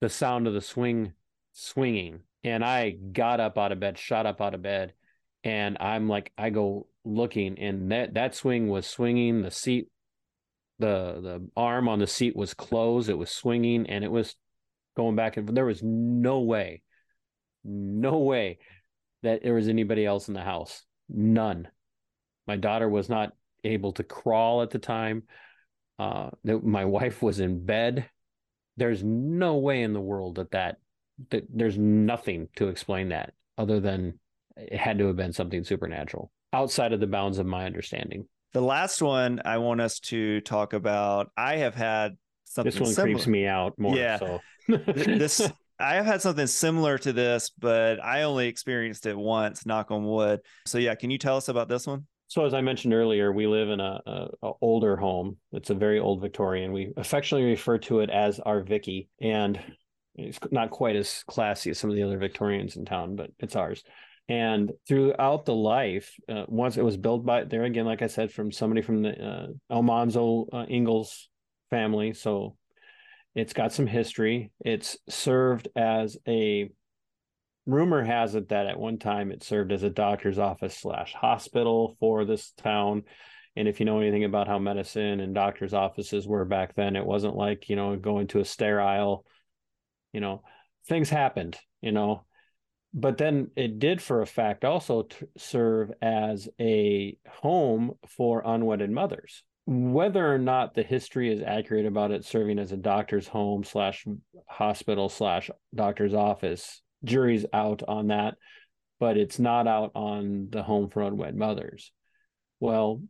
the 0.00 0.08
sound 0.08 0.46
of 0.46 0.54
the 0.54 0.60
swing 0.62 1.12
swinging. 1.52 2.20
And 2.42 2.64
I 2.64 2.92
got 2.92 3.40
up 3.40 3.58
out 3.58 3.72
of 3.72 3.80
bed, 3.80 3.98
shot 3.98 4.24
up 4.24 4.40
out 4.40 4.54
of 4.54 4.62
bed, 4.62 4.94
and 5.44 5.76
I'm 5.78 6.08
like, 6.08 6.32
I 6.38 6.48
go 6.48 6.86
looking, 7.04 7.58
and 7.58 7.92
that 7.92 8.14
that 8.14 8.34
swing 8.34 8.68
was 8.68 8.86
swinging. 8.86 9.42
The 9.42 9.50
seat 9.50 9.88
the 10.80 11.20
the 11.22 11.48
arm 11.56 11.88
on 11.88 11.98
the 11.98 12.06
seat 12.06 12.34
was 12.34 12.54
closed 12.54 13.08
it 13.08 13.18
was 13.18 13.30
swinging 13.30 13.88
and 13.88 14.02
it 14.04 14.10
was 14.10 14.34
going 14.96 15.14
back 15.14 15.36
and 15.36 15.48
there 15.48 15.64
was 15.64 15.82
no 15.82 16.40
way 16.40 16.82
no 17.64 18.18
way 18.18 18.58
that 19.22 19.42
there 19.42 19.54
was 19.54 19.68
anybody 19.68 20.04
else 20.06 20.28
in 20.28 20.34
the 20.34 20.42
house. 20.42 20.84
None. 21.08 21.68
My 22.46 22.56
daughter 22.56 22.88
was 22.88 23.08
not 23.08 23.32
able 23.64 23.92
to 23.92 24.02
crawl 24.02 24.62
at 24.62 24.70
the 24.70 24.78
time. 24.78 25.24
Uh 25.98 26.30
my 26.44 26.84
wife 26.84 27.22
was 27.22 27.40
in 27.40 27.64
bed. 27.64 28.08
There's 28.76 29.04
no 29.04 29.56
way 29.56 29.82
in 29.82 29.92
the 29.92 30.00
world 30.00 30.36
that 30.36 30.52
that, 30.52 30.76
that 31.30 31.44
there's 31.52 31.76
nothing 31.76 32.48
to 32.56 32.68
explain 32.68 33.10
that 33.10 33.34
other 33.58 33.80
than 33.80 34.18
it 34.56 34.78
had 34.78 34.98
to 34.98 35.06
have 35.08 35.16
been 35.16 35.32
something 35.32 35.64
supernatural 35.64 36.32
outside 36.52 36.92
of 36.92 37.00
the 37.00 37.06
bounds 37.06 37.38
of 37.38 37.46
my 37.46 37.66
understanding 37.66 38.26
the 38.52 38.62
last 38.62 39.02
one 39.02 39.40
I 39.44 39.58
want 39.58 39.80
us 39.80 40.00
to 40.00 40.40
talk 40.42 40.72
about, 40.72 41.30
I 41.36 41.56
have 41.56 41.74
had 41.74 42.16
something. 42.44 42.70
This 42.70 42.80
one 42.80 42.92
similar. 42.92 43.14
creeps 43.14 43.26
me 43.26 43.46
out 43.46 43.78
more. 43.78 43.96
Yeah. 43.96 44.18
So. 44.18 44.40
this 44.68 45.40
I 45.80 45.94
have 45.94 46.04
had 46.04 46.20
something 46.20 46.46
similar 46.46 46.98
to 46.98 47.12
this, 47.12 47.50
but 47.58 48.04
I 48.04 48.22
only 48.22 48.48
experienced 48.48 49.06
it 49.06 49.16
once. 49.16 49.64
Knock 49.64 49.90
on 49.90 50.04
wood. 50.04 50.40
So 50.66 50.78
yeah, 50.78 50.94
can 50.94 51.10
you 51.10 51.18
tell 51.18 51.36
us 51.36 51.48
about 51.48 51.68
this 51.68 51.86
one? 51.86 52.06
So 52.28 52.44
as 52.44 52.54
I 52.54 52.60
mentioned 52.60 52.94
earlier, 52.94 53.32
we 53.32 53.46
live 53.46 53.70
in 53.70 53.80
a, 53.80 54.00
a, 54.06 54.28
a, 54.42 54.52
older 54.60 54.96
home. 54.96 55.38
It's 55.52 55.70
a 55.70 55.74
very 55.74 55.98
old 55.98 56.20
Victorian. 56.20 56.72
We 56.72 56.92
affectionately 56.96 57.50
refer 57.50 57.78
to 57.78 58.00
it 58.00 58.10
as 58.10 58.38
our 58.38 58.62
Vicky, 58.62 59.08
and 59.20 59.58
it's 60.14 60.38
not 60.52 60.70
quite 60.70 60.94
as 60.94 61.24
classy 61.26 61.70
as 61.70 61.78
some 61.78 61.90
of 61.90 61.96
the 61.96 62.04
other 62.04 62.18
Victorians 62.18 62.76
in 62.76 62.84
town, 62.84 63.16
but 63.16 63.30
it's 63.40 63.56
ours. 63.56 63.82
And 64.30 64.70
throughout 64.86 65.44
the 65.44 65.54
life, 65.54 66.14
uh, 66.28 66.44
once 66.46 66.76
it 66.76 66.84
was 66.84 66.96
built 66.96 67.26
by 67.26 67.42
there 67.42 67.64
again, 67.64 67.84
like 67.84 68.00
I 68.00 68.06
said, 68.06 68.30
from 68.30 68.52
somebody 68.52 68.80
from 68.80 69.02
the 69.02 69.20
uh, 69.20 69.46
Almanzo 69.68 70.46
uh, 70.52 70.66
family. 71.68 72.14
So 72.14 72.56
it's 73.34 73.52
got 73.52 73.72
some 73.72 73.88
history. 73.88 74.52
It's 74.64 74.96
served 75.08 75.66
as 75.74 76.16
a 76.28 76.70
rumor 77.66 78.04
has 78.04 78.36
it 78.36 78.50
that 78.50 78.66
at 78.66 78.78
one 78.78 78.98
time 78.98 79.32
it 79.32 79.42
served 79.42 79.72
as 79.72 79.82
a 79.82 79.90
doctor's 79.90 80.38
office 80.38 80.78
slash 80.78 81.12
hospital 81.12 81.96
for 81.98 82.24
this 82.24 82.52
town. 82.52 83.02
And 83.56 83.66
if 83.66 83.80
you 83.80 83.86
know 83.86 83.98
anything 83.98 84.22
about 84.22 84.46
how 84.46 84.60
medicine 84.60 85.18
and 85.18 85.34
doctors' 85.34 85.74
offices 85.74 86.28
were 86.28 86.44
back 86.44 86.76
then, 86.76 86.94
it 86.94 87.04
wasn't 87.04 87.34
like, 87.34 87.68
you 87.68 87.74
know, 87.74 87.96
going 87.96 88.28
to 88.28 88.38
a 88.38 88.44
sterile, 88.44 89.26
you 90.12 90.20
know, 90.20 90.42
things 90.88 91.10
happened, 91.10 91.58
you 91.80 91.90
know, 91.90 92.24
but 92.92 93.18
then 93.18 93.50
it 93.56 93.78
did 93.78 94.02
for 94.02 94.22
a 94.22 94.26
fact 94.26 94.64
also 94.64 95.06
serve 95.36 95.92
as 96.02 96.48
a 96.60 97.16
home 97.28 97.92
for 98.08 98.42
unwedded 98.44 98.90
mothers. 98.90 99.42
Whether 99.66 100.32
or 100.32 100.38
not 100.38 100.74
the 100.74 100.82
history 100.82 101.32
is 101.32 101.42
accurate 101.42 101.86
about 101.86 102.10
it 102.10 102.24
serving 102.24 102.58
as 102.58 102.72
a 102.72 102.76
doctor's 102.76 103.28
home 103.28 103.62
slash 103.62 104.04
hospital 104.48 105.08
slash 105.08 105.50
doctor's 105.74 106.14
office 106.14 106.82
jury's 107.04 107.46
out 107.52 107.82
on 107.86 108.08
that 108.08 108.34
but 108.98 109.16
it's 109.16 109.38
not 109.38 109.66
out 109.66 109.90
on 109.94 110.48
the 110.50 110.62
home 110.62 110.90
for 110.90 111.02
unwed 111.02 111.34
mothers. 111.34 111.92
Well 112.60 113.02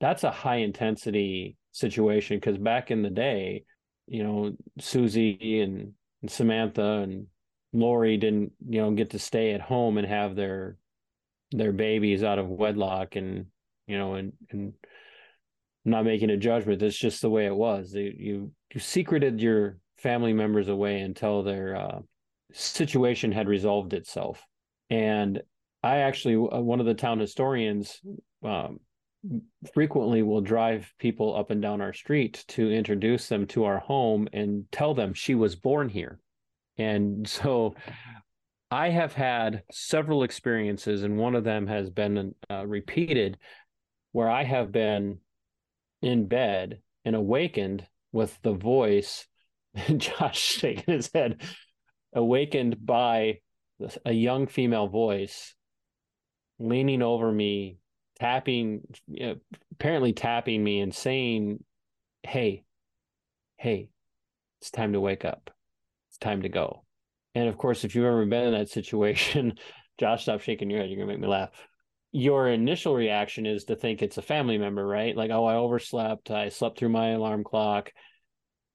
that's 0.00 0.24
a 0.24 0.30
high 0.30 0.56
intensity 0.56 1.56
situation 1.72 2.36
because 2.36 2.58
back 2.58 2.90
in 2.90 3.02
the 3.02 3.10
day 3.10 3.64
you 4.06 4.22
know 4.22 4.52
susie 4.78 5.60
and, 5.60 5.92
and 6.22 6.30
samantha 6.30 6.82
and 7.02 7.26
Lori 7.72 8.16
didn't, 8.16 8.52
you 8.68 8.80
know, 8.80 8.90
get 8.92 9.10
to 9.10 9.18
stay 9.18 9.52
at 9.52 9.60
home 9.60 9.98
and 9.98 10.06
have 10.06 10.34
their 10.34 10.76
their 11.50 11.72
babies 11.72 12.22
out 12.22 12.38
of 12.38 12.48
wedlock 12.48 13.16
and 13.16 13.46
you 13.86 13.96
know 13.96 14.14
and 14.14 14.32
and 14.50 14.74
not 15.84 16.04
making 16.04 16.30
a 16.30 16.36
judgment. 16.36 16.80
That's 16.80 16.98
just 16.98 17.22
the 17.22 17.30
way 17.30 17.46
it 17.46 17.54
was. 17.54 17.94
You 17.94 18.52
you 18.72 18.80
secreted 18.80 19.40
your 19.40 19.78
family 19.98 20.32
members 20.32 20.68
away 20.68 21.00
until 21.00 21.42
their 21.42 21.76
uh, 21.76 21.98
situation 22.52 23.32
had 23.32 23.48
resolved 23.48 23.92
itself. 23.92 24.44
And 24.90 25.42
I 25.82 25.98
actually, 25.98 26.34
uh, 26.34 26.60
one 26.60 26.80
of 26.80 26.86
the 26.86 26.94
town 26.94 27.18
historians, 27.18 28.00
um, 28.42 28.80
frequently 29.74 30.22
will 30.22 30.40
drive 30.40 30.92
people 30.98 31.36
up 31.36 31.50
and 31.50 31.60
down 31.60 31.80
our 31.80 31.92
street 31.92 32.44
to 32.48 32.70
introduce 32.70 33.28
them 33.28 33.46
to 33.48 33.64
our 33.64 33.78
home 33.78 34.28
and 34.32 34.64
tell 34.70 34.94
them 34.94 35.12
she 35.12 35.34
was 35.34 35.56
born 35.56 35.88
here 35.88 36.20
and 36.78 37.28
so 37.28 37.74
I 38.70 38.90
have 38.90 39.12
had 39.12 39.62
several 39.72 40.22
experiences, 40.22 41.02
and 41.02 41.18
one 41.18 41.34
of 41.34 41.44
them 41.44 41.66
has 41.66 41.90
been 41.90 42.34
uh, 42.50 42.66
repeated 42.66 43.38
where 44.12 44.30
I 44.30 44.44
have 44.44 44.72
been 44.72 45.18
in 46.02 46.26
bed 46.26 46.80
and 47.04 47.16
awakened 47.16 47.86
with 48.12 48.38
the 48.42 48.52
voice, 48.52 49.26
Josh 49.96 50.38
shaking 50.38 50.94
his 50.94 51.10
head, 51.12 51.42
awakened 52.14 52.84
by 52.84 53.40
a 54.04 54.12
young 54.12 54.46
female 54.46 54.88
voice 54.88 55.54
leaning 56.58 57.02
over 57.02 57.30
me, 57.30 57.78
tapping, 58.18 58.82
you 59.06 59.26
know, 59.26 59.36
apparently 59.72 60.12
tapping 60.12 60.62
me 60.62 60.80
and 60.80 60.94
saying, 60.94 61.62
Hey, 62.22 62.64
hey, 63.56 63.88
it's 64.60 64.70
time 64.70 64.92
to 64.92 65.00
wake 65.00 65.24
up. 65.24 65.50
Time 66.20 66.42
to 66.42 66.48
go. 66.48 66.84
And 67.34 67.48
of 67.48 67.56
course, 67.56 67.84
if 67.84 67.94
you've 67.94 68.04
ever 68.04 68.26
been 68.26 68.44
in 68.44 68.52
that 68.52 68.68
situation, 68.68 69.54
Josh, 69.98 70.22
stop 70.22 70.40
shaking 70.40 70.70
your 70.70 70.80
head. 70.80 70.90
You're 70.90 71.00
to 71.00 71.06
make 71.06 71.20
me 71.20 71.28
laugh. 71.28 71.50
Your 72.12 72.48
initial 72.48 72.94
reaction 72.94 73.46
is 73.46 73.64
to 73.64 73.76
think 73.76 74.00
it's 74.00 74.18
a 74.18 74.22
family 74.22 74.56
member, 74.56 74.86
right? 74.86 75.16
Like, 75.16 75.30
oh, 75.30 75.44
I 75.44 75.54
overslept. 75.54 76.30
I 76.30 76.48
slept 76.48 76.78
through 76.78 76.88
my 76.88 77.10
alarm 77.10 77.44
clock. 77.44 77.92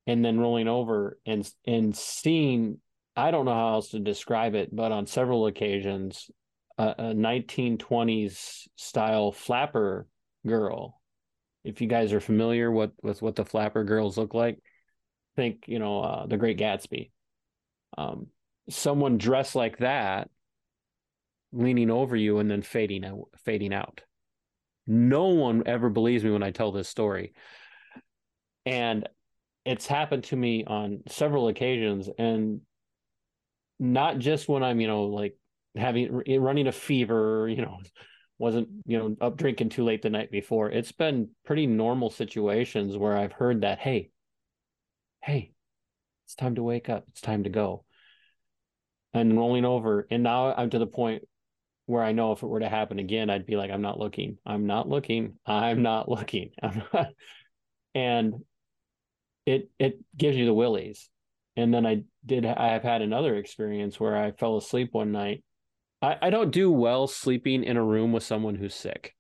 And 0.06 0.24
then 0.24 0.40
rolling 0.40 0.68
over 0.68 1.18
and 1.26 1.50
and 1.66 1.96
seeing, 1.96 2.80
I 3.16 3.32
don't 3.32 3.46
know 3.46 3.54
how 3.54 3.74
else 3.76 3.90
to 3.92 4.00
describe 4.00 4.54
it, 4.54 4.76
but 4.76 4.92
on 4.92 5.08
several 5.08 5.48
occasions, 5.48 6.30
a, 6.78 6.88
a 6.98 7.04
1920s 7.14 8.68
style 8.76 9.32
flapper 9.32 10.08
girl. 10.46 11.00
If 11.64 11.82
you 11.82 11.88
guys 11.88 12.12
are 12.12 12.20
familiar 12.20 12.70
with, 12.70 12.92
with 13.02 13.22
what 13.22 13.36
the 13.36 13.46
flapper 13.46 13.86
girls 13.86 14.18
look 14.18 14.34
like, 14.34 14.60
think, 15.36 15.64
you 15.68 15.80
know, 15.80 16.02
uh, 16.02 16.26
the 16.26 16.38
Great 16.38 16.60
Gatsby. 16.60 17.12
Um, 17.98 18.28
someone 18.70 19.18
dressed 19.18 19.56
like 19.56 19.78
that 19.78 20.30
leaning 21.52 21.92
over 21.92 22.16
you 22.16 22.40
and 22.40 22.50
then 22.50 22.62
fading 22.62 23.06
out 23.06 23.30
fading 23.46 23.74
out. 23.74 24.02
No 24.88 25.28
one 25.28 25.64
ever 25.66 25.90
believes 25.90 26.24
me 26.24 26.32
when 26.32 26.44
i 26.44 26.52
tell 26.52 26.72
this 26.72 26.90
story. 26.90 27.34
And 28.66 29.08
it's 29.66 29.88
happened 29.88 30.26
to 30.26 30.36
me 30.36 30.64
on 30.66 31.04
several 31.08 31.48
occasions 31.48 32.10
and 32.18 32.62
not 33.80 34.20
just 34.20 34.48
when 34.48 34.64
i'm 34.64 34.80
you 34.80 34.88
know 34.88 35.06
like 35.06 35.38
having 35.76 36.22
running 36.40 36.68
a 36.68 36.72
fever 36.72 37.48
you 37.50 37.62
know 37.62 37.80
wasn't 38.38 38.68
you 38.86 38.98
know 38.98 39.16
up 39.22 39.38
drinking 39.38 39.70
too 39.70 39.84
late 39.84 40.02
the 40.02 40.10
night 40.10 40.32
before. 40.32 40.70
It's 40.70 40.92
been 40.92 41.30
pretty 41.46 41.68
normal 41.68 42.10
situations 42.10 42.98
where 42.98 43.16
i've 43.16 43.32
heard 43.32 43.62
that 43.62 43.80
hey 43.80 44.10
hey 45.22 45.54
it's 46.34 46.40
time 46.40 46.56
to 46.56 46.64
wake 46.64 46.90
up 46.90 47.06
it's 47.10 47.22
time 47.22 47.44
to 47.44 47.50
go 47.52 47.86
and 49.14 49.38
rolling 49.38 49.66
over. 49.66 50.08
And 50.10 50.24
now 50.24 50.54
I'm 50.54 50.72
to 50.72 50.80
the 50.80 50.88
point 50.88 51.24
where 51.86 52.04
I 52.04 52.12
know 52.12 52.32
if 52.32 52.42
it 52.42 52.48
were 52.48 52.62
to 52.62 52.70
happen 52.70 52.98
again, 52.98 53.30
I'd 53.30 53.46
be 53.46 53.56
like, 53.56 53.70
I'm 53.70 53.82
not 53.82 54.00
looking. 54.00 54.40
I'm 54.46 54.66
not 54.66 54.90
looking. 54.90 55.34
I'm 55.46 55.84
not 55.84 56.10
looking. 56.10 56.50
and 57.94 58.34
it 59.46 59.70
it 59.78 60.00
gives 60.18 60.36
you 60.36 60.46
the 60.46 60.54
willies. 60.54 61.10
And 61.56 61.72
then 61.72 61.86
I 61.86 62.04
did 62.26 62.46
I 62.46 62.70
have 62.74 62.84
had 62.84 63.04
another 63.04 63.36
experience 63.36 64.00
where 64.00 64.18
I 64.18 64.32
fell 64.32 64.58
asleep 64.58 64.90
one 64.94 65.12
night. 65.12 65.44
I, 66.02 66.18
I 66.24 66.30
don't 66.32 66.52
do 66.52 66.72
well 66.72 67.08
sleeping 67.08 67.64
in 67.64 67.78
a 67.78 67.84
room 67.84 68.12
with 68.12 68.24
someone 68.24 68.56
who's 68.56 68.74
sick. 68.74 69.14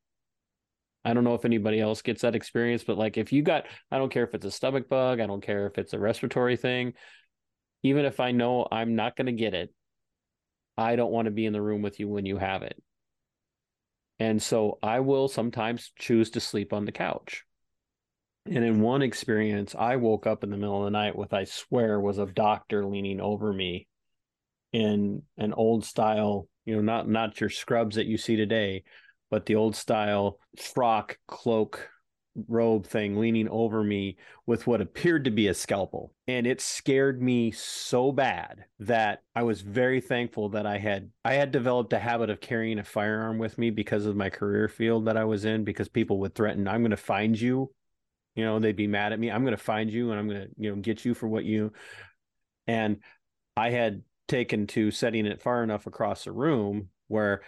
I 1.05 1.13
don't 1.13 1.23
know 1.23 1.33
if 1.33 1.45
anybody 1.45 1.79
else 1.79 2.01
gets 2.01 2.21
that 2.21 2.35
experience, 2.35 2.83
but 2.83 2.97
like 2.97 3.17
if 3.17 3.33
you 3.33 3.41
got, 3.41 3.65
I 3.91 3.97
don't 3.97 4.11
care 4.11 4.23
if 4.23 4.33
it's 4.33 4.45
a 4.45 4.51
stomach 4.51 4.87
bug, 4.87 5.19
I 5.19 5.27
don't 5.27 5.43
care 5.43 5.67
if 5.67 5.77
it's 5.77 5.93
a 5.93 5.99
respiratory 5.99 6.55
thing. 6.55 6.93
Even 7.83 8.05
if 8.05 8.19
I 8.19 8.31
know 8.31 8.65
I'm 8.71 8.95
not 8.95 9.15
going 9.15 9.25
to 9.25 9.33
get 9.33 9.53
it, 9.53 9.73
I 10.77 10.95
don't 10.95 11.11
want 11.11 11.25
to 11.25 11.31
be 11.31 11.45
in 11.45 11.53
the 11.53 11.61
room 11.61 11.81
with 11.81 11.99
you 11.99 12.07
when 12.07 12.25
you 12.25 12.37
have 12.37 12.63
it. 12.63 12.81
And 14.19 14.41
so 14.41 14.79
I 14.81 15.01
will 15.01 15.27
sometimes 15.27 15.91
choose 15.99 16.29
to 16.31 16.39
sleep 16.39 16.71
on 16.71 16.85
the 16.85 16.91
couch. 16.91 17.43
And 18.45 18.63
in 18.63 18.81
one 18.81 19.01
experience, 19.01 19.75
I 19.77 19.97
woke 19.97 20.27
up 20.27 20.43
in 20.43 20.49
the 20.49 20.57
middle 20.57 20.79
of 20.79 20.85
the 20.85 20.91
night 20.91 21.15
with, 21.15 21.33
I 21.33 21.45
swear, 21.45 21.99
was 21.99 22.17
a 22.17 22.25
doctor 22.25 22.85
leaning 22.85 23.19
over 23.19 23.51
me 23.51 23.87
in 24.71 25.23
an 25.37 25.53
old 25.53 25.85
style, 25.85 26.47
you 26.65 26.75
know, 26.75 26.81
not 26.81 27.07
not 27.07 27.39
your 27.39 27.49
scrubs 27.49 27.95
that 27.95 28.07
you 28.07 28.17
see 28.17 28.35
today, 28.35 28.83
but 29.33 29.47
the 29.47 29.55
old 29.55 29.75
style 29.75 30.37
frock 30.59 31.17
cloak 31.27 31.89
robe 32.47 32.85
thing 32.85 33.19
leaning 33.19 33.49
over 33.49 33.83
me 33.83 34.15
with 34.45 34.67
what 34.67 34.79
appeared 34.79 35.25
to 35.25 35.31
be 35.31 35.47
a 35.47 35.55
scalpel. 35.55 36.13
And 36.27 36.45
it 36.45 36.61
scared 36.61 37.19
me 37.19 37.49
so 37.49 38.11
bad 38.11 38.65
that 38.81 39.23
I 39.35 39.41
was 39.41 39.61
very 39.61 40.01
thankful 40.01 40.49
that 40.49 40.67
I 40.67 40.77
had 40.77 41.09
I 41.25 41.33
had 41.33 41.51
developed 41.51 41.93
a 41.93 41.97
habit 41.97 42.29
of 42.29 42.41
carrying 42.41 42.77
a 42.77 42.83
firearm 42.83 43.39
with 43.39 43.57
me 43.57 43.71
because 43.71 44.05
of 44.05 44.15
my 44.15 44.29
career 44.29 44.67
field 44.67 45.07
that 45.07 45.17
I 45.17 45.25
was 45.25 45.45
in 45.45 45.63
because 45.63 45.89
people 45.89 46.19
would 46.19 46.35
threaten, 46.35 46.67
I'm 46.67 46.81
going 46.81 46.91
to 46.91 46.97
find 46.97 47.39
you. 47.39 47.73
You 48.35 48.45
know, 48.45 48.59
they'd 48.59 48.75
be 48.75 48.85
mad 48.85 49.13
at 49.13 49.19
me. 49.19 49.31
I'm 49.31 49.41
going 49.41 49.57
to 49.57 49.63
find 49.63 49.89
you 49.89 50.11
and 50.11 50.19
I'm 50.19 50.29
going 50.29 50.41
to, 50.41 50.49
you 50.59 50.69
know, 50.69 50.79
get 50.79 51.05
you 51.05 51.15
for 51.15 51.27
what 51.27 51.43
you 51.43 51.73
and 52.67 52.97
I 53.57 53.71
had 53.71 54.03
taken 54.27 54.67
to 54.67 54.91
setting 54.91 55.25
it 55.25 55.41
far 55.41 55.63
enough 55.63 55.87
across 55.87 56.25
the 56.25 56.31
room 56.31 56.89
where 57.07 57.41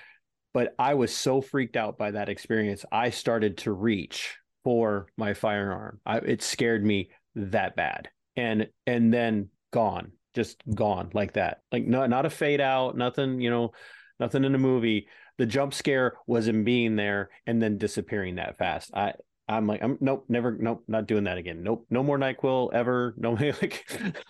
but 0.55 0.73
I 0.79 0.93
was 0.93 1.13
so 1.13 1.41
freaked 1.41 1.75
out 1.75 1.97
by 1.97 2.11
that 2.11 2.29
experience. 2.29 2.85
I 2.89 3.09
started 3.09 3.57
to 3.57 3.73
reach 3.73 4.37
for 4.63 5.07
my 5.17 5.33
firearm. 5.33 5.99
I, 6.05 6.19
it 6.19 6.41
scared 6.41 6.85
me 6.85 7.09
that 7.35 7.75
bad. 7.75 8.07
And 8.37 8.69
and 8.87 9.13
then 9.13 9.49
gone, 9.71 10.13
just 10.33 10.63
gone 10.73 11.09
like 11.13 11.33
that. 11.33 11.59
Like 11.73 11.85
no, 11.85 12.05
not 12.07 12.25
a 12.25 12.29
fade 12.29 12.61
out, 12.61 12.95
nothing, 12.95 13.41
you 13.41 13.49
know, 13.49 13.73
nothing 14.17 14.45
in 14.45 14.53
the 14.53 14.57
movie. 14.57 15.09
The 15.37 15.45
jump 15.45 15.73
scare 15.73 16.13
was 16.25 16.47
in 16.47 16.63
being 16.63 16.95
there 16.95 17.31
and 17.45 17.61
then 17.61 17.77
disappearing 17.77 18.35
that 18.35 18.57
fast. 18.57 18.91
I 18.95 19.11
I'm 19.49 19.67
like, 19.67 19.83
I'm 19.83 19.97
nope, 19.99 20.23
never, 20.29 20.57
nope, 20.57 20.85
not 20.87 21.05
doing 21.05 21.25
that 21.25 21.37
again. 21.37 21.63
Nope, 21.63 21.85
no 21.89 22.01
more 22.01 22.17
Nyquil 22.17 22.73
ever. 22.73 23.13
No, 23.17 23.31
like, 23.61 23.85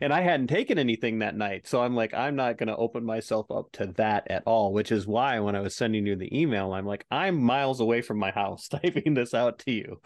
and 0.00 0.12
I 0.12 0.20
hadn't 0.20 0.48
taken 0.48 0.78
anything 0.78 1.20
that 1.20 1.36
night. 1.36 1.66
So 1.66 1.82
I'm 1.82 1.94
like, 1.94 2.14
I'm 2.14 2.36
not 2.36 2.58
going 2.58 2.68
to 2.68 2.76
open 2.76 3.04
myself 3.04 3.50
up 3.50 3.70
to 3.72 3.86
that 3.96 4.26
at 4.30 4.42
all, 4.46 4.72
which 4.72 4.90
is 4.90 5.06
why 5.06 5.40
when 5.40 5.54
I 5.54 5.60
was 5.60 5.76
sending 5.76 6.06
you 6.06 6.16
the 6.16 6.36
email, 6.36 6.72
I'm 6.72 6.86
like, 6.86 7.06
I'm 7.10 7.40
miles 7.40 7.80
away 7.80 8.02
from 8.02 8.18
my 8.18 8.30
house 8.30 8.68
typing 8.82 9.14
this 9.14 9.34
out 9.34 9.60
to 9.60 9.72
you. 9.72 10.00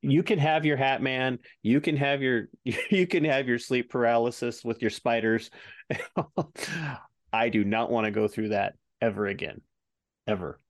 You 0.00 0.22
can 0.22 0.38
have 0.38 0.64
your 0.64 0.76
hat 0.76 1.00
man, 1.00 1.38
you 1.62 1.80
can 1.80 1.96
have 1.96 2.22
your 2.22 2.48
you 2.64 3.06
can 3.06 3.24
have 3.24 3.46
your 3.46 3.58
sleep 3.58 3.90
paralysis 3.90 4.64
with 4.64 4.80
your 4.82 4.90
spiders. 4.90 5.50
I 7.32 7.48
do 7.48 7.64
not 7.64 7.90
want 7.90 8.06
to 8.06 8.10
go 8.10 8.28
through 8.28 8.50
that 8.50 8.74
ever 9.00 9.26
again. 9.26 9.60
Ever. 10.26 10.60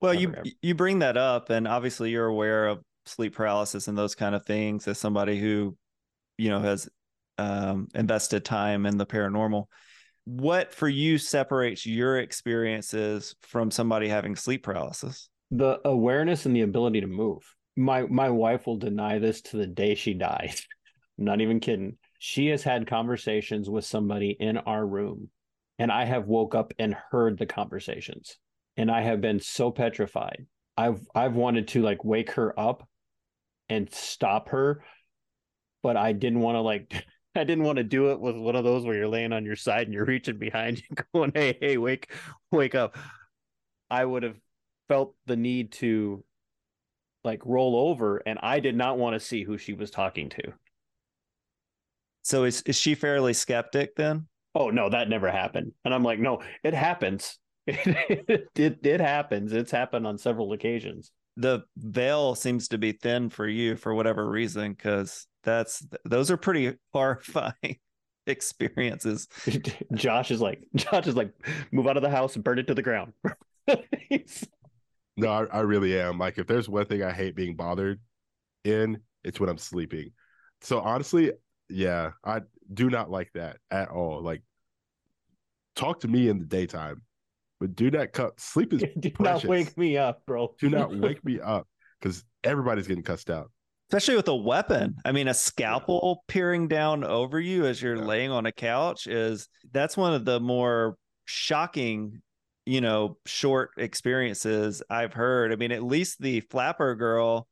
Well, 0.00 0.12
ever, 0.12 0.20
you 0.20 0.28
ever. 0.28 0.44
you 0.62 0.74
bring 0.74 0.98
that 1.00 1.16
up 1.16 1.50
and 1.50 1.66
obviously 1.66 2.10
you're 2.10 2.26
aware 2.26 2.68
of 2.68 2.80
sleep 3.06 3.34
paralysis 3.34 3.88
and 3.88 3.96
those 3.96 4.14
kind 4.14 4.34
of 4.34 4.44
things 4.44 4.86
as 4.86 4.98
somebody 4.98 5.40
who 5.40 5.74
you 6.36 6.50
know 6.50 6.60
has 6.60 6.88
um, 7.38 7.88
invested 7.94 8.44
time 8.44 8.86
in 8.86 8.96
the 8.96 9.06
paranormal. 9.06 9.64
What 10.24 10.74
for 10.74 10.88
you 10.88 11.16
separates 11.16 11.86
your 11.86 12.18
experiences 12.18 13.34
from 13.42 13.70
somebody 13.70 14.08
having 14.08 14.36
sleep 14.36 14.62
paralysis? 14.62 15.30
The 15.50 15.80
awareness 15.84 16.44
and 16.44 16.54
the 16.54 16.62
ability 16.62 17.00
to 17.00 17.06
move. 17.06 17.42
My 17.76 18.02
my 18.02 18.28
wife 18.28 18.66
will 18.66 18.76
deny 18.76 19.18
this 19.18 19.40
to 19.42 19.56
the 19.56 19.66
day 19.66 19.94
she 19.94 20.12
dies. 20.12 20.66
I'm 21.18 21.24
not 21.24 21.40
even 21.40 21.60
kidding. 21.60 21.96
She 22.18 22.48
has 22.48 22.62
had 22.62 22.86
conversations 22.86 23.70
with 23.70 23.84
somebody 23.84 24.36
in 24.38 24.58
our 24.58 24.84
room, 24.84 25.30
and 25.78 25.90
I 25.90 26.04
have 26.04 26.26
woke 26.26 26.54
up 26.54 26.74
and 26.78 26.94
heard 27.10 27.38
the 27.38 27.46
conversations, 27.46 28.36
and 28.76 28.90
I 28.90 29.02
have 29.02 29.20
been 29.20 29.40
so 29.40 29.70
petrified. 29.70 30.46
I've 30.76 31.00
I've 31.14 31.34
wanted 31.34 31.68
to 31.68 31.82
like 31.82 32.04
wake 32.04 32.32
her 32.32 32.58
up 32.58 32.86
and 33.68 33.92
stop 33.92 34.50
her, 34.50 34.82
but 35.82 35.96
I 35.96 36.12
didn't 36.12 36.40
want 36.40 36.56
to 36.56 36.60
like 36.60 37.06
I 37.34 37.44
didn't 37.44 37.64
want 37.64 37.76
to 37.76 37.84
do 37.84 38.10
it 38.10 38.20
with 38.20 38.36
one 38.36 38.56
of 38.56 38.64
those 38.64 38.84
where 38.84 38.96
you're 38.96 39.08
laying 39.08 39.32
on 39.32 39.44
your 39.44 39.56
side 39.56 39.86
and 39.86 39.94
you're 39.94 40.04
reaching 40.04 40.38
behind 40.38 40.78
you, 40.90 40.96
going, 41.12 41.32
"Hey, 41.34 41.56
hey, 41.60 41.76
wake, 41.76 42.12
wake 42.50 42.74
up." 42.74 42.96
I 43.90 44.04
would 44.04 44.22
have 44.22 44.36
felt 44.88 45.14
the 45.26 45.36
need 45.36 45.72
to 45.72 46.24
like 47.24 47.44
roll 47.44 47.76
over, 47.76 48.18
and 48.18 48.38
I 48.42 48.60
did 48.60 48.76
not 48.76 48.98
want 48.98 49.14
to 49.14 49.20
see 49.20 49.44
who 49.44 49.58
she 49.58 49.74
was 49.74 49.90
talking 49.90 50.28
to. 50.30 50.52
So 52.22 52.44
is 52.44 52.62
is 52.62 52.76
she 52.76 52.94
fairly 52.94 53.32
skeptic 53.32 53.94
then? 53.94 54.26
Oh 54.54 54.70
no, 54.70 54.88
that 54.88 55.08
never 55.08 55.30
happened. 55.30 55.72
And 55.84 55.94
I'm 55.94 56.02
like, 56.02 56.18
no, 56.18 56.42
it 56.64 56.74
happens. 56.74 57.38
it, 57.66 58.48
it, 58.56 58.78
it 58.84 59.00
happens. 59.00 59.52
It's 59.52 59.70
happened 59.70 60.06
on 60.06 60.18
several 60.18 60.52
occasions. 60.52 61.12
The 61.36 61.62
veil 61.76 62.34
seems 62.34 62.68
to 62.68 62.78
be 62.78 62.90
thin 62.92 63.30
for 63.30 63.46
you 63.46 63.76
for 63.76 63.94
whatever 63.94 64.28
reason, 64.28 64.72
because 64.72 65.27
that's 65.44 65.86
those 66.04 66.30
are 66.30 66.36
pretty 66.36 66.76
horrifying 66.92 67.78
experiences. 68.26 69.28
Josh 69.94 70.30
is 70.30 70.40
like, 70.40 70.62
Josh 70.76 71.06
is 71.06 71.16
like, 71.16 71.32
move 71.72 71.86
out 71.86 71.96
of 71.96 72.02
the 72.02 72.10
house 72.10 72.34
and 72.34 72.44
burn 72.44 72.58
it 72.58 72.66
to 72.66 72.74
the 72.74 72.82
ground. 72.82 73.12
no, 75.16 75.28
I, 75.28 75.44
I 75.44 75.60
really 75.60 75.98
am. 76.00 76.18
Like, 76.18 76.38
if 76.38 76.46
there's 76.46 76.68
one 76.68 76.86
thing 76.86 77.02
I 77.02 77.12
hate 77.12 77.34
being 77.34 77.56
bothered 77.56 78.00
in, 78.64 79.00
it's 79.24 79.40
when 79.40 79.48
I'm 79.48 79.58
sleeping. 79.58 80.10
So 80.60 80.80
honestly, 80.80 81.32
yeah, 81.68 82.12
I 82.24 82.40
do 82.72 82.90
not 82.90 83.10
like 83.10 83.30
that 83.34 83.58
at 83.70 83.88
all. 83.90 84.22
Like 84.22 84.42
talk 85.76 86.00
to 86.00 86.08
me 86.08 86.28
in 86.28 86.38
the 86.38 86.44
daytime, 86.44 87.02
but 87.60 87.76
do 87.76 87.90
not 87.90 88.12
cut. 88.12 88.40
Sleep 88.40 88.72
is 88.72 88.84
Do 88.98 89.10
precious. 89.10 89.44
not 89.44 89.50
wake 89.50 89.78
me 89.78 89.96
up, 89.96 90.24
bro. 90.26 90.54
Do 90.58 90.68
not 90.68 90.94
wake 90.96 91.24
me 91.24 91.40
up 91.40 91.68
because 92.00 92.24
everybody's 92.44 92.86
getting 92.86 93.02
cussed 93.04 93.30
out. 93.30 93.50
Especially 93.88 94.16
with 94.16 94.28
a 94.28 94.36
weapon. 94.36 94.96
I 95.04 95.12
mean, 95.12 95.28
a 95.28 95.34
scalpel 95.34 96.22
peering 96.28 96.68
down 96.68 97.04
over 97.04 97.40
you 97.40 97.64
as 97.64 97.80
you're 97.80 97.98
laying 97.98 98.30
on 98.30 98.44
a 98.44 98.52
couch 98.52 99.06
is 99.06 99.48
that's 99.72 99.96
one 99.96 100.12
of 100.12 100.26
the 100.26 100.40
more 100.40 100.96
shocking, 101.24 102.20
you 102.66 102.82
know, 102.82 103.16
short 103.24 103.70
experiences 103.78 104.82
I've 104.90 105.14
heard. 105.14 105.52
I 105.52 105.56
mean, 105.56 105.72
at 105.72 105.82
least 105.82 106.20
the 106.20 106.40
flapper 106.40 106.94
girl, 106.96 107.48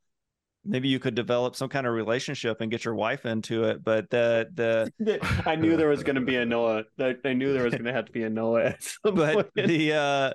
maybe 0.62 0.88
you 0.88 0.98
could 0.98 1.14
develop 1.14 1.56
some 1.56 1.70
kind 1.70 1.86
of 1.86 1.94
relationship 1.94 2.60
and 2.60 2.70
get 2.70 2.84
your 2.84 2.94
wife 2.94 3.24
into 3.24 3.64
it. 3.64 3.82
But 3.82 4.10
the 4.10 4.46
the 4.52 5.42
I 5.46 5.56
knew 5.56 5.78
there 5.78 5.88
was 5.88 6.02
going 6.02 6.16
to 6.16 6.20
be 6.20 6.36
a 6.36 6.44
Noah. 6.44 6.84
I 7.00 7.32
knew 7.32 7.54
there 7.54 7.64
was 7.64 7.72
going 7.72 7.84
to 7.84 7.92
have 7.94 8.06
to 8.06 8.12
be 8.12 8.24
a 8.24 8.30
Noah 8.30 8.74
but 9.02 9.54
point. 9.54 9.68
the 9.68 9.94
uh 9.94 10.32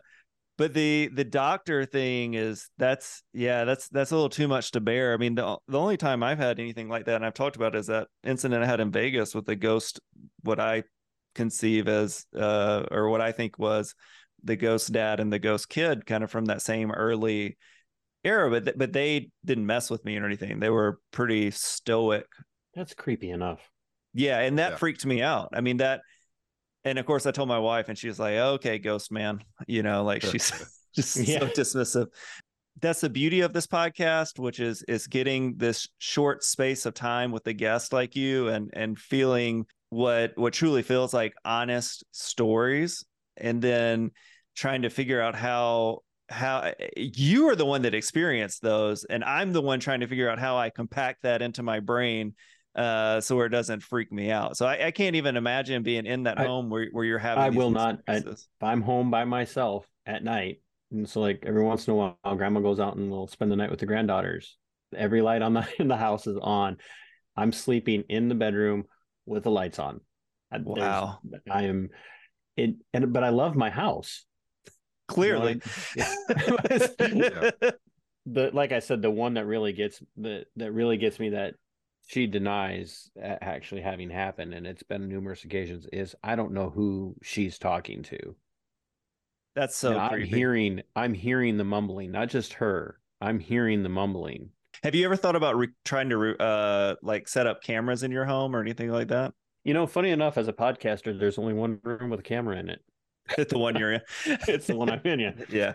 but 0.61 0.75
the 0.75 1.09
the 1.15 1.23
doctor 1.23 1.85
thing 1.85 2.35
is 2.35 2.69
that's 2.77 3.23
yeah 3.33 3.63
that's 3.63 3.89
that's 3.89 4.11
a 4.11 4.15
little 4.15 4.29
too 4.29 4.47
much 4.47 4.69
to 4.69 4.79
bear 4.79 5.11
i 5.11 5.17
mean 5.17 5.33
the, 5.33 5.57
the 5.67 5.79
only 5.79 5.97
time 5.97 6.21
i've 6.21 6.37
had 6.37 6.59
anything 6.59 6.87
like 6.87 7.05
that 7.05 7.15
and 7.15 7.25
i've 7.25 7.33
talked 7.33 7.55
about 7.55 7.75
is 7.75 7.87
that 7.87 8.07
incident 8.23 8.63
i 8.63 8.67
had 8.67 8.79
in 8.79 8.91
vegas 8.91 9.33
with 9.33 9.45
the 9.47 9.55
ghost 9.55 9.99
what 10.43 10.59
i 10.59 10.83
conceive 11.33 11.87
as 11.87 12.25
uh 12.37 12.83
or 12.91 13.09
what 13.09 13.21
i 13.21 13.31
think 13.31 13.57
was 13.57 13.95
the 14.43 14.55
ghost 14.55 14.91
dad 14.91 15.19
and 15.19 15.33
the 15.33 15.39
ghost 15.39 15.67
kid 15.67 16.05
kind 16.05 16.23
of 16.23 16.29
from 16.29 16.45
that 16.45 16.61
same 16.61 16.91
early 16.91 17.57
era 18.23 18.47
but 18.51 18.65
th- 18.65 18.77
but 18.77 18.93
they 18.93 19.31
didn't 19.43 19.65
mess 19.65 19.89
with 19.89 20.05
me 20.05 20.15
or 20.17 20.25
anything 20.27 20.59
they 20.59 20.69
were 20.69 20.99
pretty 21.11 21.49
stoic 21.49 22.27
That's 22.75 22.93
creepy 22.93 23.31
enough. 23.31 23.59
yeah, 24.13 24.39
and 24.39 24.59
that 24.59 24.73
Yeah. 24.73 24.77
freaked 24.77 25.05
me 25.07 25.21
out. 25.23 25.49
I 25.53 25.61
mean 25.61 25.77
that 25.77 26.01
and 26.83 26.97
of 26.99 27.05
course 27.05 27.25
I 27.25 27.31
told 27.31 27.47
my 27.49 27.59
wife 27.59 27.89
and 27.89 27.97
she 27.97 28.07
was 28.07 28.19
like, 28.19 28.35
"Okay, 28.35 28.79
ghost 28.79 29.11
man." 29.11 29.39
You 29.67 29.83
know, 29.83 30.03
like 30.03 30.21
she's 30.21 30.51
just 30.95 31.15
Yeah. 31.17 31.39
so 31.39 31.47
dismissive. 31.47 32.07
That's 32.81 33.01
the 33.01 33.09
beauty 33.09 33.41
of 33.41 33.53
this 33.53 33.67
podcast, 33.67 34.39
which 34.39 34.59
is 34.59 34.83
is 34.83 35.07
getting 35.07 35.57
this 35.57 35.87
short 35.99 36.43
space 36.43 36.85
of 36.85 36.93
time 36.93 37.31
with 37.31 37.45
a 37.47 37.53
guest 37.53 37.93
like 37.93 38.15
you 38.15 38.47
and 38.47 38.69
and 38.73 38.97
feeling 38.97 39.65
what 39.89 40.31
what 40.35 40.53
truly 40.53 40.81
feels 40.81 41.13
like 41.13 41.33
honest 41.45 42.03
stories 42.11 43.05
and 43.37 43.61
then 43.61 44.11
trying 44.55 44.81
to 44.83 44.89
figure 44.89 45.21
out 45.21 45.35
how 45.35 45.99
how 46.29 46.61
eh, 46.61 46.73
you 46.95 47.49
are 47.49 47.55
the 47.55 47.65
one 47.65 47.81
that 47.81 47.93
experienced 47.93 48.61
those 48.61 49.03
and 49.03 49.23
I'm 49.23 49.51
the 49.51 49.61
one 49.61 49.79
trying 49.81 49.99
to 49.99 50.07
figure 50.07 50.29
out 50.29 50.39
how 50.39 50.57
I 50.57 50.69
compact 50.69 51.23
that 51.23 51.41
into 51.41 51.61
my 51.61 51.81
brain 51.81 52.35
uh 52.75 53.19
so 53.19 53.35
where 53.35 53.45
it 53.47 53.49
doesn't 53.49 53.81
freak 53.83 54.11
me 54.11 54.31
out 54.31 54.55
so 54.55 54.65
i, 54.65 54.87
I 54.87 54.91
can't 54.91 55.15
even 55.17 55.35
imagine 55.35 55.83
being 55.83 56.05
in 56.05 56.23
that 56.23 56.39
I- 56.39 56.45
home 56.45 56.69
where, 56.69 56.87
where 56.91 57.03
you're 57.03 57.19
having 57.19 57.43
I 57.43 57.49
will 57.49 57.69
not. 57.71 57.99
I, 58.07 58.15
if 58.17 58.45
i'm 58.61 58.81
home 58.81 59.11
by 59.11 59.25
myself 59.25 59.85
at 60.05 60.23
night, 60.23 60.61
and 60.91 61.07
so 61.07 61.21
like 61.21 61.43
every 61.45 61.63
once 61.63 61.87
in 61.87 61.93
a 61.93 61.95
while, 61.95 62.17
grandma 62.35 62.59
goes 62.59 62.79
out 62.79 62.95
and 62.95 63.11
will 63.11 63.27
spend 63.27 63.51
the 63.51 63.55
night 63.55 63.69
with 63.69 63.79
the 63.79 63.85
granddaughters. 63.85 64.57
Every 64.95 65.21
light 65.21 65.41
on 65.41 65.53
the 65.53 65.67
in 65.79 65.87
the 65.87 65.95
house 65.97 66.25
is 66.27 66.37
on. 66.41 66.77
I'm 67.37 67.51
sleeping 67.51 68.03
in 68.09 68.27
the 68.29 68.35
bedroom 68.35 68.85
with 69.25 69.43
the 69.43 69.51
lights 69.51 69.77
on. 69.79 70.01
I- 70.51 70.57
there's- 70.57 70.77
Wow. 70.77 71.19
I 71.49 71.63
am 71.63 71.89
it, 72.57 72.75
and 72.93 73.13
but 73.13 73.23
I 73.23 73.29
love 73.29 73.55
my 73.55 73.69
house. 73.69 74.25
clearly 75.07 75.61
the 78.25 78.51
like 78.53 78.71
I 78.71 78.79
said, 78.79 79.01
the 79.01 79.11
one 79.11 79.35
that 79.35 79.45
really 79.45 79.73
gets 79.73 80.01
that 80.17 80.45
that 80.55 80.71
really 80.71 80.97
gets 80.97 81.19
me 81.19 81.29
that 81.29 81.55
she 82.07 82.27
denies 82.27 83.09
actually 83.21 83.81
having 83.81 84.09
happened, 84.09 84.53
and 84.53 84.67
it's 84.67 84.83
been 84.83 85.07
numerous 85.07 85.43
occasions. 85.43 85.87
Is 85.93 86.15
I 86.23 86.35
don't 86.35 86.53
know 86.53 86.69
who 86.69 87.15
she's 87.21 87.57
talking 87.57 88.03
to. 88.03 88.35
that's 89.55 89.75
so 89.75 89.97
I'm 89.97 90.21
hearing 90.21 90.81
I'm 90.95 91.13
hearing 91.13 91.57
the 91.57 91.63
mumbling, 91.63 92.11
not 92.11 92.29
just 92.29 92.53
her. 92.53 92.99
I'm 93.19 93.39
hearing 93.39 93.83
the 93.83 93.89
mumbling. 93.89 94.49
have 94.83 94.95
you 94.95 95.05
ever 95.05 95.15
thought 95.15 95.35
about 95.35 95.57
re- 95.57 95.67
trying 95.85 96.09
to 96.09 96.17
re- 96.17 96.35
uh 96.39 96.95
like 97.03 97.27
set 97.27 97.47
up 97.47 97.61
cameras 97.63 98.03
in 98.03 98.11
your 98.11 98.25
home 98.25 98.55
or 98.55 98.61
anything 98.61 98.89
like 98.89 99.09
that 99.09 99.33
You 99.63 99.73
know, 99.73 99.85
funny 99.87 100.09
enough, 100.11 100.37
as 100.37 100.47
a 100.47 100.53
podcaster, 100.53 101.17
there's 101.17 101.37
only 101.37 101.53
one 101.53 101.79
room 101.83 102.09
with 102.09 102.19
a 102.19 102.23
camera 102.23 102.57
in 102.57 102.69
it. 102.69 102.81
It's 103.37 103.51
the 103.51 103.59
one 103.59 103.75
you're 103.75 103.93
in 103.93 104.01
It's 104.47 104.67
the 104.67 104.75
one 104.75 104.89
I'm 104.89 105.01
in. 105.05 105.19
Yeah. 105.19 105.33
yeah 105.49 105.73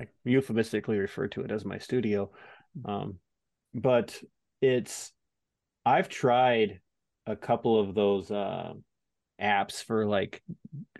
I 0.00 0.06
euphemistically 0.24 0.98
refer 0.98 1.28
to 1.28 1.42
it 1.42 1.50
as 1.50 1.64
my 1.64 1.78
studio. 1.78 2.30
Um, 2.84 3.18
but 3.74 4.20
it's 4.60 5.12
I've 5.88 6.10
tried 6.10 6.80
a 7.26 7.34
couple 7.34 7.80
of 7.80 7.94
those 7.94 8.30
uh, 8.30 8.74
apps 9.40 9.82
for 9.82 10.04
like 10.04 10.42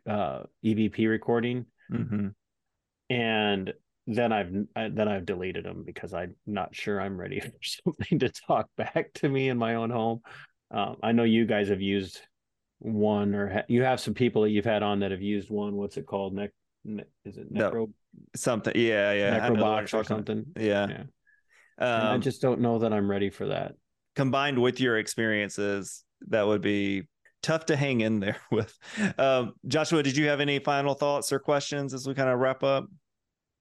uh, 0.09 0.45
EVP 0.65 1.07
recording, 1.09 1.67
mm-hmm. 1.93 2.29
and 3.11 3.75
then 4.07 4.33
I've 4.33 4.51
I, 4.75 4.89
then 4.89 5.07
I've 5.07 5.27
deleted 5.27 5.67
them 5.67 5.83
because 5.85 6.15
I'm 6.15 6.37
not 6.47 6.75
sure 6.75 6.99
I'm 6.99 7.21
ready 7.21 7.41
for 7.41 7.53
something 7.63 8.21
to 8.21 8.31
talk 8.31 8.71
back 8.79 9.13
to 9.17 9.29
me 9.29 9.51
in 9.51 9.59
my 9.59 9.75
own 9.75 9.91
home. 9.91 10.21
Um, 10.71 10.97
I 11.03 11.13
know 11.13 11.25
you 11.25 11.45
guys 11.45 11.69
have 11.69 11.83
used 11.83 12.23
one, 12.79 13.35
or 13.35 13.53
ha- 13.53 13.65
you 13.69 13.83
have 13.83 14.01
some 14.01 14.15
people 14.15 14.43
that 14.43 14.51
you've 14.51 14.65
had 14.65 14.83
on 14.83 15.01
that 15.01 15.11
have 15.11 15.21
used 15.21 15.51
one. 15.51 15.77
What's 15.77 15.99
it 15.99 16.07
called? 16.07 16.33
Ne- 16.33 16.49
ne- 16.87 17.05
is 17.27 17.37
it 17.37 17.49
No, 17.51 17.91
something 18.35 18.73
yeah 18.75 19.13
yeah 19.13 19.41
I 19.43 19.49
know 19.51 19.57
the 19.57 19.63
one 19.63 19.85
Necrobox 19.85 19.95
or 20.01 20.05
something? 20.05 20.47
yeah, 20.57 20.87
Yeah. 20.89 21.03
And 21.79 22.09
I 22.09 22.15
Um, 22.15 22.21
just 22.23 22.41
don't 22.41 22.61
know 22.63 22.79
that 22.79 22.95
I'm 22.95 23.11
ready 23.11 23.29
for 23.29 23.49
that. 23.49 23.75
Combined 24.19 24.59
with 24.59 24.81
your 24.81 24.99
experiences 24.99 26.03
that 26.27 26.45
would 26.45 26.61
be 26.61 27.05
tough 27.41 27.67
to 27.67 27.77
hang 27.77 28.01
in 28.01 28.19
there 28.19 28.37
with. 28.51 28.77
Um 29.17 29.53
joshua 29.69 30.03
did 30.03 30.17
you 30.17 30.27
have 30.27 30.41
any 30.41 30.59
final 30.59 30.95
thoughts 30.95 31.31
or 31.33 31.39
questions 31.39 31.95
as 31.95 32.05
we 32.05 32.15
kind 32.15 32.29
of 32.29 32.41
wrap 32.41 32.65
up? 32.65 32.89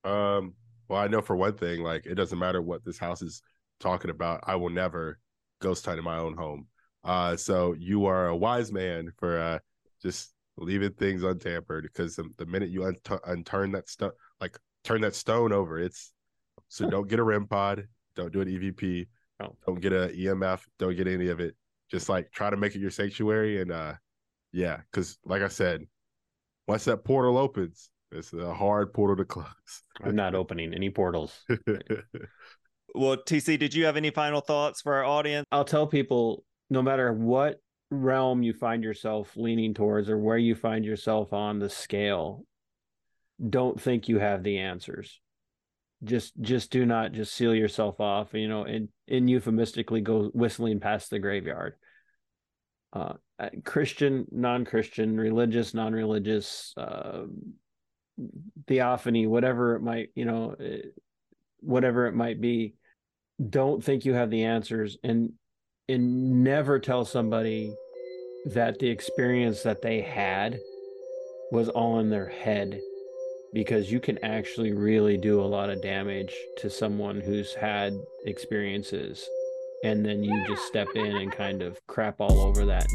Um, 0.03 0.55
well, 0.89 0.99
I 0.99 1.08
know 1.10 1.22
for 1.22 1.36
one 1.36 1.53
thing, 1.53 1.84
like 1.84 2.08
it 2.08 2.16
doesn't 2.16 2.39
matter 2.39 2.60
what 2.60 2.84
this 2.84 2.97
house 2.97 3.22
is 3.22 3.43
talking 3.80 4.10
about, 4.10 4.45
I 4.47 4.55
will 4.55 4.72
never 4.72 5.20
ghost 5.62 5.86
hunt 5.86 5.99
in 5.99 6.03
my 6.03 6.18
own 6.18 6.36
home. 6.36 6.66
Uh, 7.03 7.36
so 7.36 7.76
you 7.78 8.08
are 8.08 8.28
a 8.28 8.36
wise 8.36 8.72
man 8.72 9.12
for 9.20 9.39
uh 9.39 9.60
just 10.01 10.34
leaving 10.58 10.93
things 10.93 11.22
untampered 11.22 11.84
because 11.84 12.16
the, 12.16 12.28
the 12.39 12.47
minute 12.47 12.70
you 12.70 12.86
unt- 12.86 13.03
unturn 13.03 13.74
that 13.74 13.88
stuff, 13.89 14.14
like 14.41 14.58
turn 14.84 15.01
that 15.01 15.14
stone 15.14 15.53
over, 15.53 15.78
it's 15.78 16.14
so 16.68 16.89
don't 16.89 17.08
get 17.08 17.20
a 17.20 17.24
REM 17.24 17.45
pod, 17.45 17.88
don't 18.16 18.34
do 18.34 18.41
an 18.41 18.47
EVP, 18.47 19.05
No. 19.39 19.55
don't 19.65 19.79
get 19.79 19.93
a 19.93 20.07
EMF, 20.15 20.61
don't 20.79 20.95
get 20.95 21.07
any 21.07 21.27
of 21.27 21.39
it. 21.39 21.55
Just 21.89 22.09
like 22.09 22.31
try 22.31 22.49
to 22.49 22.57
make 22.57 22.75
it 22.75 22.79
your 22.79 22.91
sanctuary 22.91 23.61
and 23.61 23.71
uh, 23.71 23.93
yeah, 24.51 24.77
because 24.91 25.17
like 25.25 25.41
I 25.41 25.47
said, 25.47 25.85
once 26.67 26.85
that 26.85 27.03
portal 27.03 27.38
opens, 27.38 27.89
it's 28.11 28.33
a 28.33 28.53
hard 28.53 28.93
portal 28.93 29.15
to 29.17 29.25
close. 29.25 29.45
I'm 30.03 30.15
not 30.15 30.35
opening 30.35 30.73
any 30.73 30.89
portals. 30.89 31.45
well 32.95 33.17
tc 33.17 33.59
did 33.59 33.73
you 33.73 33.85
have 33.85 33.97
any 33.97 34.09
final 34.09 34.39
thoughts 34.39 34.81
for 34.81 34.95
our 34.95 35.03
audience 35.03 35.45
I'll 35.51 35.65
tell 35.65 35.85
people 35.85 36.45
no 36.69 36.81
matter 36.81 37.11
what 37.13 37.59
realm 37.89 38.43
you 38.43 38.53
find 38.53 38.83
yourself 38.83 39.35
leaning 39.35 39.73
towards 39.73 40.09
or 40.09 40.17
where 40.17 40.38
you 40.38 40.55
find 40.55 40.83
yourself 40.85 41.33
on 41.33 41.59
the 41.59 41.69
scale, 41.69 42.43
don't 43.49 43.79
think 43.79 44.07
you 44.07 44.19
have 44.19 44.43
the 44.43 44.57
answers. 44.57 45.19
Just 46.04 46.39
just 46.41 46.72
do 46.72 46.86
not 46.86 47.12
just 47.12 47.34
seal 47.34 47.56
yourself 47.56 48.00
off, 48.00 48.34
you 48.34 48.48
know, 48.48 48.64
and, 48.64 48.89
and 49.08 49.30
euphemistically 49.30 50.02
go 50.02 50.30
whistling 50.34 50.80
past 50.80 51.10
the 51.10 51.20
graveyard. 51.20 51.74
Uh, 52.93 53.14
uh, 53.39 53.50
Christian, 53.64 54.26
non-Christian, 54.32 55.18
religious, 55.18 55.74
non-religious, 55.74 56.74
uh, 56.78 57.24
theophany, 58.68 59.28
whatever 59.28 59.76
it 59.76 59.82
might, 59.82 60.10
you 60.16 60.26
know, 60.26 60.56
eh, 60.60 60.88
whatever 61.60 62.08
it 62.08 62.14
might 62.14 62.41
be, 62.41 62.76
don't 63.50 63.84
think 63.84 64.06
you 64.06 64.14
have 64.14 64.30
the 64.30 64.43
answers 64.43 64.98
and 65.04 65.34
and 65.89 66.43
never 66.43 66.80
tell 66.80 67.06
somebody 67.06 67.74
that 68.45 68.78
the 68.80 68.89
experience 68.89 69.64
that 69.64 69.82
they 69.82 70.02
had 70.02 70.60
was 71.52 71.70
all 71.70 72.00
in 72.00 72.10
their 72.10 72.28
head 72.28 72.80
because 73.54 73.91
you 73.91 74.00
can 74.00 74.24
actually 74.24 74.74
really 74.74 75.18
do 75.18 75.41
a 75.41 75.43
lot 75.43 75.70
of 75.70 75.82
damage 75.82 76.34
to 76.58 76.70
someone 76.70 77.22
who's 77.22 77.54
had 77.54 77.93
experiences 78.26 79.28
and 79.84 80.06
then 80.06 80.24
you 80.24 80.45
just 80.48 80.64
step 80.64 80.88
in 80.95 81.18
and 81.18 81.32
kind 81.32 81.62
of 81.62 81.80
crap 81.88 82.20
all 82.20 82.39
over 82.39 82.66
that 82.66 82.88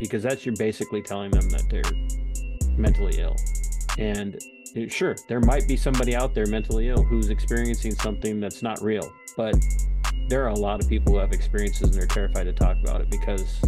because 0.00 0.22
that's 0.22 0.44
you're 0.44 0.56
basically 0.56 1.02
telling 1.02 1.30
them 1.30 1.48
that 1.50 1.68
they're 1.70 2.78
mentally 2.78 3.18
ill. 3.18 3.36
And 3.98 4.36
uh, 4.76 4.88
sure 4.88 5.16
there 5.28 5.40
might 5.40 5.68
be 5.68 5.76
somebody 5.76 6.16
out 6.16 6.34
there 6.34 6.46
mentally 6.46 6.88
ill 6.88 7.02
who's 7.02 7.28
experiencing 7.28 7.94
something 7.94 8.40
that's 8.40 8.60
not 8.60 8.82
real 8.82 9.08
but 9.36 9.54
there 10.28 10.42
are 10.42 10.48
a 10.48 10.58
lot 10.58 10.82
of 10.82 10.88
people 10.88 11.12
who 11.12 11.18
have 11.18 11.32
experiences 11.32 11.82
and 11.82 11.94
they're 11.94 12.06
terrified 12.06 12.44
to 12.44 12.52
talk 12.52 12.76
about 12.82 13.00
it 13.00 13.10
because 13.10 13.60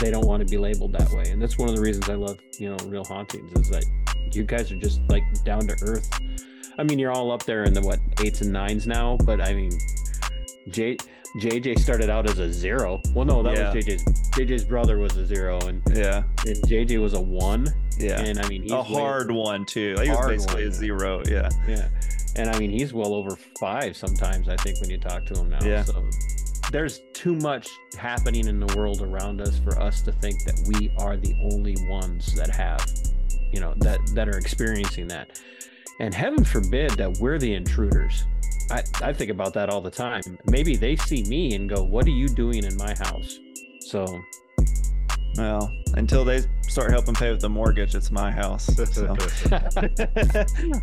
they 0.00 0.10
don't 0.10 0.26
want 0.26 0.40
to 0.40 0.46
be 0.46 0.56
labeled 0.56 0.92
that 0.92 1.10
way. 1.10 1.30
And 1.30 1.40
that's 1.40 1.58
one 1.58 1.68
of 1.68 1.74
the 1.76 1.80
reasons 1.80 2.08
i 2.08 2.14
love 2.14 2.38
you 2.58 2.70
know 2.70 2.76
real 2.86 3.04
hauntings 3.04 3.52
is 3.52 3.70
that 3.70 3.84
you 4.32 4.42
guys 4.44 4.70
are 4.72 4.76
just 4.76 5.00
like 5.08 5.22
down 5.44 5.66
to 5.66 5.76
earth 5.82 6.08
i 6.78 6.82
mean 6.82 6.98
you're 6.98 7.12
all 7.12 7.30
up 7.32 7.42
there 7.44 7.64
in 7.64 7.72
the 7.72 7.80
what 7.80 7.98
eights 8.24 8.40
and 8.40 8.52
nines 8.52 8.86
now 8.86 9.16
but 9.24 9.40
i 9.40 9.52
mean 9.52 9.70
J 10.70 10.96
JJ 11.40 11.78
started 11.78 12.08
out 12.08 12.28
as 12.30 12.38
a 12.38 12.50
zero. 12.50 12.98
Well, 13.14 13.24
no, 13.26 13.42
that 13.42 13.56
Yeah. 13.56 13.72
was 13.74 13.84
JJ's. 13.84 14.02
JJ's 14.30 14.64
brother 14.64 14.98
was 14.98 15.14
a 15.16 15.26
zero, 15.26 15.58
and 15.66 15.82
Yeah. 15.94 16.22
and 16.46 16.56
JJ 16.66 16.96
was 16.98 17.12
a 17.12 17.20
one. 17.20 17.68
Yeah. 17.98 18.20
and 18.20 18.38
I 18.40 18.48
mean 18.48 18.62
he's 18.62 18.72
a 18.72 18.76
way- 18.78 18.82
hard 18.82 19.30
one 19.30 19.64
too. 19.66 19.96
He 20.02 20.08
was 20.10 20.26
basically 20.26 20.62
one, 20.64 20.72
a 20.72 20.74
zero. 20.74 21.22
Yeah. 21.28 21.48
Yeah, 21.68 21.88
and 22.36 22.48
I 22.50 22.58
mean 22.58 22.70
he's 22.70 22.92
well 22.94 23.12
over 23.14 23.36
five 23.60 23.96
sometimes. 23.96 24.48
I 24.48 24.56
think 24.56 24.80
when 24.80 24.90
you 24.90 24.98
talk 24.98 25.24
to 25.26 25.38
him 25.38 25.50
now. 25.50 25.58
Yeah. 25.64 25.84
So 25.84 26.02
there's 26.72 27.00
too 27.12 27.34
much 27.36 27.68
happening 27.98 28.48
in 28.48 28.58
the 28.58 28.74
world 28.76 29.02
around 29.02 29.40
us 29.40 29.58
for 29.58 29.78
us 29.80 30.00
to 30.02 30.12
think 30.12 30.42
that 30.44 30.58
we 30.66 30.90
are 30.98 31.16
the 31.16 31.34
only 31.52 31.76
ones 31.88 32.34
that 32.34 32.50
have, 32.50 32.84
you 33.52 33.60
know, 33.60 33.74
that 33.78 34.00
that 34.14 34.28
are 34.28 34.38
experiencing 34.38 35.08
that. 35.08 35.40
And 36.00 36.12
heaven 36.12 36.44
forbid 36.44 36.90
that 36.92 37.18
we're 37.18 37.38
the 37.38 37.54
intruders. 37.54 38.24
I, 38.70 38.82
I 39.02 39.12
think 39.12 39.30
about 39.30 39.54
that 39.54 39.70
all 39.70 39.80
the 39.80 39.90
time. 39.90 40.22
Maybe 40.46 40.76
they 40.76 40.96
see 40.96 41.22
me 41.24 41.54
and 41.54 41.68
go, 41.68 41.82
"What 41.82 42.06
are 42.06 42.10
you 42.10 42.28
doing 42.28 42.64
in 42.64 42.76
my 42.76 42.94
house?" 42.98 43.38
So 43.80 44.20
Well, 45.36 45.72
until 45.94 46.24
they 46.24 46.42
start 46.62 46.90
helping 46.90 47.14
pay 47.14 47.30
with 47.30 47.40
the 47.40 47.48
mortgage, 47.48 47.94
it's 47.94 48.10
my 48.10 48.30
house. 48.30 48.64
So. 48.92 49.06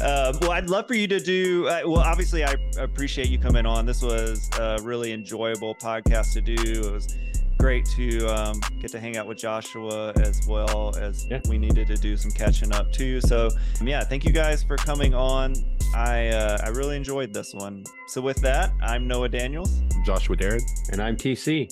uh, 0.01 0.33
well, 0.41 0.51
I'd 0.51 0.69
love 0.69 0.87
for 0.87 0.95
you 0.95 1.07
to 1.07 1.19
do. 1.19 1.67
Uh, 1.67 1.81
well, 1.85 1.99
obviously, 1.99 2.43
I 2.43 2.55
appreciate 2.79 3.29
you 3.29 3.37
coming 3.37 3.65
on. 3.65 3.85
This 3.85 4.01
was 4.01 4.49
a 4.59 4.79
really 4.81 5.11
enjoyable 5.11 5.75
podcast 5.75 6.33
to 6.33 6.41
do. 6.41 6.53
It 6.53 6.91
was 6.91 7.15
great 7.63 7.85
to 7.85 8.27
um, 8.27 8.59
get 8.81 8.91
to 8.91 8.99
hang 8.99 9.15
out 9.15 9.25
with 9.25 9.37
Joshua 9.37 10.11
as 10.17 10.45
well 10.45 10.93
as 10.97 11.25
we 11.47 11.57
needed 11.57 11.87
to 11.87 11.95
do 11.95 12.17
some 12.17 12.29
catching 12.29 12.73
up 12.73 12.91
too. 12.91 13.21
So, 13.21 13.49
um, 13.79 13.87
yeah, 13.87 14.03
thank 14.03 14.25
you 14.25 14.33
guys 14.33 14.61
for 14.61 14.75
coming 14.75 15.13
on. 15.13 15.55
I 15.95 16.27
uh, 16.27 16.57
I 16.61 16.67
really 16.67 16.97
enjoyed 16.97 17.33
this 17.33 17.53
one. 17.53 17.85
So, 18.07 18.19
with 18.19 18.35
that, 18.41 18.73
I'm 18.81 19.07
Noah 19.07 19.29
Daniels. 19.29 19.81
I'm 19.95 20.03
Joshua 20.03 20.35
Dairen. 20.35 20.61
and 20.91 21.01
I'm 21.01 21.15
TC. 21.15 21.71